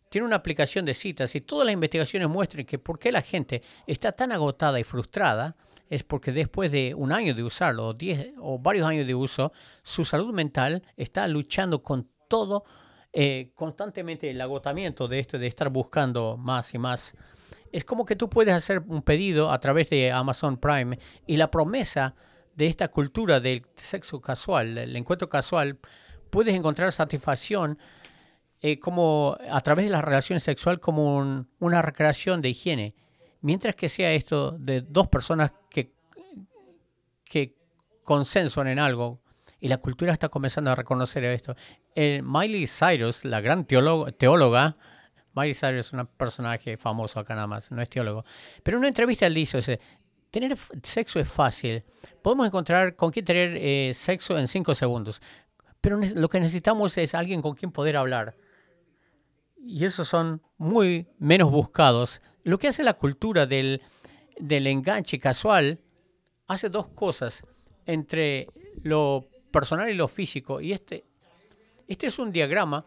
tiene 0.10 0.26
una 0.26 0.38
aplicación 0.38 0.86
de 0.86 0.96
citas 0.96 1.36
y 1.36 1.42
todas 1.42 1.68
las 1.68 1.74
investigaciones 1.74 2.28
muestran 2.30 2.66
que 2.66 2.80
por 2.80 2.98
qué 2.98 3.12
la 3.12 3.22
gente 3.22 3.62
está 3.86 4.12
tan 4.12 4.32
agotada 4.32 4.80
y 4.80 4.84
frustrada 4.84 5.56
es 5.88 6.04
porque 6.04 6.32
después 6.32 6.72
de 6.72 6.96
un 6.96 7.12
año 7.12 7.36
de 7.36 7.44
usarlo, 7.44 7.90
o, 7.90 7.94
diez, 7.94 8.32
o 8.40 8.58
varios 8.58 8.88
años 8.88 9.06
de 9.06 9.14
uso, 9.14 9.52
su 9.84 10.04
salud 10.04 10.34
mental 10.34 10.82
está 10.98 11.28
luchando 11.28 11.84
con 11.84 12.10
todo, 12.28 12.64
eh, 13.14 13.52
constantemente 13.54 14.32
el 14.32 14.42
agotamiento 14.42 15.08
de 15.08 15.20
esto, 15.20 15.38
de 15.38 15.46
estar 15.46 15.70
buscando 15.70 16.38
más 16.38 16.74
y 16.74 16.80
más 16.80 17.16
es 17.72 17.86
como 17.86 18.06
que 18.06 18.16
tú 18.16 18.30
puedes 18.30 18.54
hacer 18.54 18.84
un 18.88 19.02
pedido 19.02 19.52
a 19.52 19.60
través 19.60 19.90
de 19.90 20.12
Amazon 20.12 20.58
Prime 20.58 21.00
y 21.26 21.38
la 21.38 21.52
promesa 21.52 22.16
de 22.56 22.68
esta 22.68 22.90
cultura 22.90 23.40
del 23.40 23.66
sexo 23.76 24.20
casual, 24.22 24.78
el 24.78 24.96
encuentro 24.96 25.30
casual, 25.30 25.80
puedes 26.30 26.56
encontrar 26.56 26.92
satisfacción 26.92 27.80
eh, 28.62 28.80
como 28.80 29.38
a 29.50 29.62
través 29.62 29.86
de 29.86 29.92
la 29.92 30.02
relación 30.02 30.40
sexual 30.40 30.80
como 30.80 31.46
una 31.60 31.82
recreación 31.82 32.42
de 32.42 32.50
higiene, 32.50 32.96
mientras 33.42 33.76
que 33.76 33.88
sea 33.88 34.12
esto 34.12 34.52
de 34.52 34.82
dos 34.82 35.08
personas 35.08 35.54
que, 35.70 35.94
que 37.24 37.56
consenso 38.04 38.66
en 38.66 38.80
algo. 38.80 39.22
Y 39.62 39.68
la 39.68 39.78
cultura 39.78 40.14
está 40.14 40.30
comenzando 40.30 40.72
a 40.72 40.76
reconocer 40.76 41.24
esto. 41.26 41.56
El 41.94 42.24
Miley 42.24 42.66
Cyrus, 42.66 43.26
la 43.26 43.42
gran 43.42 43.66
teóloga, 43.66 44.78
Miley 45.40 45.54
Cyrus 45.54 45.88
es 45.88 45.94
un 45.94 46.06
personaje 46.06 46.78
famoso 46.78 47.20
acá 47.20 47.36
nada 47.36 47.48
más, 47.48 47.72
no 47.72 47.82
es 47.82 47.90
teólogo. 47.90 48.26
Pero 48.64 48.78
en 48.78 48.80
una 48.80 48.88
entrevista 48.90 49.26
él 49.26 49.34
dice, 49.34 49.80
tener 50.32 50.58
sexo 50.84 51.20
es 51.20 51.28
fácil. 51.28 51.84
Podemos 52.22 52.48
encontrar 52.48 52.96
con 52.96 53.12
quién 53.12 53.26
tener 53.26 53.56
eh, 53.58 53.92
sexo 53.94 54.38
en 54.38 54.48
cinco 54.48 54.76
segundos. 54.76 55.22
Pero 55.82 56.00
lo 56.16 56.30
que 56.30 56.40
necesitamos 56.40 56.98
es 56.98 57.16
alguien 57.16 57.42
con 57.42 57.56
quien 57.56 57.72
poder 57.72 57.98
hablar. 57.98 58.36
Y 59.58 59.86
esos 59.86 60.08
son 60.08 60.42
muy 60.58 61.08
menos 61.20 61.52
buscados. 61.52 62.22
Lo 62.44 62.58
que 62.58 62.68
hace 62.68 62.84
la 62.84 62.94
cultura 62.94 63.46
del, 63.46 63.82
del 64.40 64.68
enganche 64.68 65.20
casual 65.20 65.80
hace 66.48 66.70
dos 66.70 66.90
cosas 66.90 67.44
entre 67.86 68.48
lo 68.84 69.28
personal 69.52 69.90
y 69.90 69.94
lo 69.94 70.08
físico. 70.08 70.60
Y 70.62 70.74
este, 70.74 71.06
este 71.88 72.08
es 72.08 72.20
un 72.20 72.32
diagrama 72.32 72.86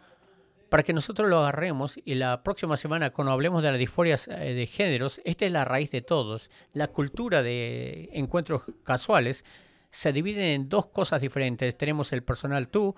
para 0.72 0.84
que 0.84 0.94
nosotros 0.94 1.28
lo 1.28 1.40
agarremos 1.40 2.00
y 2.02 2.14
la 2.14 2.42
próxima 2.42 2.78
semana 2.78 3.10
cuando 3.10 3.30
hablemos 3.30 3.62
de 3.62 3.68
las 3.68 3.78
disforias 3.78 4.26
eh, 4.26 4.54
de 4.54 4.66
géneros, 4.66 5.20
esta 5.22 5.44
es 5.44 5.52
la 5.52 5.66
raíz 5.66 5.90
de 5.90 6.00
todos. 6.00 6.48
La 6.72 6.88
cultura 6.88 7.42
de 7.42 8.08
encuentros 8.14 8.62
casuales 8.82 9.44
se 9.90 10.14
divide 10.14 10.54
en 10.54 10.70
dos 10.70 10.86
cosas 10.86 11.20
diferentes. 11.20 11.76
Tenemos 11.76 12.10
el 12.14 12.22
personal 12.22 12.68
tú, 12.68 12.96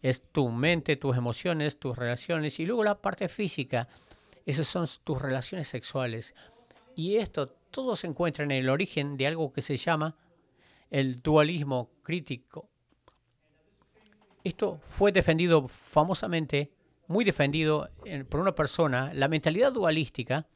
es 0.00 0.22
tu 0.32 0.48
mente, 0.48 0.96
tus 0.96 1.14
emociones, 1.14 1.78
tus 1.78 1.94
relaciones 1.94 2.58
y 2.58 2.64
luego 2.64 2.84
la 2.84 3.02
parte 3.02 3.28
física. 3.28 3.86
Esas 4.46 4.66
son 4.66 4.86
tus 5.04 5.20
relaciones 5.20 5.68
sexuales. 5.68 6.34
Y 6.96 7.16
esto 7.16 7.50
todo 7.70 7.96
se 7.96 8.06
encuentra 8.06 8.44
en 8.44 8.50
el 8.50 8.70
origen 8.70 9.18
de 9.18 9.26
algo 9.26 9.52
que 9.52 9.60
se 9.60 9.76
llama 9.76 10.16
el 10.88 11.20
dualismo 11.20 11.90
crítico. 12.02 12.70
Esto 14.42 14.80
fue 14.82 15.12
defendido 15.12 15.68
famosamente, 15.68 16.79
muy 17.10 17.24
defendido 17.24 17.88
por 18.28 18.38
una 18.38 18.54
persona. 18.54 19.12
La 19.14 19.26
mentalidad 19.26 19.72
dualística, 19.72 20.46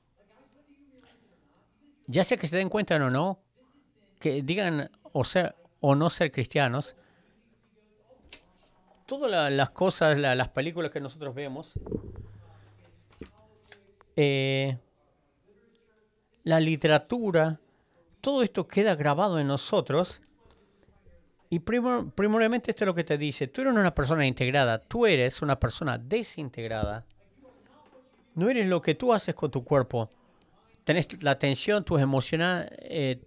ya 2.06 2.22
sea 2.22 2.38
que 2.38 2.46
se 2.46 2.56
den 2.56 2.68
cuenta 2.68 2.94
o 2.94 3.10
no, 3.10 3.40
que 4.20 4.40
digan 4.40 4.88
o, 5.02 5.24
ser, 5.24 5.56
o 5.80 5.96
no 5.96 6.08
ser 6.10 6.30
cristianos, 6.30 6.94
todas 9.04 9.52
las 9.52 9.70
cosas, 9.70 10.16
las 10.16 10.48
películas 10.50 10.92
que 10.92 11.00
nosotros 11.00 11.34
vemos, 11.34 11.72
eh, 14.14 14.78
la 16.44 16.60
literatura, 16.60 17.58
todo 18.20 18.44
esto 18.44 18.68
queda 18.68 18.94
grabado 18.94 19.40
en 19.40 19.48
nosotros. 19.48 20.22
Y 21.54 21.60
primordialmente 21.60 22.72
esto 22.72 22.82
es 22.82 22.86
lo 22.86 22.96
que 22.96 23.04
te 23.04 23.16
dice, 23.16 23.46
tú 23.46 23.60
eres 23.60 23.72
una 23.74 23.94
persona 23.94 24.26
integrada, 24.26 24.76
tú 24.82 25.06
eres 25.06 25.40
una 25.40 25.60
persona 25.60 25.96
desintegrada. 25.98 27.06
No 28.34 28.50
eres 28.50 28.66
lo 28.66 28.82
que 28.82 28.96
tú 28.96 29.12
haces 29.12 29.36
con 29.36 29.52
tu 29.52 29.62
cuerpo. 29.62 30.10
Tenés 30.82 31.22
la 31.22 31.30
atención, 31.30 31.84
tus 31.84 32.00
emociones, 32.00 32.66
eh, 32.80 33.22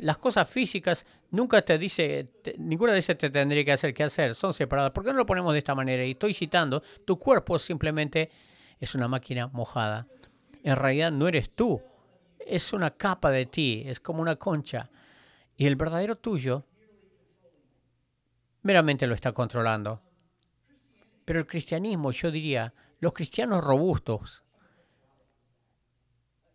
las 0.00 0.18
cosas 0.18 0.46
físicas, 0.50 1.06
nunca 1.30 1.62
te 1.62 1.78
dice, 1.78 2.28
ninguna 2.58 2.92
de 2.92 2.98
esas 2.98 3.16
te 3.16 3.30
tendría 3.30 3.64
que 3.64 3.72
hacer 3.72 3.94
que 3.94 4.04
hacer, 4.04 4.34
son 4.34 4.52
separadas. 4.52 4.90
¿Por 4.90 5.02
qué 5.02 5.12
no 5.12 5.16
lo 5.16 5.24
ponemos 5.24 5.54
de 5.54 5.60
esta 5.60 5.74
manera? 5.74 6.04
Y 6.04 6.10
estoy 6.10 6.34
citando, 6.34 6.82
tu 7.06 7.18
cuerpo 7.18 7.58
simplemente 7.58 8.30
es 8.78 8.94
una 8.94 9.08
máquina 9.08 9.46
mojada. 9.46 10.06
En 10.62 10.76
realidad 10.76 11.10
no 11.10 11.26
eres 11.26 11.48
tú, 11.48 11.80
es 12.38 12.74
una 12.74 12.90
capa 12.90 13.30
de 13.30 13.46
ti, 13.46 13.82
es 13.86 13.98
como 13.98 14.20
una 14.20 14.36
concha. 14.36 14.90
Y 15.56 15.64
el 15.64 15.76
verdadero 15.76 16.16
tuyo 16.16 16.66
meramente 18.66 19.06
lo 19.06 19.14
está 19.14 19.32
controlando. 19.32 20.02
Pero 21.24 21.38
el 21.38 21.46
cristianismo, 21.46 22.10
yo 22.10 22.30
diría, 22.30 22.74
los 23.00 23.12
cristianos 23.12 23.64
robustos, 23.64 24.44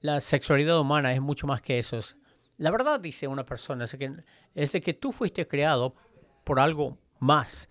la 0.01 0.19
sexualidad 0.19 0.79
humana 0.79 1.13
es 1.13 1.21
mucho 1.21 1.47
más 1.47 1.61
que 1.61 1.79
eso. 1.79 1.99
La 2.57 2.71
verdad, 2.71 2.99
dice 2.99 3.27
una 3.27 3.45
persona, 3.45 3.85
es, 3.85 3.95
que, 3.95 4.13
es 4.53 4.71
de 4.71 4.81
que 4.81 4.93
tú 4.93 5.11
fuiste 5.11 5.47
creado 5.47 5.95
por 6.43 6.59
algo 6.59 6.97
más 7.19 7.69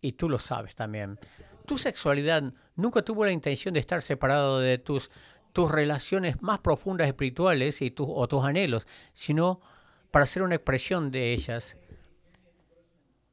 y 0.00 0.12
tú 0.12 0.28
lo 0.28 0.38
sabes 0.38 0.74
también. 0.74 1.18
Tu 1.66 1.78
sexualidad 1.78 2.52
nunca 2.74 3.02
tuvo 3.02 3.24
la 3.24 3.32
intención 3.32 3.74
de 3.74 3.80
estar 3.80 4.02
separado 4.02 4.58
de 4.58 4.78
tus 4.78 5.10
tus 5.52 5.70
relaciones 5.70 6.40
más 6.42 6.60
profundas 6.60 7.08
espirituales 7.08 7.82
y 7.82 7.94
o 7.98 8.28
tus 8.28 8.44
anhelos, 8.44 8.86
sino 9.12 9.60
para 10.10 10.26
ser 10.26 10.42
una 10.42 10.56
expresión 10.56 11.10
de 11.10 11.32
ellas. 11.32 11.78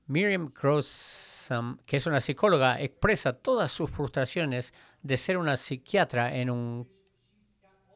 Miriam 0.07 0.49
Cross, 0.49 1.49
que 1.85 1.97
es 1.97 2.05
una 2.05 2.21
psicóloga, 2.21 2.81
expresa 2.81 3.33
todas 3.33 3.71
sus 3.71 3.89
frustraciones 3.89 4.73
de 5.01 5.17
ser 5.17 5.37
una 5.37 5.57
psiquiatra 5.57 6.35
en 6.35 6.49
un 6.49 6.89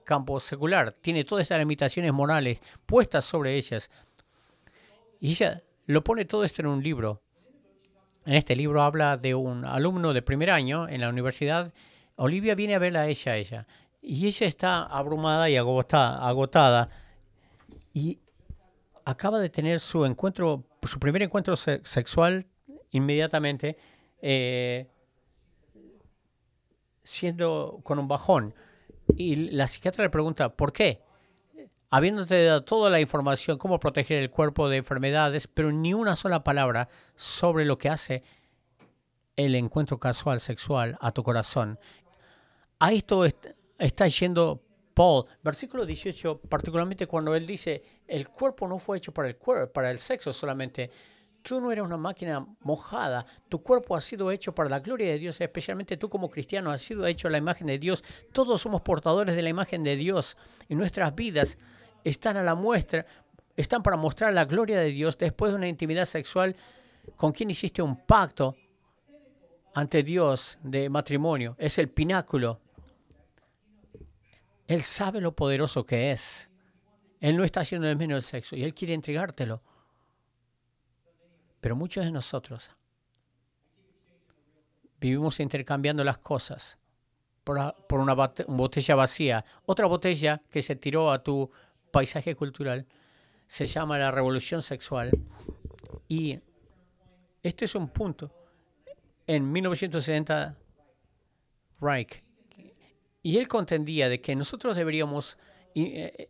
campo 0.04 0.40
secular. 0.40 0.94
Tiene 0.94 1.24
todas 1.24 1.44
estas 1.44 1.60
limitaciones 1.60 2.12
morales 2.14 2.62
puestas 2.86 3.26
sobre 3.26 3.56
ellas. 3.56 3.90
Y 5.20 5.32
ella 5.32 5.62
lo 5.86 6.04
pone 6.04 6.26
todo 6.26 6.44
esto 6.44 6.62
en 6.62 6.68
un 6.68 6.84
libro. 6.84 7.22
En 8.26 8.36
este 8.36 8.56
libro 8.56 8.82
habla 8.82 9.18
de 9.18 9.34
un 9.34 9.66
alumno 9.66 10.14
de 10.14 10.22
primer 10.22 10.52
año 10.52 10.88
en 10.88 11.02
la 11.02 11.10
universidad. 11.10 11.74
Olivia 12.16 12.56
viene 12.56 12.76
a 12.76 12.80
verla 12.80 13.02
a 13.02 13.08
ella, 13.08 13.32
a 13.32 13.38
ella. 13.38 13.68
Y 14.02 14.28
ella 14.28 14.48
está 14.48 14.84
abrumada 14.84 15.50
y 15.50 15.58
agotada, 15.58 16.28
agotada 16.28 16.90
y 17.94 18.20
acaba 19.06 19.40
de 19.40 19.50
tener 19.50 19.80
su 19.80 20.06
encuentro, 20.06 20.64
su 20.84 21.00
primer 21.00 21.22
encuentro 21.22 21.56
sexual 21.56 22.48
inmediatamente, 22.92 23.78
eh, 24.22 24.88
siendo 27.04 27.80
con 27.84 28.00
un 28.00 28.08
bajón. 28.08 28.54
Y 29.16 29.36
la 29.52 29.68
psiquiatra 29.68 30.04
le 30.04 30.10
pregunta, 30.10 30.56
¿por 30.56 30.72
qué? 30.72 31.02
Habiéndote 31.90 32.46
dado 32.46 32.64
toda 32.64 32.90
la 32.90 33.02
información, 33.02 33.58
cómo 33.58 33.80
proteger 33.80 34.20
el 34.20 34.30
cuerpo 34.30 34.70
de 34.70 34.78
enfermedades, 34.78 35.48
pero 35.48 35.72
ni 35.72 35.94
una 35.94 36.16
sola 36.16 36.44
palabra 36.44 36.88
sobre 37.16 37.66
lo 37.66 37.78
que 37.78 37.90
hace 37.90 38.24
el 39.36 39.56
encuentro 39.56 40.00
casual 40.00 40.40
sexual 40.40 40.98
a 41.02 41.12
tu 41.12 41.24
corazón. 41.24 41.80
A 42.80 42.94
esto 42.94 43.26
está 43.78 44.08
yendo 44.08 44.64
Versículo 45.44 45.86
18, 45.86 46.42
particularmente 46.42 47.08
cuando 47.08 47.34
él 47.36 47.48
dice, 47.48 47.82
el 48.08 48.30
cuerpo 48.30 48.68
no 48.68 48.78
fue 48.78 48.98
hecho 48.98 49.12
para 49.12 49.28
el 49.28 49.38
cuerpo, 49.38 49.74
para 49.74 49.90
el 49.90 50.00
sexo 50.00 50.32
solamente. 50.32 50.92
Tú 51.42 51.60
no 51.60 51.72
eres 51.72 51.84
una 51.84 51.98
máquina 51.98 52.46
mojada, 52.60 53.26
tu 53.50 53.60
cuerpo 53.62 53.96
ha 53.96 54.02
sido 54.02 54.30
hecho 54.30 54.54
para 54.54 54.70
la 54.70 54.80
gloria 54.80 55.08
de 55.08 55.18
Dios, 55.18 55.42
especialmente 55.42 55.98
tú 55.98 56.08
como 56.08 56.30
cristiano 56.30 56.70
has 56.70 56.82
sido 56.82 57.08
hecho 57.08 57.28
a 57.28 57.32
la 57.32 57.40
imagen 57.40 57.66
de 57.66 57.80
Dios. 57.80 58.04
Todos 58.32 58.62
somos 58.62 58.82
portadores 58.82 59.36
de 59.36 59.42
la 59.42 59.50
imagen 59.50 59.84
de 59.84 59.96
Dios 59.96 60.38
y 60.70 60.76
nuestras 60.76 61.16
vidas 61.16 61.58
están 62.04 62.38
a 62.38 62.44
la 62.44 62.54
muestra, 62.54 63.08
están 63.56 63.82
para 63.82 63.98
mostrar 63.98 64.34
la 64.34 64.46
gloria 64.46 64.80
de 64.80 64.90
Dios 64.90 65.18
después 65.18 65.52
de 65.52 65.58
una 65.58 65.68
intimidad 65.68 66.06
sexual 66.06 66.56
con 67.16 67.32
quien 67.32 67.50
hiciste 67.50 67.82
un 67.82 68.06
pacto 68.06 68.56
ante 69.74 70.04
Dios 70.04 70.60
de 70.62 70.90
matrimonio. 70.90 71.56
Es 71.58 71.80
el 71.80 71.90
pináculo 71.90 72.60
él 74.72 74.84
sabe 74.84 75.20
lo 75.20 75.36
poderoso 75.36 75.86
que 75.86 76.12
es. 76.12 76.50
Él 77.20 77.36
no 77.36 77.44
está 77.44 77.60
haciendo 77.60 77.90
el 77.90 77.98
menos 77.98 78.16
del 78.16 78.24
sexo 78.24 78.56
y 78.56 78.64
Él 78.64 78.74
quiere 78.74 78.94
entregártelo. 78.94 79.62
Pero 81.60 81.76
muchos 81.76 82.06
de 82.06 82.12
nosotros 82.12 82.72
vivimos 85.00 85.40
intercambiando 85.42 86.04
las 86.04 86.20
cosas 86.20 86.80
por, 87.44 88.00
una 88.00 88.14
botella 88.14 88.96
vacía. 88.96 89.44
Otra 89.66 89.88
botella 89.88 90.42
que 90.50 90.62
se 90.62 90.78
tiró 90.78 91.12
a 91.12 91.22
tu 91.22 91.52
paisaje 91.92 92.34
cultural 92.36 92.88
se 93.48 93.66
llama 93.66 93.98
la 93.98 94.10
revolución 94.10 94.62
sexual. 94.62 95.12
Y 96.08 96.40
este 97.44 97.66
es 97.66 97.76
un 97.76 97.90
punto. 97.90 98.34
En 99.28 99.52
1970, 99.52 100.58
Reich 101.82 102.24
y 103.24 103.38
él 103.38 103.48
contendía 103.48 104.10
de 104.10 104.22
que 104.22 104.36
nosotros 104.36 104.76
deberíamos 104.76 105.38
eh, 105.76 106.12
eh, 106.18 106.30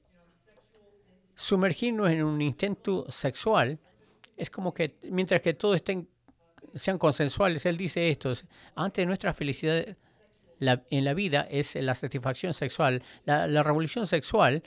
sumergirnos 1.36 2.12
en 2.12 2.24
un 2.24 2.42
intento 2.42 3.10
sexual. 3.10 3.80
Es 4.36 4.50
como 4.50 4.74
que 4.74 4.98
mientras 5.04 5.42
que 5.42 5.54
todos 5.54 5.78
estén, 5.78 6.10
sean 6.76 6.98
consensuales, 6.98 7.66
él 7.66 7.78
dice 7.78 8.10
esto, 8.10 8.34
antes 8.76 9.02
de 9.02 9.06
nuestra 9.06 9.34
felicidad 9.34 9.96
en 10.60 11.06
la 11.06 11.14
vida 11.14 11.48
es 11.50 11.76
la 11.76 11.96
satisfacción 11.96 12.54
sexual. 12.54 13.02
La, 13.26 13.64
revolución 13.64 14.06
sexual, 14.06 14.62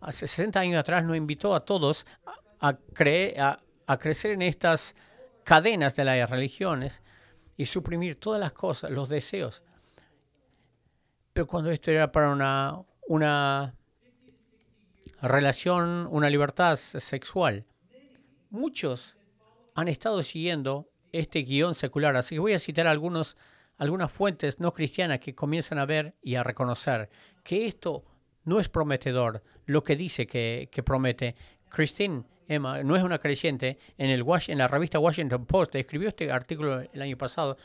hace 0.00 0.26
60 0.26 0.60
años 0.60 0.80
atrás, 0.80 1.04
nos 1.04 1.16
invitó 1.16 1.54
a 1.54 1.64
todos 1.64 2.04
a, 2.60 2.76
creer, 2.92 3.40
a 3.40 3.98
crecer 3.98 4.32
en 4.32 4.42
estas 4.42 4.96
cadenas 5.44 5.94
de 5.94 6.04
las 6.04 6.28
religiones 6.28 7.02
y 7.56 7.66
suprimir 7.66 8.16
todas 8.16 8.40
las 8.40 8.52
cosas, 8.52 8.90
los 8.90 9.08
deseos 9.08 9.62
pero 11.32 11.46
cuando 11.46 11.70
esto 11.70 11.90
era 11.90 12.10
para 12.12 12.30
una, 13.06 13.74
relación, 15.20 16.08
una 16.10 16.30
libertad 16.30 16.76
sexual. 16.76 17.64
muchos 18.50 19.16
han 19.74 19.88
estado 19.88 20.22
siguiendo 20.22 20.88
este 21.12 21.40
guion 21.42 21.74
secular, 21.74 22.16
así 22.16 22.34
que 22.34 22.40
voy 22.40 22.52
a 22.52 22.58
citar 22.58 22.86
algunos, 22.86 23.36
algunas 23.76 24.10
fuentes 24.12 24.60
no 24.60 24.72
cristianas 24.72 25.20
que 25.20 25.34
comienzan 25.34 25.78
a 25.78 25.86
ver 25.86 26.14
y 26.22 26.34
a 26.34 26.42
reconocer 26.42 27.08
que 27.44 27.66
esto 27.66 28.04
no 28.44 28.60
es 28.60 28.68
prometedor, 28.68 29.42
lo 29.66 29.82
que 29.82 29.96
dice 29.96 30.26
que, 30.26 30.68
que 30.72 30.82
promete. 30.82 31.36
Christine 31.68 32.24
Emma 32.48 32.82
no 32.82 32.96
es 32.96 33.02
una 33.02 33.18
creyente, 33.18 33.78
en, 33.98 34.10
el, 34.10 34.24
en 34.48 34.58
la 34.58 34.68
revista 34.68 34.98
Washington 34.98 35.44
Post 35.44 35.74
escribió 35.74 36.08
este 36.08 36.32
artículo 36.32 36.80
el 36.80 37.02
año 37.02 37.16
pasado. 37.16 37.58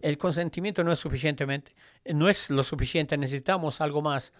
El 0.00 0.18
consentimiento 0.18 0.84
no 0.84 0.92
es 0.92 0.98
suficientemente, 0.98 1.74
no 2.04 2.28
es 2.28 2.50
lo 2.50 2.62
suficiente, 2.62 3.16
necesitamos 3.16 3.80
algo 3.80 4.02
más. 4.02 4.32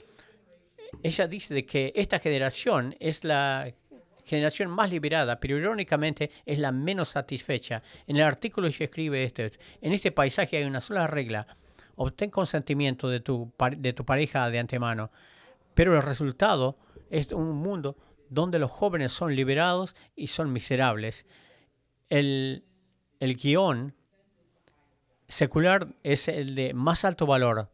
Ella 1.02 1.26
dice 1.26 1.54
de 1.54 1.64
que 1.64 1.92
esta 1.96 2.18
generación 2.18 2.94
es 3.00 3.24
la 3.24 3.72
generación 4.24 4.70
más 4.70 4.90
liberada, 4.90 5.38
pero 5.40 5.56
irónicamente 5.56 6.30
es 6.44 6.58
la 6.58 6.72
menos 6.72 7.08
satisfecha. 7.08 7.82
En 8.06 8.16
el 8.16 8.22
artículo 8.22 8.66
ella 8.66 8.84
escribe 8.84 9.24
esto, 9.24 9.42
en 9.42 9.92
este 9.92 10.12
paisaje 10.12 10.56
hay 10.58 10.64
una 10.64 10.80
sola 10.80 11.06
regla, 11.06 11.46
obtén 11.94 12.30
consentimiento 12.30 13.08
de 13.08 13.20
tu, 13.20 13.52
de 13.76 13.92
tu 13.92 14.04
pareja 14.04 14.50
de 14.50 14.58
antemano, 14.58 15.10
pero 15.74 15.94
el 15.94 16.02
resultado 16.02 16.76
es 17.10 17.32
un 17.32 17.56
mundo 17.56 17.96
donde 18.28 18.58
los 18.58 18.70
jóvenes 18.70 19.12
son 19.12 19.34
liberados 19.34 19.94
y 20.16 20.26
son 20.26 20.52
miserables. 20.52 21.26
El, 22.08 22.64
el 23.20 23.36
guion 23.36 23.94
secular 25.28 25.88
es 26.02 26.28
el 26.28 26.54
de 26.54 26.74
más 26.74 27.04
alto 27.04 27.26
valor. 27.26 27.68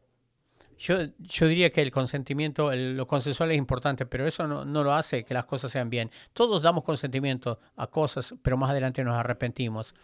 Yo, 0.79 0.97
yo 1.19 1.47
diría 1.47 1.71
que 1.71 1.81
el 1.81 1.93
consentimiento, 1.93 2.75
lo 2.75 3.07
consensual 3.07 3.53
es 3.53 3.59
importante, 3.59 4.05
pero 4.05 4.27
eso 4.27 4.47
no, 4.49 4.65
no, 4.65 4.83
lo 4.83 4.93
hace 4.93 5.25
que 5.25 5.35
las 5.35 5.47
cosas 5.47 5.71
sean 5.71 5.91
bien. 5.91 6.11
Todos 6.33 6.63
damos 6.63 6.83
consentimiento 6.83 7.61
a 7.77 7.87
cosas, 7.87 8.35
pero 8.43 8.57
más 8.57 8.71
adelante 8.71 9.05
nos 9.05 9.15
arrepentimos. 9.15 9.95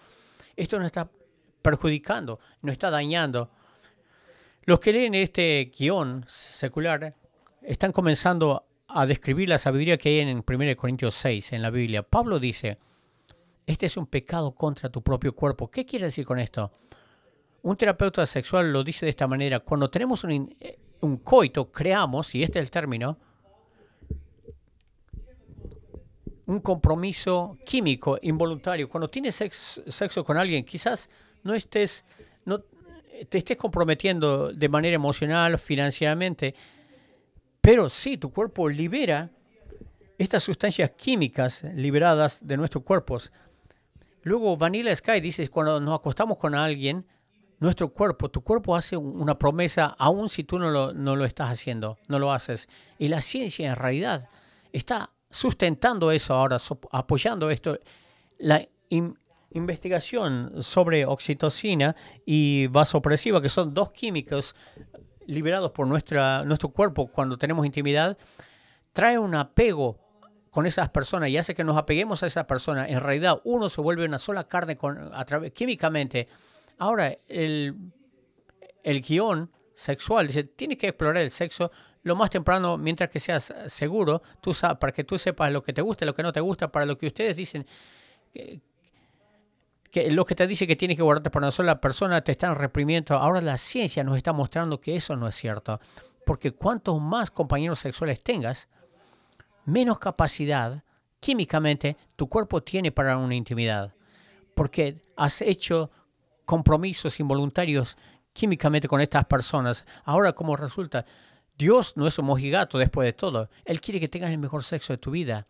Esto 0.54 0.78
nos 0.78 0.86
está 0.86 1.10
perjudicando, 1.62 2.38
nos 2.62 2.72
está 2.72 2.90
dañando. 2.90 3.50
Los 4.62 4.78
que 4.80 4.92
leen 4.92 5.14
este 5.14 5.72
guion 5.76 6.24
secular 6.28 7.14
están 7.62 7.90
comenzando 7.90 8.66
a 8.86 9.06
describir 9.06 9.48
la 9.48 9.58
sabiduría 9.58 9.98
que 9.98 10.08
hay 10.08 10.20
en 10.20 10.44
1 10.46 10.76
Corintios 10.76 11.14
6 11.14 11.52
en 11.54 11.62
la 11.62 11.70
Biblia. 11.70 12.02
Pablo 12.02 12.38
dice, 12.38 12.78
este 13.66 13.86
es 13.86 13.96
un 13.96 14.06
pecado 14.06 14.54
contra 14.54 14.88
tu 14.90 15.02
propio 15.02 15.34
cuerpo. 15.34 15.70
¿Qué 15.70 15.84
quiere 15.84 16.06
decir 16.06 16.24
con 16.24 16.38
esto? 16.38 16.72
Un 17.62 17.76
terapeuta 17.76 18.24
sexual 18.26 18.72
lo 18.72 18.84
dice 18.84 19.06
de 19.06 19.10
esta 19.10 19.26
manera, 19.26 19.60
cuando 19.60 19.90
tenemos 19.90 20.24
un, 20.24 20.54
eh, 20.60 20.78
un 21.00 21.18
coito, 21.18 21.70
creamos, 21.70 22.34
y 22.34 22.42
este 22.42 22.58
es 22.58 22.64
el 22.64 22.70
término, 22.70 23.18
un 26.46 26.60
compromiso 26.60 27.58
químico 27.64 28.18
involuntario. 28.22 28.88
Cuando 28.88 29.06
tienes 29.06 29.34
sexo 29.34 30.24
con 30.24 30.38
alguien, 30.38 30.64
quizás 30.64 31.10
no 31.42 31.54
estés, 31.54 32.06
no 32.46 32.60
te 33.28 33.38
estés 33.38 33.56
comprometiendo 33.56 34.52
de 34.52 34.68
manera 34.68 34.94
emocional, 34.94 35.58
financieramente, 35.58 36.54
pero 37.60 37.90
sí, 37.90 38.16
tu 38.16 38.32
cuerpo 38.32 38.68
libera 38.68 39.30
estas 40.16 40.42
sustancias 40.42 40.90
químicas 40.92 41.62
liberadas 41.74 42.38
de 42.40 42.56
nuestros 42.56 42.82
cuerpos. 42.82 43.30
Luego 44.22 44.56
Vanilla 44.56 44.94
Sky 44.96 45.20
dice, 45.20 45.48
cuando 45.48 45.78
nos 45.80 45.96
acostamos 45.96 46.38
con 46.38 46.54
alguien, 46.54 47.04
nuestro 47.60 47.88
cuerpo, 47.88 48.28
tu 48.30 48.42
cuerpo 48.42 48.76
hace 48.76 48.96
una 48.96 49.38
promesa 49.38 49.96
aun 49.98 50.28
si 50.28 50.44
tú 50.44 50.58
no 50.58 50.70
lo, 50.70 50.92
no 50.94 51.16
lo 51.16 51.24
estás 51.24 51.50
haciendo, 51.50 51.98
no 52.06 52.18
lo 52.18 52.32
haces. 52.32 52.68
Y 52.98 53.08
la 53.08 53.20
ciencia 53.20 53.68
en 53.68 53.76
realidad 53.76 54.28
está 54.72 55.10
sustentando 55.30 56.12
eso 56.12 56.34
ahora, 56.34 56.58
apoyando 56.92 57.50
esto. 57.50 57.78
La 58.38 58.66
investigación 59.50 60.62
sobre 60.62 61.04
oxitocina 61.04 61.96
y 62.24 62.68
vasopresiva, 62.68 63.42
que 63.42 63.48
son 63.48 63.74
dos 63.74 63.90
químicos 63.90 64.54
liberados 65.26 65.72
por 65.72 65.86
nuestra, 65.86 66.44
nuestro 66.44 66.70
cuerpo 66.70 67.08
cuando 67.08 67.36
tenemos 67.36 67.66
intimidad, 67.66 68.16
trae 68.92 69.18
un 69.18 69.34
apego 69.34 69.98
con 70.50 70.66
esas 70.66 70.88
personas 70.88 71.28
y 71.28 71.36
hace 71.36 71.54
que 71.54 71.64
nos 71.64 71.76
apeguemos 71.76 72.22
a 72.22 72.26
esa 72.26 72.46
persona. 72.46 72.88
En 72.88 73.00
realidad, 73.00 73.40
uno 73.44 73.68
se 73.68 73.80
vuelve 73.80 74.04
una 74.04 74.18
sola 74.18 74.44
carne 74.44 74.76
con, 74.76 74.98
a 75.12 75.26
químicamente. 75.52 76.28
Ahora, 76.78 77.16
el, 77.28 77.74
el 78.82 79.00
guion 79.02 79.50
sexual 79.74 80.26
dice, 80.28 80.44
tienes 80.44 80.78
que 80.78 80.88
explorar 80.88 81.22
el 81.22 81.30
sexo 81.30 81.70
lo 82.02 82.16
más 82.16 82.30
temprano, 82.30 82.78
mientras 82.78 83.10
que 83.10 83.20
seas 83.20 83.52
seguro, 83.66 84.22
tú 84.40 84.52
para 84.80 84.92
que 84.92 85.04
tú 85.04 85.18
sepas 85.18 85.52
lo 85.52 85.62
que 85.62 85.72
te 85.72 85.82
gusta, 85.82 86.06
lo 86.06 86.14
que 86.14 86.22
no 86.22 86.32
te 86.32 86.40
gusta, 86.40 86.70
para 86.70 86.86
lo 86.86 86.96
que 86.96 87.08
ustedes 87.08 87.36
dicen 87.36 87.66
que 89.90 90.10
lo 90.10 90.24
que 90.24 90.34
te 90.34 90.46
dice 90.46 90.66
que 90.66 90.76
tienes 90.76 90.96
que 90.96 91.02
guardarte 91.02 91.30
para 91.30 91.46
una 91.46 91.50
sola 91.50 91.80
persona 91.80 92.20
te 92.22 92.32
están 92.32 92.54
reprimiendo. 92.54 93.14
Ahora 93.16 93.40
la 93.40 93.56
ciencia 93.56 94.04
nos 94.04 94.16
está 94.16 94.32
mostrando 94.32 94.80
que 94.80 94.96
eso 94.96 95.16
no 95.16 95.28
es 95.28 95.34
cierto. 95.34 95.80
Porque 96.26 96.52
cuantos 96.52 97.00
más 97.00 97.30
compañeros 97.30 97.78
sexuales 97.78 98.22
tengas, 98.22 98.68
menos 99.64 99.98
capacidad 99.98 100.82
químicamente 101.20 101.96
tu 102.16 102.28
cuerpo 102.28 102.62
tiene 102.62 102.92
para 102.92 103.16
una 103.16 103.34
intimidad. 103.34 103.94
Porque 104.54 105.00
has 105.16 105.40
hecho 105.40 105.90
compromisos 106.48 107.20
involuntarios 107.20 107.98
químicamente 108.32 108.88
con 108.88 109.02
estas 109.02 109.26
personas. 109.26 109.84
Ahora, 110.02 110.32
como 110.32 110.56
resulta, 110.56 111.04
Dios 111.58 111.94
no 111.94 112.06
es 112.06 112.18
un 112.18 112.24
mojigato 112.24 112.78
después 112.78 113.04
de 113.04 113.12
todo. 113.12 113.50
Él 113.66 113.82
quiere 113.82 114.00
que 114.00 114.08
tengas 114.08 114.30
el 114.30 114.38
mejor 114.38 114.64
sexo 114.64 114.94
de 114.94 114.96
tu 114.96 115.10
vida. 115.10 115.44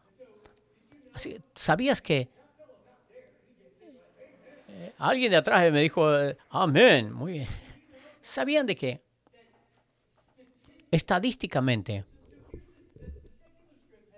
¿Sabías 1.54 2.02
que 2.02 2.28
alguien 4.98 5.30
de 5.30 5.36
atrás 5.36 5.70
me 5.70 5.82
dijo, 5.82 6.04
amén, 6.50 7.12
muy 7.12 7.32
bien. 7.34 7.48
¿Sabían 8.20 8.66
de 8.66 8.74
qué? 8.74 9.00
Estadísticamente, 10.90 12.04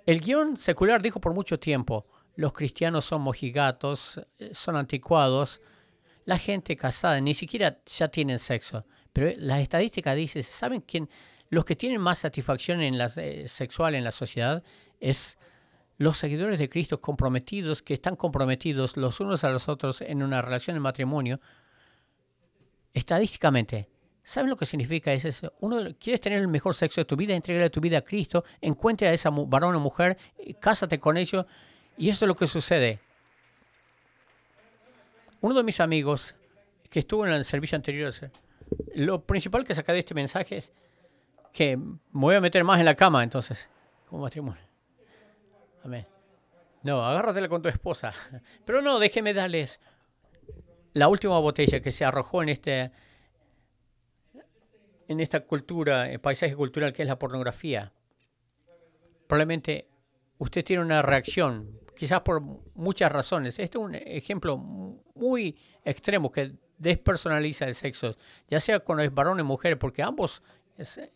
el 0.06 0.20
guion 0.22 0.56
secular 0.56 1.02
dijo 1.02 1.20
por 1.20 1.34
mucho 1.34 1.60
tiempo, 1.60 2.06
los 2.36 2.54
cristianos 2.54 3.04
son 3.04 3.20
mojigatos, 3.20 4.18
eh, 4.38 4.54
son 4.54 4.76
anticuados, 4.76 5.60
la 6.24 6.38
gente 6.38 6.76
casada 6.76 7.20
ni 7.20 7.34
siquiera 7.34 7.78
ya 7.86 8.08
tienen 8.08 8.38
sexo. 8.38 8.84
Pero 9.12 9.32
la 9.38 9.60
estadística 9.60 10.14
dice, 10.14 10.42
¿saben 10.42 10.82
quién? 10.82 11.08
Los 11.48 11.64
que 11.64 11.76
tienen 11.76 12.00
más 12.00 12.18
satisfacción 12.18 12.80
en 12.80 12.96
la, 12.96 13.10
eh, 13.16 13.48
sexual 13.48 13.94
en 13.94 14.04
la 14.04 14.12
sociedad 14.12 14.62
es 15.00 15.38
los 15.98 16.16
seguidores 16.16 16.58
de 16.58 16.68
Cristo 16.68 17.00
comprometidos, 17.00 17.82
que 17.82 17.92
están 17.92 18.16
comprometidos 18.16 18.96
los 18.96 19.20
unos 19.20 19.44
a 19.44 19.50
los 19.50 19.68
otros 19.68 20.00
en 20.00 20.22
una 20.22 20.40
relación 20.40 20.74
de 20.74 20.80
matrimonio, 20.80 21.40
estadísticamente, 22.94 23.90
¿saben 24.22 24.48
lo 24.48 24.56
que 24.56 24.64
significa 24.64 25.12
eso? 25.12 25.52
Uno, 25.60 25.94
quieres 25.98 26.20
tener 26.20 26.38
el 26.38 26.48
mejor 26.48 26.74
sexo 26.74 27.02
de 27.02 27.04
tu 27.04 27.16
vida, 27.16 27.34
entregarle 27.34 27.68
tu 27.68 27.80
vida 27.80 27.98
a 27.98 28.02
Cristo, 28.02 28.44
encuentra 28.60 29.10
a 29.10 29.12
esa 29.12 29.30
varón 29.30 29.74
o 29.74 29.80
mujer, 29.80 30.16
cásate 30.58 30.98
con 30.98 31.16
ellos, 31.16 31.44
y 31.98 32.08
eso 32.08 32.24
es 32.24 32.28
lo 32.28 32.36
que 32.36 32.46
sucede. 32.46 33.00
Uno 35.40 35.54
de 35.54 35.62
mis 35.62 35.80
amigos 35.80 36.34
que 36.90 37.00
estuvo 37.00 37.26
en 37.26 37.32
el 37.32 37.44
servicio 37.44 37.76
anterior, 37.76 38.12
lo 38.94 39.24
principal 39.24 39.64
que 39.64 39.74
saca 39.74 39.92
de 39.92 40.00
este 40.00 40.14
mensaje 40.14 40.58
es 40.58 40.72
que 41.52 41.76
me 41.76 41.94
voy 42.12 42.34
a 42.34 42.40
meter 42.40 42.64
más 42.64 42.78
en 42.78 42.84
la 42.84 42.94
cama 42.94 43.22
entonces, 43.22 43.70
como 44.08 44.22
matrimonio. 44.22 44.62
Amén. 45.84 46.06
No, 46.82 47.04
agárratela 47.04 47.48
con 47.48 47.62
tu 47.62 47.68
esposa. 47.68 48.12
Pero 48.64 48.82
no, 48.82 48.98
déjeme 48.98 49.34
darles 49.34 49.80
la 50.92 51.08
última 51.08 51.38
botella 51.38 51.80
que 51.80 51.92
se 51.92 52.04
arrojó 52.04 52.42
en 52.42 52.48
este 52.50 52.92
en 55.08 55.18
esta 55.18 55.40
cultura, 55.40 56.08
el 56.08 56.20
paisaje 56.20 56.54
cultural 56.54 56.92
que 56.92 57.02
es 57.02 57.08
la 57.08 57.18
pornografía. 57.18 57.92
Probablemente 59.26 59.88
usted 60.38 60.64
tiene 60.64 60.82
una 60.82 61.02
reacción, 61.02 61.80
quizás 62.00 62.22
por 62.22 62.40
muchas 62.40 63.12
razones. 63.12 63.58
Este 63.58 63.76
es 63.76 63.84
un 63.84 63.94
ejemplo 63.94 64.56
muy 64.56 65.54
extremo 65.84 66.32
que 66.32 66.54
despersonaliza 66.78 67.66
el 67.66 67.74
sexo, 67.74 68.16
ya 68.48 68.58
sea 68.58 68.80
cuando 68.80 69.04
es 69.04 69.12
varón 69.12 69.38
o 69.38 69.44
mujer, 69.44 69.78
porque 69.78 70.02
ambos 70.02 70.42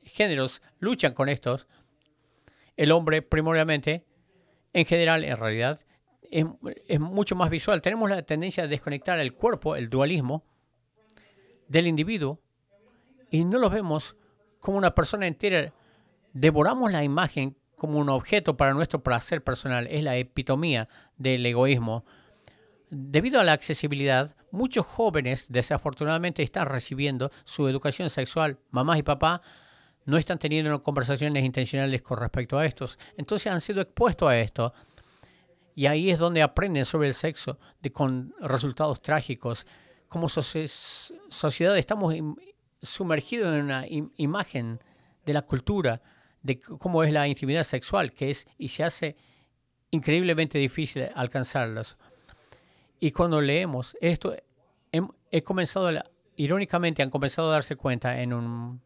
géneros 0.03 0.61
luchan 0.81 1.15
con 1.15 1.31
estos. 1.31 1.67
El 2.77 2.93
hombre 2.93 3.23
primordialmente 3.23 4.05
en 4.75 4.85
general, 4.85 5.25
en 5.25 5.39
realidad, 5.39 5.81
es, 6.31 7.01
mucho 7.01 7.35
más 7.35 7.49
visual. 7.49 7.81
Tenemos 7.81 8.11
la 8.11 8.21
tendencia 8.21 8.65
a 8.65 8.67
desconectar 8.67 9.19
el 9.21 9.33
cuerpo, 9.33 9.77
el 9.77 9.89
dualismo, 9.89 10.45
del 11.67 11.87
individuo 11.87 12.43
y 13.31 13.47
no 13.47 13.59
lo 13.59 13.71
vemos 13.71 14.17
como 14.61 14.77
una 14.77 14.95
persona 14.95 15.27
entera. 15.27 15.73
Devoramos 16.35 16.93
la 16.93 17.03
imagen 17.03 17.57
como 17.85 17.99
un 17.99 18.09
objeto 18.09 18.57
para 18.57 18.73
nuestro 18.73 19.03
placer 19.03 19.45
personal. 19.45 19.87
Es 19.91 20.03
la 20.03 20.17
epitomía 20.17 20.89
del 21.19 21.45
egoísmo. 21.45 22.07
Debido 22.89 23.41
a 23.41 23.45
la 23.45 23.53
accesibilidad, 23.53 24.35
muchos 24.51 24.87
jóvenes 24.87 25.45
desafortunadamente 25.51 26.43
están 26.43 26.65
recibiendo 26.65 27.31
su 27.45 27.69
educación 27.69 28.09
sexual, 28.09 28.59
mamás 28.71 29.01
y 29.01 29.03
papás, 29.03 29.43
no 30.07 30.17
están 30.17 30.39
teniendo 30.39 30.83
conversaciones 30.83 31.45
intencionales 31.45 32.01
con 32.01 32.19
respecto 32.19 32.57
a 32.57 32.65
estos. 32.65 32.99
Entonces 33.19 33.53
han 33.53 33.61
sido 33.61 33.83
expuestos 33.83 34.31
a 34.31 34.41
esto. 34.41 34.73
Y 35.75 35.85
ahí 35.85 36.11
es 36.11 36.19
donde 36.19 36.41
aprenden 36.41 36.87
sobre 36.87 37.09
el 37.09 37.15
sexo 37.15 37.59
de, 37.83 37.93
con 37.93 38.35
resultados 38.41 39.03
trágicos. 39.03 39.67
Como 40.09 40.31
sociedad 40.31 41.77
estamos 41.77 42.15
sumergidos 42.81 43.55
en 43.55 43.65
una 43.65 43.85
imagen 44.17 44.81
de 45.27 45.35
la 45.35 45.43
cultura, 45.43 46.01
de 46.45 46.61
cómo 46.61 47.03
es 47.03 47.11
la 47.11 47.27
intimidad 47.27 47.65
sexual, 47.65 48.13
que 48.13 48.31
es 48.31 48.47
y 48.59 48.69
se 48.69 48.85
hace 48.85 49.17
increíblemente 49.91 50.59
difícil 50.59 51.09
alcanzarlos. 51.15 51.97
Y 53.01 53.11
cuando 53.11 53.41
leemos 53.41 53.97
esto, 54.01 54.37
he, 55.31 55.43
comenzado, 55.43 55.91
irónicamente 56.37 57.03
han 57.03 57.11
comenzado 57.11 57.49
a 57.49 57.53
darse 57.53 57.77
cuenta 57.77 58.21
en 58.21 58.33
un... 58.33 58.83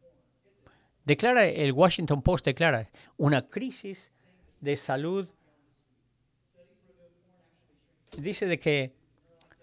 Declara, 1.05 1.47
el 1.47 1.73
Washington 1.73 2.23
Post 2.23 2.45
declara 2.45 2.89
una 3.17 3.49
crisis 3.49 4.13
de 4.61 4.77
salud. 4.77 5.29
Dice 8.17 8.47
de 8.47 8.59
que 8.59 8.93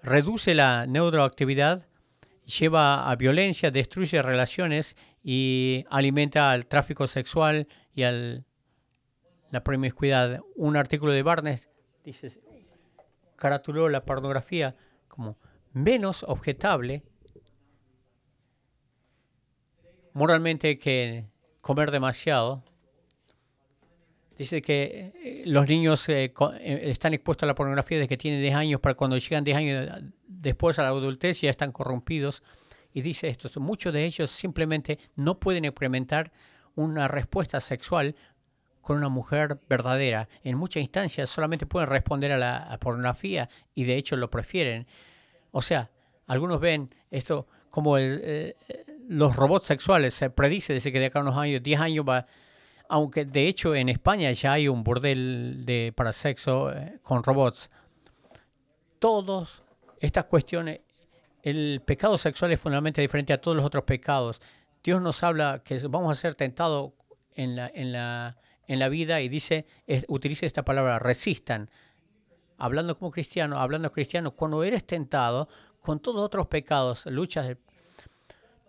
reduce 0.01 0.53
la 0.53 0.85
neuroactividad, 0.85 1.87
lleva 2.59 3.09
a 3.09 3.15
violencia, 3.15 3.71
destruye 3.71 4.21
relaciones 4.21 4.97
y 5.23 5.85
alimenta 5.89 6.51
al 6.51 6.67
tráfico 6.67 7.07
sexual 7.07 7.67
y 7.95 8.03
a 8.03 8.11
la 9.51 9.63
promiscuidad. 9.63 10.41
Un 10.55 10.75
artículo 10.75 11.13
de 11.13 11.23
Barnes 11.23 11.69
dice, 12.03 12.39
caratuló 13.35 13.89
la 13.89 14.05
pornografía 14.05 14.75
como 15.07 15.37
menos 15.73 16.23
objetable 16.23 17.03
moralmente 20.15 20.79
que 20.79 21.25
comer 21.61 21.91
demasiado. 21.91 22.63
Dice 24.37 24.61
que 24.61 25.13
eh, 25.23 25.43
los 25.45 25.67
niños 25.67 26.09
eh, 26.09 26.33
eh, 26.59 26.79
están 26.83 27.13
expuestos 27.13 27.43
a 27.43 27.47
la 27.47 27.55
pornografía 27.55 27.97
desde 27.97 28.09
que 28.09 28.17
tienen 28.17 28.41
10 28.41 28.55
años, 28.55 28.81
para 28.81 28.95
cuando 28.95 29.17
llegan 29.17 29.43
10 29.43 29.57
años 29.57 29.89
después 30.27 30.79
a 30.79 30.83
la 30.83 30.89
adultez 30.89 31.41
ya 31.41 31.49
están 31.49 31.71
corrompidos. 31.71 32.43
Y 32.93 33.01
dice 33.01 33.27
esto, 33.27 33.49
muchos 33.59 33.93
de 33.93 34.05
ellos 34.05 34.31
simplemente 34.31 34.99
no 35.15 35.39
pueden 35.39 35.65
experimentar 35.65 36.31
una 36.75 37.07
respuesta 37.07 37.59
sexual 37.61 38.15
con 38.81 38.97
una 38.97 39.09
mujer 39.09 39.59
verdadera. 39.67 40.29
En 40.43 40.57
muchas 40.57 40.81
instancias 40.81 41.29
solamente 41.29 41.65
pueden 41.65 41.89
responder 41.89 42.31
a 42.31 42.37
la 42.37 42.77
pornografía 42.79 43.49
y 43.73 43.85
de 43.85 43.97
hecho 43.97 44.15
lo 44.15 44.29
prefieren. 44.29 44.85
O 45.51 45.61
sea, 45.61 45.89
algunos 46.27 46.59
ven 46.59 46.93
esto 47.11 47.47
como 47.69 47.97
eh, 47.97 48.55
los 49.07 49.35
robots 49.35 49.65
sexuales. 49.65 50.13
Se 50.13 50.29
predice 50.29 50.73
desde 50.73 50.91
que 50.91 50.99
de 50.99 51.07
acá 51.07 51.19
unos 51.19 51.37
años, 51.37 51.61
10 51.61 51.79
años 51.81 52.05
va, 52.07 52.25
aunque 52.87 53.25
de 53.25 53.47
hecho 53.47 53.75
en 53.75 53.89
España 53.89 54.31
ya 54.31 54.53
hay 54.53 54.67
un 54.67 54.83
burdel 54.83 55.63
de, 55.65 55.93
para 55.95 56.13
sexo 56.13 56.71
eh, 56.71 56.99
con 57.03 57.23
robots. 57.23 57.69
Todas 58.99 59.63
estas 59.99 60.25
cuestiones, 60.25 60.79
el 61.43 61.81
pecado 61.85 62.17
sexual 62.17 62.51
es 62.51 62.59
fundamentalmente 62.59 63.01
diferente 63.01 63.33
a 63.33 63.41
todos 63.41 63.57
los 63.57 63.65
otros 63.65 63.83
pecados. 63.83 64.41
Dios 64.85 65.01
nos 65.01 65.23
habla 65.23 65.63
que 65.65 65.79
vamos 65.89 66.11
a 66.11 66.15
ser 66.15 66.35
tentados 66.35 66.93
en 67.33 67.55
la, 67.55 67.71
en 67.73 67.91
la, 67.91 68.37
en 68.67 68.77
la 68.77 68.87
vida 68.87 69.19
y 69.19 69.29
dice, 69.29 69.65
utiliza 70.07 70.45
esta 70.45 70.63
palabra, 70.63 70.99
resistan 70.99 71.71
hablando 72.59 72.95
como 72.95 73.09
cristiano, 73.09 73.59
hablando 73.59 73.91
cristiano, 73.91 74.35
cuando 74.35 74.63
eres 74.63 74.85
tentado 74.85 75.49
con 75.81 75.99
todos 75.99 76.21
otros 76.23 76.45
pecados, 76.45 77.07
luchas, 77.07 77.57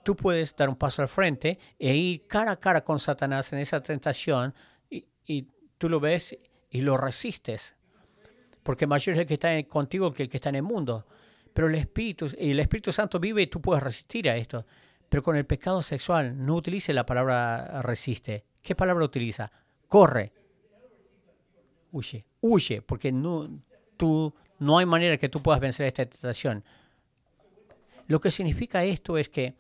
tú 0.05 0.17
puedes 0.17 0.57
dar 0.57 0.71
un 0.71 0.77
paso 0.77 1.03
al 1.03 1.09
frente 1.09 1.59
e 1.79 1.95
ir 1.95 2.27
cara 2.27 2.53
a 2.53 2.61
cara 2.61 2.83
con 2.83 2.99
Satanás 2.99 3.53
en 3.53 3.59
esa 3.59 3.83
tentación 3.83 4.55
y, 4.91 5.49
tú 5.77 5.91
lo 5.91 6.01
ves 6.01 6.35
y 6.71 6.81
lo 6.81 6.97
resistes. 6.97 7.77
Porque 8.63 8.87
mayor 8.87 9.17
es 9.17 9.21
el 9.21 9.27
que 9.27 9.35
está 9.35 9.63
contigo 9.65 10.15
que 10.15 10.23
el 10.23 10.29
que 10.31 10.39
está 10.39 10.49
en 10.49 10.55
el 10.55 10.63
mundo. 10.63 11.07
Pero 11.53 11.69
el 11.69 11.75
Espíritu, 11.75 12.31
el 12.39 12.59
Espíritu 12.59 12.91
Santo 12.91 13.21
vive 13.21 13.43
y 13.43 13.47
tú 13.49 13.61
puedes 13.61 13.83
resistir 13.83 14.31
a 14.31 14.37
esto. 14.37 14.65
Pero 15.09 15.23
con 15.23 15.37
el 15.37 15.47
pecado 15.47 15.83
sexual 15.83 16.45
no 16.45 16.55
utilice 16.55 16.93
la 16.93 17.07
palabra 17.07 17.83
resiste. 17.83 18.45
¿Qué 18.63 18.75
palabra 18.75 19.05
utiliza? 19.05 19.51
Corre. 19.89 20.33
Huye. 21.93 22.25
Huye, 22.41 22.83
porque 22.83 23.13
no, 23.13 23.49
tú, 23.97 24.35
no 24.59 24.79
hay 24.79 24.87
manera 24.87 25.17
que 25.17 25.29
tú 25.29 25.43
puedas 25.43 25.61
vencer 25.61 25.87
esta 25.87 26.07
tentación. 26.07 26.65
Lo 28.07 28.21
que 28.21 28.31
significa 28.31 28.85
esto 28.85 29.19
es 29.19 29.29
que 29.29 29.55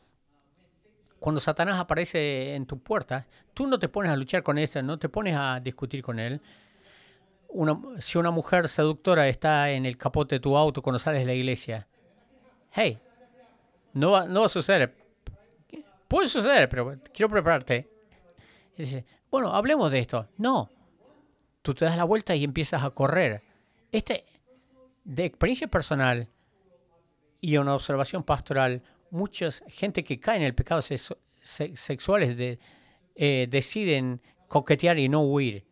cuando 1.19 1.41
Satanás 1.41 1.79
aparece 1.79 2.55
en 2.55 2.67
tu 2.67 2.79
puerta, 2.79 3.27
tú 3.55 3.67
no 3.67 3.79
te 3.79 3.89
pones 3.89 4.13
a 4.13 4.17
luchar 4.17 4.43
con 4.43 4.59
esto, 4.59 4.83
no 4.83 4.99
te 4.99 5.09
pones 5.09 5.35
a 5.37 5.59
discutir 5.61 6.03
con 6.03 6.19
él. 6.19 6.41
si 7.99 8.19
una 8.19 8.31
mujer 8.31 8.69
seductora 8.69 9.29
está 9.29 9.71
en 9.71 9.87
el 9.87 9.97
capote 9.97 10.37
de 10.37 10.41
tu 10.41 10.57
auto 10.57 10.83
cuando 10.83 10.99
sales 10.99 11.21
de 11.21 11.27
la 11.27 11.33
iglesia, 11.33 11.89
hey, 12.73 12.99
no 13.95 14.11
va, 14.13 14.27
no 14.27 14.41
va 14.41 14.47
a 14.47 14.51
suceder. 14.51 15.06
Puede 16.09 16.29
suceder, 16.29 16.69
pero 16.69 16.99
quiero 17.13 17.29
prepararte. 17.31 17.89
Dice, 18.77 19.05
bueno, 19.31 19.53
hablemos 19.53 19.91
de 19.91 19.99
esto. 19.99 20.29
No, 20.37 20.71
tú 21.63 21.75
te 21.75 21.85
das 21.85 21.97
la 21.97 22.05
vuelta 22.05 22.35
y 22.35 22.45
empiezas 22.45 22.83
a 22.83 22.91
correr. 22.91 23.43
Este, 23.91 24.25
de 25.05 25.25
experiencia 25.25 25.69
personal 25.69 26.29
y 27.41 27.57
una 27.57 27.75
observación 27.75 28.23
pastoral, 28.23 28.83
mucha 29.11 29.51
gente 29.69 30.05
que 30.05 30.19
cae 30.19 30.37
en 30.37 30.43
el 30.43 30.55
pecado 30.55 30.83
sexuales 30.83 32.37
de, 32.37 32.59
eh, 33.15 33.47
deciden 33.51 34.21
coquetear 34.49 34.99
y 34.99 35.09
no 35.09 35.23
huir. 35.23 35.65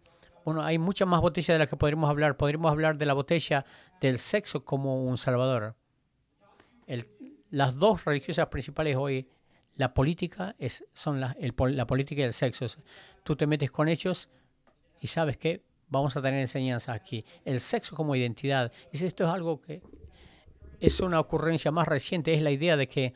Bueno, 0.44 0.62
hay 0.62 0.78
muchas 0.78 1.08
más 1.08 1.20
botellas 1.20 1.54
de 1.54 1.58
las 1.58 1.68
que 1.68 1.76
podríamos 1.76 2.08
hablar. 2.10 2.36
Podríamos 2.36 2.70
hablar 2.70 2.96
de 2.98 3.06
la 3.06 3.14
botella 3.14 3.64
del 4.00 4.18
sexo 4.18 4.64
como 4.64 5.04
un 5.04 5.16
salvador. 5.16 5.76
las 7.50 7.76
dos 7.76 8.04
religiosas 8.04 8.48
principales 8.48 8.96
hoy, 8.96 9.28
la 9.76 9.92
política 9.92 10.54
es, 10.58 10.84
son 10.92 11.20
la, 11.20 11.36
la 11.40 11.86
política 11.86 12.22
y 12.22 12.24
el 12.24 12.32
sexo. 12.32 12.66
Tú 13.22 13.36
te 13.36 13.46
metes 13.46 13.70
con 13.70 13.88
ellos 13.88 14.28
y 15.00 15.06
sabes 15.06 15.36
que 15.36 15.62
vamos 15.88 16.16
a 16.16 16.22
tener 16.22 16.40
enseñanza 16.40 16.92
aquí. 16.92 17.24
El 17.44 17.60
sexo 17.60 17.94
como 17.96 18.14
identidad. 18.14 18.72
Y 18.92 19.04
esto 19.04 19.24
es 19.24 19.30
algo 19.30 19.60
que 19.60 19.82
es 20.80 21.00
una 21.00 21.20
ocurrencia 21.20 21.70
más 21.70 21.88
reciente, 21.88 22.34
es 22.34 22.42
la 22.42 22.50
idea 22.50 22.76
de 22.76 22.88
que 22.88 23.14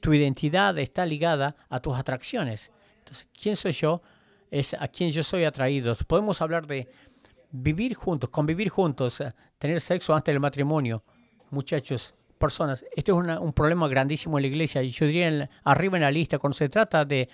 tu 0.00 0.12
identidad 0.14 0.78
está 0.78 1.06
ligada 1.06 1.56
a 1.68 1.80
tus 1.80 1.96
atracciones. 1.96 2.70
Entonces, 2.98 3.26
¿quién 3.40 3.56
soy 3.56 3.72
yo? 3.72 4.02
Es 4.50 4.74
a 4.74 4.88
quien 4.88 5.10
yo 5.10 5.22
soy 5.22 5.44
atraído. 5.44 5.94
Podemos 6.06 6.40
hablar 6.40 6.66
de 6.66 6.88
vivir 7.50 7.94
juntos, 7.94 8.30
convivir 8.30 8.68
juntos, 8.68 9.22
tener 9.58 9.80
sexo 9.80 10.14
antes 10.14 10.32
del 10.32 10.40
matrimonio. 10.40 11.02
Muchachos, 11.50 12.14
personas, 12.38 12.84
este 12.96 13.12
es 13.12 13.18
un 13.18 13.52
problema 13.52 13.88
grandísimo 13.88 14.38
en 14.38 14.42
la 14.42 14.48
iglesia. 14.48 14.82
Yo 14.82 15.06
diría 15.06 15.50
arriba 15.64 15.96
en 15.96 16.02
la 16.02 16.10
lista, 16.10 16.38
cuando 16.38 16.56
se 16.56 16.68
trata 16.68 17.04
de, 17.04 17.28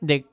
de 0.00 0.26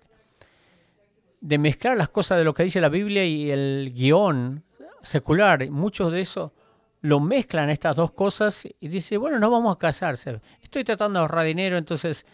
de 1.43 1.57
mezclar 1.57 1.97
las 1.97 2.07
cosas 2.07 2.37
de 2.37 2.45
lo 2.45 2.53
que 2.53 2.63
dice 2.63 2.79
la 2.79 2.87
Biblia 2.87 3.25
y 3.25 3.51
el 3.51 3.91
guion 3.93 4.63
secular. 5.01 5.69
Muchos 5.69 6.09
de 6.09 6.21
eso 6.21 6.53
lo 7.01 7.19
mezclan 7.19 7.69
estas 7.69 7.97
dos 7.97 8.13
cosas 8.13 8.65
y 8.79 8.87
dice, 8.87 9.17
bueno, 9.17 9.39
no 9.39 9.51
vamos 9.51 9.75
a 9.75 9.77
casarse. 9.77 10.39
Estoy 10.61 10.85
tratando 10.85 11.19
de 11.19 11.23
ahorrar 11.23 11.45
dinero, 11.45 11.77
entonces 11.77 12.25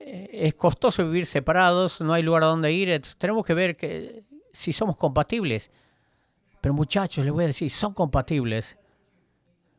eh, 0.00 0.28
es 0.32 0.54
costoso 0.54 1.06
vivir 1.06 1.24
separados, 1.24 2.00
no 2.00 2.12
hay 2.12 2.24
lugar 2.24 2.42
a 2.42 2.46
donde 2.46 2.72
ir, 2.72 3.00
tenemos 3.16 3.46
que 3.46 3.54
ver 3.54 3.76
que, 3.76 4.24
si 4.52 4.72
somos 4.72 4.96
compatibles. 4.96 5.70
Pero 6.60 6.74
muchachos, 6.74 7.24
les 7.24 7.32
voy 7.32 7.44
a 7.44 7.46
decir, 7.46 7.70
son 7.70 7.94
compatibles. 7.94 8.76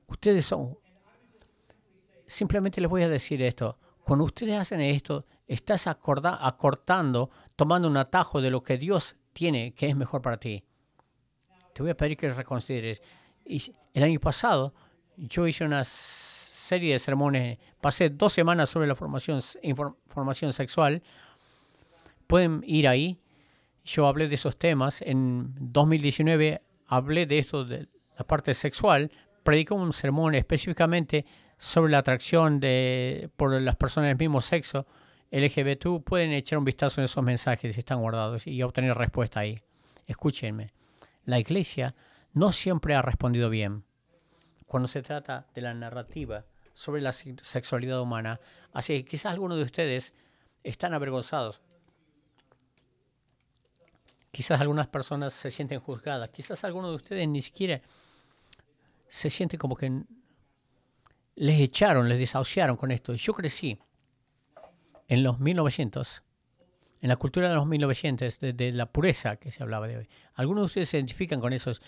Ustedes 0.07 0.45
son... 0.45 0.77
Simplemente 2.29 2.79
les 2.79 2.87
voy 2.87 3.01
a 3.01 3.09
decir 3.09 3.41
esto. 3.41 3.79
Cuando 4.03 4.23
ustedes 4.25 4.55
hacen 4.55 4.81
esto, 4.81 5.25
estás 5.47 5.87
acortando, 5.87 7.31
tomando 7.55 7.87
un 7.87 7.97
atajo 7.97 8.39
de 8.39 8.51
lo 8.51 8.61
que 8.61 8.77
Dios 8.77 9.17
tiene 9.33 9.73
que 9.73 9.89
es 9.89 9.95
mejor 9.95 10.21
para 10.21 10.37
ti. 10.37 10.63
Te 11.73 11.81
voy 11.81 11.89
a 11.89 11.97
pedir 11.97 12.17
que 12.17 12.31
reconsideres. 12.31 13.01
Y 13.43 13.73
el 13.95 14.03
año 14.03 14.19
pasado 14.19 14.75
yo 15.17 15.47
hice 15.47 15.65
una 15.65 15.83
serie 15.83 16.93
de 16.93 16.99
sermones, 16.99 17.57
pasé 17.81 18.11
dos 18.11 18.31
semanas 18.31 18.69
sobre 18.69 18.85
la 18.85 18.93
formación, 18.93 19.41
sexual. 20.51 21.01
Pueden 22.27 22.61
ir 22.63 22.87
ahí. 22.87 23.19
Yo 23.83 24.05
hablé 24.05 24.27
de 24.27 24.35
esos 24.35 24.55
temas. 24.55 25.01
En 25.01 25.55
2019 25.59 26.61
hablé 26.85 27.25
de 27.25 27.39
esto, 27.39 27.65
de 27.65 27.87
la 28.15 28.23
parte 28.23 28.53
sexual. 28.53 29.11
Predicó 29.41 29.73
un 29.73 29.93
sermón 29.93 30.35
específicamente 30.35 31.25
sobre 31.59 31.91
la 31.91 31.99
atracción 31.99 32.59
de, 32.59 33.29
por 33.35 33.61
las 33.61 33.75
personas 33.75 34.07
del 34.07 34.17
mismo 34.17 34.41
sexo 34.41 34.87
LGBT 35.29 36.01
pueden 36.03 36.31
echar 36.31 36.57
un 36.57 36.65
vistazo 36.65 37.01
en 37.01 37.05
esos 37.05 37.23
mensajes 37.23 37.75
si 37.75 37.79
están 37.79 37.99
guardados 37.99 38.47
y 38.47 38.63
obtener 38.63 38.97
respuesta 38.97 39.41
ahí. 39.41 39.61
Escúchenme, 40.07 40.73
la 41.25 41.37
iglesia 41.37 41.93
no 42.33 42.51
siempre 42.53 42.95
ha 42.95 43.01
respondido 43.01 43.49
bien 43.49 43.83
cuando 44.65 44.87
se 44.87 45.01
trata 45.01 45.47
de 45.53 45.61
la 45.61 45.73
narrativa 45.73 46.45
sobre 46.73 47.01
la 47.01 47.11
sexualidad 47.11 48.01
humana. 48.01 48.39
Así 48.71 49.03
que 49.03 49.09
quizás 49.09 49.33
algunos 49.33 49.57
de 49.57 49.65
ustedes 49.65 50.13
están 50.63 50.93
avergonzados. 50.93 51.61
Quizás 54.31 54.61
algunas 54.61 54.87
personas 54.87 55.33
se 55.33 55.51
sienten 55.51 55.81
juzgadas. 55.81 56.29
Quizás 56.29 56.63
algunos 56.63 56.91
de 56.91 56.95
ustedes 56.95 57.27
ni 57.27 57.41
siquiera 57.41 57.81
se 59.09 59.29
siente 59.29 59.57
como 59.57 59.75
que 59.75 60.03
les 61.39 61.61
echaron, 61.61 62.09
les 62.09 62.19
desahuciaron 62.19 62.75
con 62.75 62.91
esto. 62.91 63.13
Yo 63.13 63.33
crecí 63.33 63.79
en 65.07 65.23
los 65.23 65.39
1900, 65.39 66.21
en 66.99 67.07
la 67.07 67.15
cultura 67.15 67.47
de 67.47 67.55
los 67.55 67.65
1900, 67.65 68.39
de, 68.39 68.71
la 68.73 68.91
pureza 68.91 69.37
que 69.37 69.49
se 69.49 69.63
hablaba 69.63 69.87
de 69.87 69.97
hoy. 69.99 70.09
Algunos 70.33 70.63
de 70.63 70.65
ustedes 70.65 70.89
se 70.89 70.97
identifican 70.97 71.39
con 71.39 71.53
esos. 71.53 71.81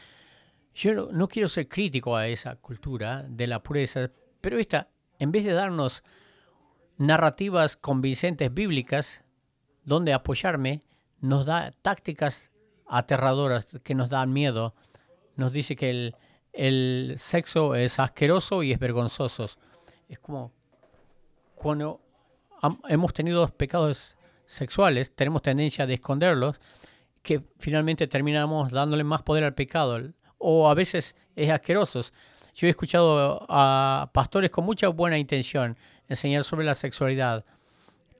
Yo 0.73 1.11
no, 1.11 1.27
quiero 1.27 1.49
ser 1.49 1.67
crítico 1.67 2.15
a 2.15 2.29
esa 2.29 2.55
cultura 2.55 3.23
de 3.27 3.45
la 3.45 3.61
pureza, 3.61 4.09
pero 4.39 4.57
esta, 4.57 4.87
en 5.19 5.33
vez 5.33 5.43
de 5.43 5.51
darnos 5.51 6.05
narrativas 6.97 7.75
convincentes 7.75 8.53
bíblicas 8.53 9.25
donde 9.83 10.13
apoyarme, 10.13 10.81
nos 11.19 11.45
da 11.45 11.71
tácticas 11.81 12.51
aterradoras 12.87 13.67
que 13.83 13.95
nos 13.95 14.07
dan 14.07 14.31
miedo. 14.31 14.75
Nos 15.35 15.51
dice 15.51 15.75
que 15.75 15.89
el, 15.89 16.15
el 16.53 17.15
sexo 17.17 17.75
es 17.75 17.99
asqueroso 17.99 18.63
y 18.63 18.71
es 18.71 18.79
vergonzoso. 18.79 19.47
Es 20.07 20.19
como 20.19 20.51
cuando 21.55 22.01
hemos 22.87 23.13
tenido 23.13 23.47
pecados 23.47 24.17
sexuales, 24.45 25.15
tenemos 25.15 25.41
tendencia 25.41 25.85
a 25.85 25.91
esconderlos, 25.91 26.59
que 27.21 27.41
finalmente 27.59 28.07
terminamos 28.07 28.71
dándole 28.71 29.03
más 29.03 29.21
poder 29.21 29.43
al 29.43 29.53
pecado. 29.53 29.99
O 30.37 30.69
a 30.69 30.73
veces 30.73 31.15
es 31.35 31.49
asqueroso. 31.49 32.01
Yo 32.55 32.67
he 32.67 32.69
escuchado 32.69 33.45
a 33.47 34.09
pastores 34.13 34.49
con 34.49 34.65
mucha 34.65 34.87
buena 34.89 35.17
intención 35.17 35.77
enseñar 36.07 36.43
sobre 36.43 36.65
la 36.65 36.73
sexualidad. 36.73 37.45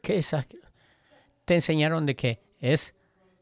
¿Qué 0.02 0.18
es 0.18 0.36
Te 1.46 1.56
enseñaron 1.56 2.06
de 2.06 2.16
que 2.16 2.40
es 2.60 2.96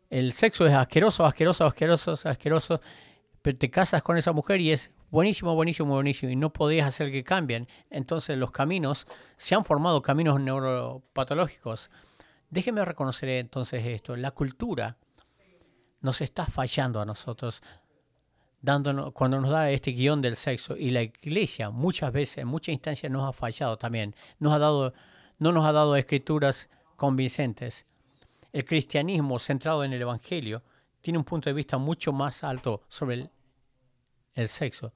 el 0.10 0.34
sexo 0.34 0.66
es 0.66 0.74
asqueroso, 0.74 1.26
asqueroso, 1.26 1.66
asqueroso, 1.66 2.20
asqueroso, 2.24 2.82
pero 3.42 3.58
te 3.58 3.70
casas 3.70 4.04
con 4.04 4.18
esa 4.18 4.32
mujer 4.32 4.62
y 4.62 4.72
es 4.72 4.92
buenísimo, 5.10 5.56
buenísimo, 5.56 5.94
buenísimo, 5.94 6.32
y 6.32 6.36
no 6.36 6.52
podías 6.52 6.88
hacer 6.88 7.12
que 7.12 7.24
cambien. 7.24 7.68
Entonces 7.90 8.38
los 8.38 8.52
caminos, 8.52 9.08
se 9.38 9.56
han 9.56 9.64
formado 9.64 10.02
caminos 10.02 10.40
neuropatológicos. 10.40 11.90
Déjeme 12.50 12.84
reconocer 12.84 13.30
entonces 13.30 13.86
esto, 13.86 14.16
la 14.16 14.32
cultura 14.32 14.98
nos 16.02 16.22
está 16.22 16.46
fallando 16.46 17.02
a 17.02 17.06
nosotros 17.06 17.62
dándonos, 18.62 19.14
cuando 19.14 19.40
nos 19.40 19.50
da 19.50 19.70
este 19.72 19.92
guion 19.92 20.22
del 20.22 20.36
sexo 20.36 20.76
y 20.76 20.92
la 20.92 21.02
iglesia 21.02 21.70
muchas 21.70 22.12
veces, 22.12 22.40
en 22.40 22.48
muchas 22.48 22.74
instancias 22.74 23.12
nos 23.12 23.28
ha 23.28 23.34
fallado 23.34 23.78
también, 23.78 24.16
nos 24.40 24.54
ha 24.54 24.60
dado, 24.60 24.94
no 25.38 25.52
nos 25.52 25.66
ha 25.66 25.72
dado 25.72 25.96
escrituras 25.96 26.70
convincentes. 26.96 27.86
El 28.52 28.66
cristianismo 28.66 29.40
centrado 29.40 29.84
en 29.84 29.94
el 29.94 30.02
Evangelio 30.02 30.64
tiene 31.02 31.18
un 31.18 31.26
punto 31.26 31.50
de 31.50 31.54
vista 31.54 31.78
mucho 31.78 32.12
más 32.12 32.44
alto 32.44 32.84
sobre 32.88 33.30
el, 34.34 34.48
sexo. 34.48 34.94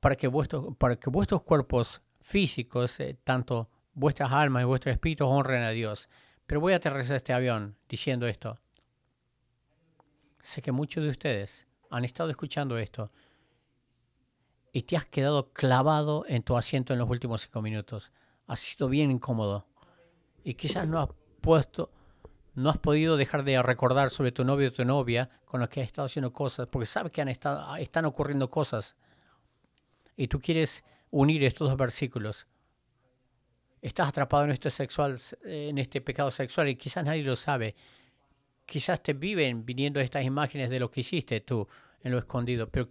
Para 0.00 0.16
que, 0.16 0.28
vuestros, 0.28 0.76
para 0.76 0.96
que 0.96 1.10
vuestros 1.10 1.42
cuerpos 1.42 2.02
físicos, 2.20 3.00
eh, 3.00 3.18
tanto 3.24 3.70
vuestras 3.92 4.32
almas 4.32 4.62
y 4.62 4.66
vuestros 4.66 4.92
espíritus, 4.92 5.26
honren 5.28 5.62
a 5.62 5.70
Dios. 5.70 6.08
Pero 6.46 6.60
voy 6.60 6.72
a 6.74 6.76
aterrizar 6.76 7.16
este 7.16 7.32
avión 7.32 7.76
diciendo 7.88 8.26
esto. 8.26 8.58
Sé 10.38 10.62
que 10.62 10.72
muchos 10.72 11.02
de 11.02 11.10
ustedes 11.10 11.66
han 11.90 12.04
estado 12.04 12.30
escuchando 12.30 12.78
esto 12.78 13.10
y 14.72 14.82
te 14.82 14.96
has 14.96 15.06
quedado 15.06 15.52
clavado 15.52 16.24
en 16.28 16.42
tu 16.42 16.56
asiento 16.56 16.92
en 16.92 16.98
los 16.98 17.08
últimos 17.08 17.40
cinco 17.42 17.62
minutos. 17.62 18.12
Ha 18.46 18.56
sido 18.56 18.88
bien 18.88 19.10
incómodo. 19.10 19.66
Y 20.44 20.54
quizás 20.54 20.86
no 20.86 21.00
has 21.00 21.08
puesto 21.40 21.90
no 22.56 22.70
has 22.70 22.78
podido 22.78 23.18
dejar 23.18 23.44
de 23.44 23.60
recordar 23.62 24.08
sobre 24.10 24.32
tu 24.32 24.42
novio 24.42 24.68
o 24.68 24.72
tu 24.72 24.84
novia 24.84 25.28
con 25.44 25.60
los 25.60 25.68
que 25.68 25.82
has 25.82 25.86
estado 25.86 26.06
haciendo 26.06 26.32
cosas, 26.32 26.68
porque 26.70 26.86
sabes 26.86 27.12
que 27.12 27.20
han 27.20 27.28
estado, 27.28 27.76
están 27.76 28.06
ocurriendo 28.06 28.48
cosas. 28.48 28.96
Y 30.16 30.26
tú 30.28 30.40
quieres 30.40 30.82
unir 31.10 31.44
estos 31.44 31.68
dos 31.68 31.76
versículos. 31.76 32.46
Estás 33.82 34.08
atrapado 34.08 34.44
en 34.44 34.50
este, 34.52 34.70
sexual, 34.70 35.18
en 35.44 35.76
este 35.76 36.00
pecado 36.00 36.30
sexual 36.30 36.68
y 36.70 36.76
quizás 36.76 37.04
nadie 37.04 37.22
lo 37.22 37.36
sabe. 37.36 37.76
Quizás 38.64 39.02
te 39.02 39.12
viven 39.12 39.66
viniendo 39.66 40.00
estas 40.00 40.24
imágenes 40.24 40.70
de 40.70 40.80
lo 40.80 40.90
que 40.90 41.00
hiciste 41.00 41.42
tú 41.42 41.68
en 42.00 42.10
lo 42.10 42.18
escondido. 42.18 42.70
Pero 42.70 42.88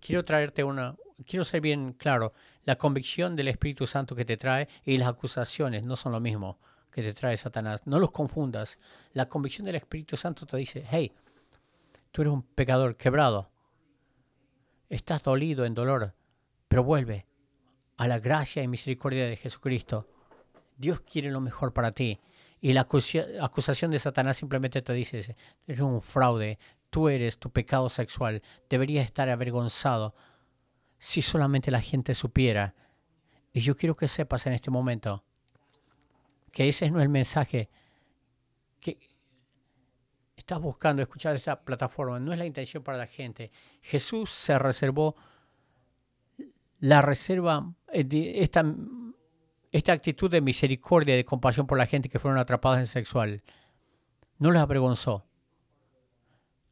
quiero 0.00 0.24
traerte 0.24 0.64
una, 0.64 0.96
quiero 1.24 1.44
ser 1.44 1.60
bien 1.60 1.92
claro. 1.92 2.32
La 2.64 2.76
convicción 2.76 3.36
del 3.36 3.46
Espíritu 3.46 3.86
Santo 3.86 4.16
que 4.16 4.24
te 4.24 4.36
trae 4.36 4.66
y 4.84 4.98
las 4.98 5.08
acusaciones 5.08 5.84
no 5.84 5.94
son 5.94 6.10
lo 6.10 6.20
mismo 6.20 6.58
que 6.90 7.02
te 7.02 7.12
trae 7.12 7.36
Satanás. 7.36 7.86
No 7.86 7.98
los 7.98 8.10
confundas. 8.10 8.78
La 9.12 9.28
convicción 9.28 9.66
del 9.66 9.76
Espíritu 9.76 10.16
Santo 10.16 10.46
te 10.46 10.56
dice, 10.56 10.84
hey, 10.90 11.12
tú 12.10 12.22
eres 12.22 12.32
un 12.32 12.42
pecador 12.42 12.96
quebrado. 12.96 13.50
Estás 14.88 15.22
dolido 15.22 15.64
en 15.64 15.74
dolor, 15.74 16.14
pero 16.68 16.82
vuelve 16.82 17.26
a 17.96 18.08
la 18.08 18.18
gracia 18.18 18.62
y 18.62 18.68
misericordia 18.68 19.26
de 19.26 19.36
Jesucristo. 19.36 20.08
Dios 20.76 21.00
quiere 21.00 21.30
lo 21.30 21.40
mejor 21.40 21.72
para 21.72 21.92
ti. 21.92 22.20
Y 22.60 22.72
la 22.72 22.88
acusación 23.40 23.90
de 23.90 23.98
Satanás 23.98 24.36
simplemente 24.36 24.82
te 24.82 24.92
dice, 24.92 25.36
eres 25.66 25.80
un 25.80 26.02
fraude, 26.02 26.58
tú 26.90 27.08
eres 27.08 27.38
tu 27.38 27.50
pecado 27.50 27.88
sexual, 27.88 28.42
deberías 28.68 29.04
estar 29.04 29.28
avergonzado 29.28 30.14
si 30.98 31.22
solamente 31.22 31.70
la 31.70 31.80
gente 31.80 32.14
supiera. 32.14 32.74
Y 33.52 33.60
yo 33.60 33.76
quiero 33.76 33.96
que 33.96 34.08
sepas 34.08 34.46
en 34.46 34.54
este 34.54 34.70
momento 34.70 35.24
que 36.50 36.68
ese 36.68 36.90
no 36.90 36.98
es 36.98 37.04
el 37.04 37.08
mensaje 37.08 37.68
que 38.80 38.98
estás 40.36 40.60
buscando 40.60 41.02
escuchar 41.02 41.36
esta 41.36 41.60
plataforma, 41.60 42.18
no 42.18 42.32
es 42.32 42.38
la 42.38 42.46
intención 42.46 42.82
para 42.82 42.96
la 42.96 43.06
gente. 43.06 43.50
Jesús 43.82 44.30
se 44.30 44.58
reservó 44.58 45.16
la 46.80 47.02
reserva, 47.02 47.74
eh, 47.92 48.06
esta, 48.36 48.64
esta 49.72 49.92
actitud 49.92 50.30
de 50.30 50.40
misericordia, 50.40 51.16
de 51.16 51.24
compasión 51.24 51.66
por 51.66 51.76
la 51.76 51.86
gente 51.86 52.08
que 52.08 52.18
fueron 52.18 52.38
atrapadas 52.38 52.78
en 52.78 52.86
sexual. 52.86 53.42
No 54.38 54.50
les 54.50 54.62
avergonzó. 54.62 55.26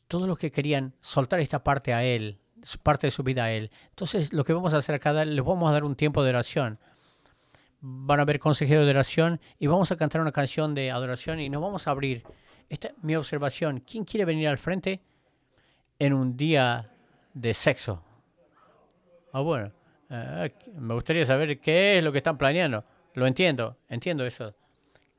Todos 0.09 0.29
los 0.29 0.39
que 0.39 0.53
querían 0.53 0.95
soltar 1.01 1.41
esta 1.41 1.65
parte 1.65 1.93
a 1.93 2.05
Él, 2.05 2.39
parte 2.83 3.09
de 3.09 3.11
su 3.11 3.25
vida 3.25 3.45
a 3.45 3.53
Él. 3.53 3.71
Entonces, 3.91 4.33
lo 4.33 4.45
que 4.45 4.53
vamos 4.53 4.73
a 4.73 4.79
hacer 4.79 4.95
acá, 4.95 5.25
les 5.25 5.45
vamos 5.45 5.69
a 5.69 5.73
dar 5.73 5.85
un 5.85 5.97
tiempo 5.97 6.23
de 6.23 6.31
oración 6.31 6.79
van 7.81 8.19
a 8.19 8.23
haber 8.23 8.39
consejeros 8.39 8.85
de 8.85 8.91
oración 8.91 9.41
y 9.59 9.67
vamos 9.67 9.93
a 9.93 9.97
cantar 9.97 10.21
una 10.21 10.33
canción 10.33 10.75
de 10.75 10.91
adoración 10.91 11.41
y 11.41 11.49
nos 11.49 11.63
vamos 11.63 11.87
a 11.87 11.91
abrir. 11.91 12.25
Esta 12.69 12.89
es 12.89 12.95
mi 13.03 13.15
observación. 13.15 13.81
¿Quién 13.81 14.05
quiere 14.05 14.25
venir 14.25 14.49
al 14.49 14.59
frente 14.59 15.01
en 15.99 16.13
un 16.13 16.37
día 16.37 16.91
de 17.35 17.55
sexo? 17.55 18.03
Ah, 19.33 19.41
bueno. 19.41 19.73
Eh, 20.09 20.53
me 20.79 20.95
gustaría 20.95 21.27
saber 21.27 21.61
qué 21.61 21.99
es 21.99 22.05
lo 22.05 22.13
que 22.13 22.19
están 22.19 22.39
planeando. 22.39 22.85
Lo 23.15 23.27
entiendo, 23.27 23.77
entiendo 23.89 24.25
eso. 24.25 24.55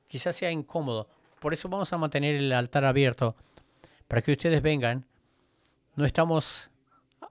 Quizás 0.07 0.35
sea 0.35 0.51
incómodo. 0.51 1.09
Por 1.39 1.53
eso 1.53 1.69
vamos 1.69 1.91
a 1.93 1.97
mantener 1.97 2.35
el 2.35 2.51
altar 2.51 2.85
abierto 2.85 3.35
para 4.07 4.21
que 4.21 4.31
ustedes 4.31 4.61
vengan. 4.61 5.05
No 5.95 6.05
estamos 6.05 6.71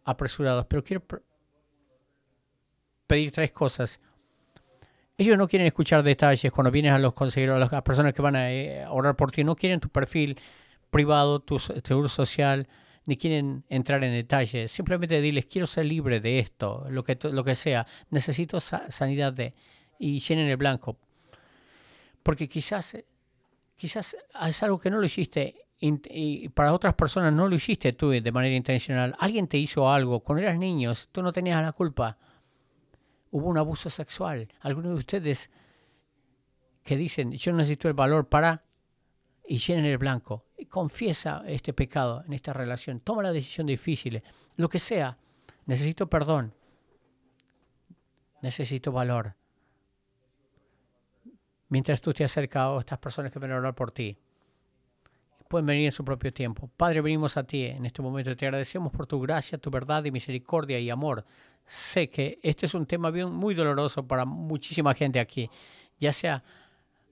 apresurados, 0.05 0.67
pero 0.67 0.83
quiero 0.83 1.03
pedir 3.07 3.33
tres 3.33 3.53
cosas. 3.53 4.01
Ellos 5.19 5.39
no 5.39 5.49
quieren 5.49 5.67
escuchar 5.67 6.03
detalles 6.03 6.53
cuando 6.53 6.71
vienes 6.71 6.93
a 6.93 6.99
los 6.99 7.15
consejeros, 7.15 7.57
a 7.57 7.75
las 7.75 7.83
personas 7.83 8.13
que 8.13 8.21
van 8.21 8.37
a 8.37 8.53
eh, 8.53 8.85
orar 8.87 9.17
por 9.17 9.33
ti. 9.33 9.45
No 9.45 9.57
quieren 9.57 9.81
tu 9.81 9.89
perfil 9.89 10.39
privado, 10.91 11.41
tu 11.41 11.59
seguro 11.59 12.09
social, 12.09 12.69
ni 13.07 13.17
quieren 13.17 13.65
entrar 13.71 14.05
en 14.05 14.13
detalles. 14.13 14.71
Simplemente 14.71 15.23
diles, 15.23 15.47
quiero 15.47 15.67
ser 15.67 15.87
libre 15.87 16.21
de 16.21 16.39
esto, 16.39 16.87
lo 16.91 17.03
que, 17.03 17.19
lo 17.23 17.45
que 17.45 17.55
sea. 17.55 17.87
Necesito 18.11 18.61
sanidad 18.61 19.33
de... 19.33 19.55
Y 19.99 20.21
llenen 20.21 20.49
el 20.49 20.59
blanco. 20.59 20.99
Porque 22.23 22.47
quizás, 22.47 22.99
quizás 23.75 24.17
es 24.47 24.63
algo 24.63 24.79
que 24.79 24.91
no 24.91 24.99
lo 24.99 25.07
hiciste 25.07 25.63
y 25.79 26.49
para 26.51 26.73
otras 26.73 26.95
personas 26.95 27.33
no 27.33 27.49
lo 27.49 27.55
hiciste 27.55 27.93
tú 27.93 28.11
de 28.11 28.33
manera 28.33 28.55
intencional. 28.55 29.15
Alguien 29.19 29.47
te 29.47 29.59
hizo 29.59 29.91
algo. 29.91 30.21
Cuando 30.21 30.43
eras 30.43 30.59
niño, 30.59 30.93
tú 31.13 31.23
no 31.23 31.33
tenías 31.33 31.63
la 31.63 31.73
culpa 31.73 32.19
hubo 33.37 33.51
un 33.51 33.59
abuso 33.59 33.91
sexual. 33.91 34.49
Algunos 34.61 34.93
de 34.93 34.99
ustedes 34.99 35.51
que 36.83 36.97
dicen, 36.97 37.33
yo 37.33 37.53
necesito 37.53 37.87
el 37.87 37.95
valor 37.95 38.29
para, 38.29 38.65
y 39.47 39.59
llenen 39.59 39.85
el 39.85 39.99
blanco, 39.99 40.47
y 40.57 40.65
confiesa 40.65 41.43
este 41.47 41.75
pecado 41.75 42.25
en 42.27 42.33
esta 42.33 42.55
relación, 42.55 43.01
toma 43.01 43.23
la 43.23 43.33
decisión 43.33 43.67
difícil, 43.67 44.23
lo 44.57 44.69
que 44.71 44.79
sea, 44.79 45.19
necesito 45.67 46.09
perdón, 46.09 46.55
necesito 48.41 48.91
valor. 48.91 49.35
Mientras 51.69 52.01
tú 52.01 52.13
te 52.13 52.25
acercas 52.25 52.63
a 52.63 52.79
estas 52.79 52.99
personas 52.99 53.31
que 53.31 53.39
van 53.39 53.53
a 53.53 53.57
orar 53.57 53.75
por 53.75 53.91
ti, 53.91 54.17
pueden 55.49 55.67
venir 55.67 55.85
en 55.85 55.93
su 55.93 56.05
propio 56.05 56.33
tiempo. 56.33 56.71
Padre, 56.77 57.03
venimos 57.03 57.37
a 57.37 57.45
ti 57.45 57.65
en 57.65 57.85
este 57.85 58.03
momento. 58.03 58.37
Te 58.37 58.47
agradecemos 58.47 58.93
por 58.93 59.07
tu 59.07 59.21
gracia, 59.21 59.59
tu 59.59 59.71
verdad 59.71 60.05
y 60.05 60.11
misericordia 60.11 60.79
y 60.79 60.91
amor 60.91 61.25
sé 61.67 62.09
que 62.09 62.39
este 62.43 62.67
es 62.67 62.75
un 62.75 62.87
tema 62.87 63.11
bien, 63.11 63.33
muy 63.33 63.55
doloroso 63.55 64.07
para 64.07 64.25
muchísima 64.25 64.95
gente 64.95 65.21
aquí, 65.21 65.51
ya 65.99 66.13
sea 66.13 66.45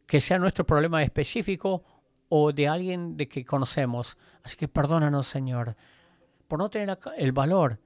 que 0.07 0.20
sea 0.20 0.38
nuestro 0.38 0.64
problema 0.64 1.02
específico 1.02 1.82
o 2.28 2.52
de 2.52 2.68
alguien 2.68 3.16
de 3.16 3.28
que 3.28 3.44
conocemos. 3.44 4.16
Así 4.42 4.57
que 4.57 4.68
perdónanos, 4.68 5.26
Señor, 5.26 5.76
por 6.48 6.59
no 6.59 6.70
tener 6.70 6.98
el 7.16 7.32
valor 7.32 7.80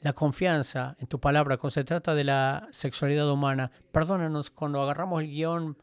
la 0.00 0.12
confianza 0.12 0.96
en 1.00 1.06
tu 1.06 1.18
palabra 1.18 1.56
cuando 1.56 1.72
se 1.72 1.84
trata 1.84 2.14
de 2.14 2.24
la 2.24 2.68
sexualidad 2.70 3.30
humana. 3.30 3.70
Perdónanos 3.92 4.50
cuando 4.50 4.80
agarramos 4.80 5.22
el 5.22 5.30
guion 5.30 5.76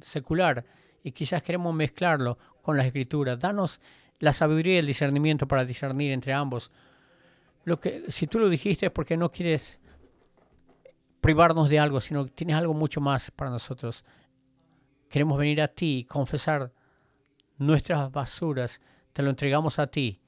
secular 0.00 0.64
y 1.02 1.12
quizás 1.12 1.42
queremos 1.42 1.74
mezclarlo 1.74 2.38
con 2.62 2.76
las 2.76 2.86
escrituras. 2.86 3.38
Danos 3.38 3.80
la 4.20 4.32
sabiduría 4.32 4.74
y 4.74 4.78
el 4.78 4.86
discernimiento 4.86 5.46
para 5.46 5.64
discernir 5.64 6.12
entre 6.12 6.32
ambos. 6.32 6.70
Lo 7.68 7.78
que, 7.78 8.04
si 8.08 8.26
tú 8.26 8.38
lo 8.38 8.48
dijiste 8.48 8.86
es 8.86 8.92
porque 8.92 9.18
no 9.18 9.30
quieres 9.30 9.78
privarnos 11.20 11.68
de 11.68 11.78
algo, 11.78 12.00
sino 12.00 12.24
que 12.24 12.30
tienes 12.30 12.56
algo 12.56 12.72
mucho 12.72 13.02
más 13.02 13.30
para 13.30 13.50
nosotros. 13.50 14.06
Queremos 15.10 15.38
venir 15.38 15.60
a 15.60 15.68
ti 15.68 15.98
y 15.98 16.04
confesar 16.04 16.72
nuestras 17.58 18.10
basuras. 18.10 18.80
Te 19.12 19.22
lo 19.22 19.28
entregamos 19.28 19.78
a 19.78 19.86
ti. 19.86 20.18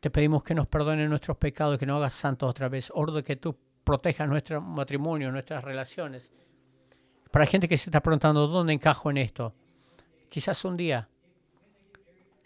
Te 0.00 0.10
pedimos 0.10 0.42
que 0.42 0.56
nos 0.56 0.66
perdone 0.66 1.06
nuestros 1.06 1.36
pecados, 1.36 1.78
que 1.78 1.86
no 1.86 1.96
hagas 1.98 2.14
santos 2.14 2.50
otra 2.50 2.68
vez. 2.68 2.90
Oro 2.96 3.22
que 3.22 3.36
tú 3.36 3.56
protejas 3.84 4.28
nuestro 4.28 4.60
matrimonio, 4.60 5.30
nuestras 5.30 5.62
relaciones. 5.62 6.32
Para 7.30 7.46
gente 7.46 7.68
que 7.68 7.78
se 7.78 7.90
está 7.90 8.02
preguntando 8.02 8.48
dónde 8.48 8.72
encajo 8.72 9.12
en 9.12 9.18
esto, 9.18 9.54
quizás 10.28 10.64
un 10.64 10.76
día, 10.76 11.08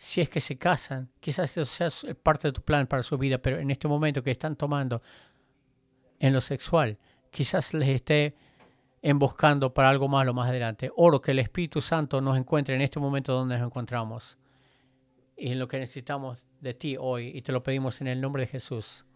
si 0.04 0.20
es 0.20 0.28
que 0.28 0.42
se 0.42 0.58
casan, 0.58 1.08
quizás 1.18 1.56
eso 1.56 1.64
sea 1.64 2.14
parte 2.14 2.48
de 2.48 2.52
tu 2.52 2.60
plan 2.60 2.86
para 2.86 3.02
su 3.02 3.16
vida, 3.16 3.38
pero 3.38 3.58
en 3.58 3.70
este 3.70 3.88
momento 3.88 4.22
que 4.22 4.30
están 4.30 4.54
tomando 4.54 5.00
en 6.18 6.34
lo 6.34 6.42
sexual, 6.42 6.98
quizás 7.30 7.72
les 7.72 7.88
esté 7.88 8.36
emboscando 9.00 9.72
para 9.72 9.88
algo 9.88 10.06
malo 10.06 10.34
más 10.34 10.50
adelante. 10.50 10.90
Oro 10.94 11.22
que 11.22 11.30
el 11.30 11.38
Espíritu 11.38 11.80
Santo 11.80 12.20
nos 12.20 12.36
encuentre 12.36 12.74
en 12.74 12.82
este 12.82 13.00
momento 13.00 13.32
donde 13.32 13.56
nos 13.56 13.66
encontramos 13.66 14.36
y 15.38 15.52
en 15.52 15.58
lo 15.58 15.68
que 15.68 15.78
necesitamos 15.78 16.44
de 16.60 16.74
ti 16.74 16.96
hoy 17.00 17.28
y 17.34 17.40
te 17.40 17.52
lo 17.52 17.62
pedimos 17.62 18.02
en 18.02 18.08
el 18.08 18.20
nombre 18.20 18.42
de 18.42 18.48
Jesús. 18.48 19.06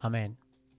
Amén. 0.00 0.41